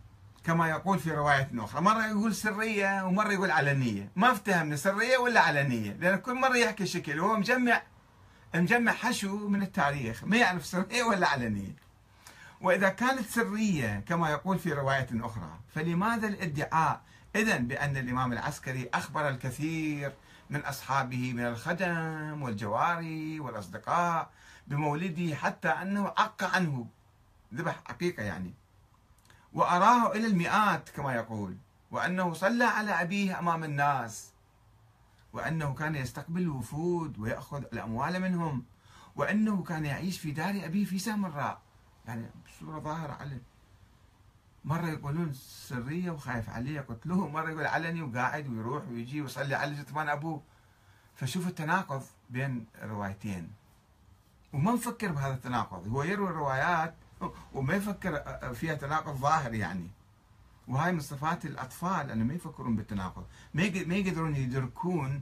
كما 0.44 0.70
يقول 0.70 1.00
في 1.00 1.12
رواية 1.12 1.50
أخرى. 1.58 1.82
مرة 1.82 2.08
يقول 2.08 2.36
سرية 2.36 3.06
ومرة 3.06 3.34
يقول 3.34 3.52
علنية. 3.52 4.12
ما 4.16 4.32
افتهمنا 4.32 4.76
سرية 4.76 5.18
ولا 5.18 5.40
علنية 5.40 5.92
لأن 5.92 6.20
كل 6.20 6.34
مرة 6.34 6.58
يحكي 6.58 6.86
شكل. 6.86 7.20
وهو 7.20 7.38
مجمع 7.38 7.82
مجمع 8.56 8.92
حشو 8.92 9.48
من 9.48 9.62
التاريخ. 9.62 10.24
ما 10.24 10.38
يعرف 10.38 10.66
سرية 10.66 11.04
ولا 11.04 11.28
علنية. 11.28 11.76
وإذا 12.62 12.90
كانت 12.90 13.30
سرية 13.30 14.04
كما 14.08 14.30
يقول 14.30 14.60
في 14.60 14.74
رواية 14.74 15.08
أخرى 15.14 15.60
فلماذا 15.76 16.28
الادعاء؟ 16.28 17.02
إذا 17.36 17.58
بأن 17.58 17.98
الإمام 17.98 18.34
العسكري 18.34 18.90
أخبر 18.94 19.30
الكثير 19.30 20.14
من 20.50 20.60
أصحابه 20.60 21.34
من 21.34 21.46
الخدم 21.46 22.42
والجواري 22.42 23.40
والأصدقاء 23.40 24.30
بمولده 24.68 25.36
حتى 25.36 25.70
أنه 25.70 26.14
عق 26.18 26.44
عنه. 26.56 26.88
ذبح 27.54 27.82
عقيقة 27.90 28.24
يعني. 28.24 28.54
وأراه 29.54 30.12
إلى 30.12 30.28
المئات 30.28 30.90
كما 30.90 31.14
يقول 31.14 31.58
وأنه 31.92 32.34
صلى 32.34 32.64
على 32.64 32.92
أبيه 32.92 33.40
أمام 33.40 33.64
الناس 33.64 34.32
وأنه 35.34 35.74
كان 35.74 35.96
يستقبل 35.96 36.42
الوفود 36.42 37.20
ويأخذ 37.20 37.64
الأموال 37.74 38.20
منهم 38.20 38.66
وأنه 39.16 39.64
كان 39.64 39.86
يعيش 39.86 40.20
في 40.20 40.32
دار 40.32 40.66
أبيه 40.66 40.86
في 40.86 41.00
سامراء 41.00 41.62
يعني 42.08 42.30
بصورة 42.46 42.80
ظاهرة 42.80 43.14
عليه 43.14 43.42
مرة 44.66 44.88
يقولون 44.88 45.34
سرية 45.34 46.12
وخايف 46.12 46.50
عليه 46.50 46.82
قتلوه. 46.82 47.30
مرة 47.30 47.50
يقول 47.50 47.66
علني 47.66 48.02
وقاعد 48.02 48.48
ويروح 48.48 48.84
ويجي 48.88 49.22
ويصلي 49.22 49.56
على 49.56 49.76
جثمان 49.76 50.10
أبوه. 50.10 50.42
فشوف 51.16 51.48
التناقض 51.48 52.04
بين 52.30 52.66
الروايتين 52.82 53.52
وما 54.54 54.72
مفكر 54.72 55.12
بهذا 55.12 55.34
التناقض. 55.34 55.88
هو 55.88 56.04
يروي 56.04 56.30
الروايات 56.30 56.96
وما 57.54 57.74
يفكر 57.74 58.40
فيها 58.54 58.76
تناقض 58.76 59.16
ظاهر 59.16 59.54
يعني. 59.54 59.88
وهاي 60.68 60.92
من 60.92 61.00
صفات 61.00 61.46
الأطفال 61.46 62.12
انه 62.12 62.24
ما 62.24 62.34
يفكرون 62.34 62.76
بالتناقض. 62.76 63.26
ما 63.54 63.64
يقدرون 63.96 64.36
يدركون 64.36 65.22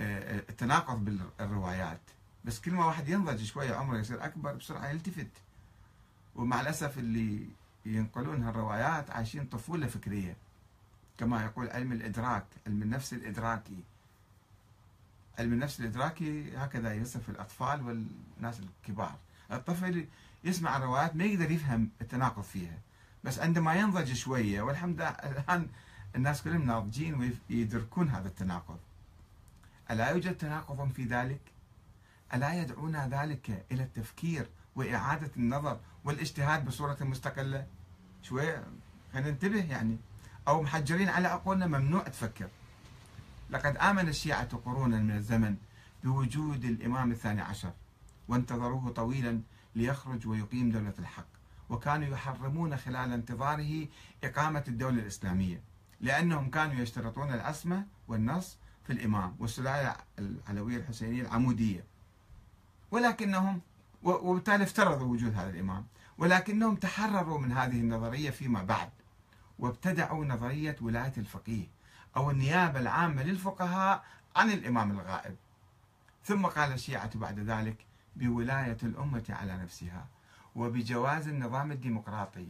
التناقض 0.00 1.04
بالروايات. 1.04 2.00
بس 2.44 2.60
كل 2.60 2.72
ما 2.72 2.86
واحد 2.86 3.08
ينضج 3.08 3.44
شوية 3.44 3.74
عمره 3.74 3.98
يصير 3.98 4.24
أكبر 4.24 4.52
بسرعة 4.52 4.88
يلتفت. 4.88 5.30
ومع 6.36 6.60
الأسف 6.60 6.98
اللي 6.98 7.48
ينقلون 7.86 8.42
هالروايات 8.42 9.10
عايشين 9.10 9.46
طفولة 9.46 9.86
فكرية. 9.86 10.36
كما 11.18 11.44
يقول 11.44 11.68
علم 11.68 11.92
الإدراك 11.92 12.44
علم 12.66 12.82
النفس 12.82 13.12
الإدراكي. 13.12 13.82
علم 15.38 15.52
النفس 15.52 15.80
الإدراكي 15.80 16.56
هكذا 16.56 16.94
يصف 16.94 17.28
الأطفال 17.28 17.82
والناس 17.86 18.60
الكبار. 18.60 19.18
الطفل 19.52 20.06
يسمع 20.44 20.76
الروايات 20.76 21.16
ما 21.16 21.24
يقدر 21.24 21.50
يفهم 21.50 21.90
التناقض 22.00 22.42
فيها. 22.42 22.78
بس 23.24 23.38
عندما 23.38 23.74
ينضج 23.74 24.12
شوية 24.12 24.62
والحمد 24.62 25.00
لله 25.00 25.08
الآن 25.08 25.68
الناس 26.16 26.42
كلهم 26.42 26.66
ناضجين 26.66 27.34
ويدركون 27.50 28.08
هذا 28.08 28.28
التناقض. 28.28 28.78
ألا 29.90 30.10
يوجد 30.10 30.36
تناقض 30.36 30.92
في 30.92 31.04
ذلك؟ 31.04 31.40
ألا 32.34 32.54
يدعونا 32.54 33.08
ذلك 33.08 33.66
إلى 33.72 33.82
التفكير 33.82 34.46
وإعادة 34.76 35.30
النظر 35.36 35.80
والاجتهاد 36.04 36.64
بصورة 36.64 36.96
مستقلة؟ 37.00 37.66
شوية 38.22 38.64
خلينا 39.12 39.30
ننتبه 39.30 39.64
يعني. 39.64 39.96
أو 40.48 40.62
محجرين 40.62 41.08
على 41.08 41.28
عقولنا 41.28 41.66
ممنوع 41.66 42.02
تفكر. 42.02 42.48
لقد 43.50 43.76
آمن 43.76 44.08
الشيعة 44.08 44.56
قرونا 44.56 44.96
من 44.96 45.10
الزمن 45.10 45.56
بوجود 46.04 46.64
الإمام 46.64 47.10
الثاني 47.12 47.40
عشر. 47.40 47.72
وانتظروه 48.28 48.90
طويلا 48.90 49.40
ليخرج 49.74 50.26
ويقيم 50.26 50.70
دولة 50.70 50.94
الحق. 50.98 51.26
وكانوا 51.70 52.08
يحرمون 52.08 52.76
خلال 52.76 53.12
انتظاره 53.12 53.86
إقامة 54.24 54.64
الدولة 54.68 55.02
الإسلامية 55.02 55.62
لأنهم 56.00 56.50
كانوا 56.50 56.74
يشترطون 56.74 57.32
العصمة 57.34 57.86
والنص 58.08 58.58
في 58.84 58.92
الإمام 58.92 59.36
والسلاية 59.38 59.96
العلوية 60.18 60.76
الحسينية 60.76 61.22
العمودية. 61.22 61.84
ولكنهم 62.90 63.60
وبالتالي 64.02 64.64
افترضوا 64.64 65.06
وجود 65.06 65.34
هذا 65.34 65.50
الإمام. 65.50 65.86
ولكنهم 66.18 66.76
تحرروا 66.76 67.38
من 67.38 67.52
هذه 67.52 67.80
النظرية 67.80 68.30
فيما 68.30 68.62
بعد 68.62 68.90
وابتدعوا 69.58 70.24
نظرية 70.24 70.76
ولاية 70.80 71.12
الفقيه 71.18 71.66
أو 72.16 72.30
النيابة 72.30 72.80
العامة 72.80 73.22
للفقهاء 73.22 74.04
عن 74.36 74.50
الإمام 74.50 74.90
الغائب. 74.90 75.36
ثم 76.24 76.46
قال 76.46 76.72
الشيعة 76.72 77.18
بعد 77.18 77.38
ذلك 77.38 77.87
بولاية 78.18 78.76
الأمة 78.82 79.24
على 79.28 79.56
نفسها 79.56 80.06
وبجواز 80.56 81.28
النظام 81.28 81.72
الديمقراطي. 81.72 82.48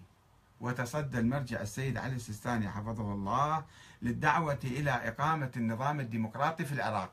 وتصدى 0.60 1.18
المرجع 1.18 1.60
السيد 1.60 1.96
علي 1.96 2.16
السيستاني 2.16 2.70
حفظه 2.70 3.12
الله 3.12 3.64
للدعوة 4.02 4.58
إلى 4.64 4.90
إقامة 4.90 5.50
النظام 5.56 6.00
الديمقراطي 6.00 6.64
في 6.64 6.72
العراق 6.72 7.12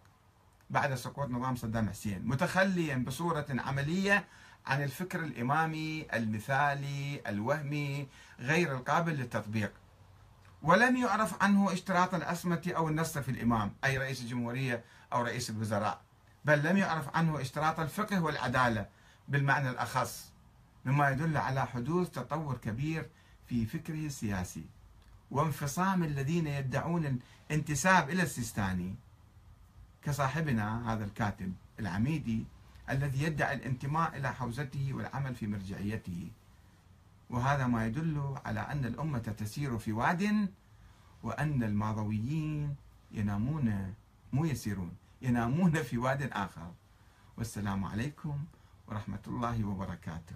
بعد 0.69 0.95
سقوط 0.95 1.29
نظام 1.29 1.55
صدام 1.55 1.89
حسين 1.89 2.27
متخليا 2.27 2.95
بصورة 2.95 3.45
عملية 3.49 4.25
عن 4.65 4.83
الفكر 4.83 5.19
الإمامي 5.19 6.07
المثالي 6.13 7.21
الوهمي 7.27 8.07
غير 8.39 8.75
القابل 8.75 9.13
للتطبيق. 9.13 9.71
ولم 10.61 10.97
يعرف 10.97 11.43
عنه 11.43 11.73
اشتراط 11.73 12.13
الأسمة 12.13 12.73
أو 12.77 12.89
النص 12.89 13.17
في 13.17 13.31
الإمام 13.31 13.73
أي 13.85 13.97
رئيس 13.97 14.21
الجمهورية 14.21 14.83
أو 15.13 15.21
رئيس 15.21 15.49
الوزراء. 15.49 16.01
بل 16.45 16.63
لم 16.63 16.77
يعرف 16.77 17.15
عنه 17.15 17.41
اشتراط 17.41 17.79
الفقه 17.79 18.21
والعدالة 18.21 18.85
بالمعنى 19.27 19.69
الأخص 19.69 20.31
مما 20.85 21.09
يدل 21.09 21.37
على 21.37 21.65
حدوث 21.65 22.09
تطور 22.09 22.57
كبير 22.57 23.09
في 23.47 23.65
فكره 23.65 24.05
السياسي 24.05 24.65
وانفصام 25.31 26.03
الذين 26.03 26.47
يدعون 26.47 27.19
الانتساب 27.49 28.09
إلى 28.09 28.23
السيستاني. 28.23 28.95
كصاحبنا 30.03 30.93
هذا 30.93 31.05
الكاتب 31.05 31.53
العميدي 31.79 32.45
الذي 32.89 33.23
يدعي 33.23 33.55
الانتماء 33.55 34.17
إلى 34.17 34.33
حوزته 34.33 34.93
والعمل 34.93 35.35
في 35.35 35.47
مرجعيته. 35.47 36.31
وهذا 37.29 37.67
ما 37.67 37.85
يدل 37.85 38.35
على 38.45 38.59
أن 38.59 38.85
الأمة 38.85 39.19
تسير 39.19 39.77
في 39.77 39.91
واد 39.91 40.49
وأن 41.23 41.63
الماضويين 41.63 42.75
ينامون 43.11 43.93
مو 44.33 44.45
يسيرون. 44.45 44.91
ينامون 45.21 45.83
في 45.83 45.97
واد 45.97 46.21
آخر. 46.21 46.71
والسلام 47.37 47.85
عليكم 47.85 48.45
ورحمة 48.87 49.19
الله 49.27 49.65
وبركاته. 49.65 50.35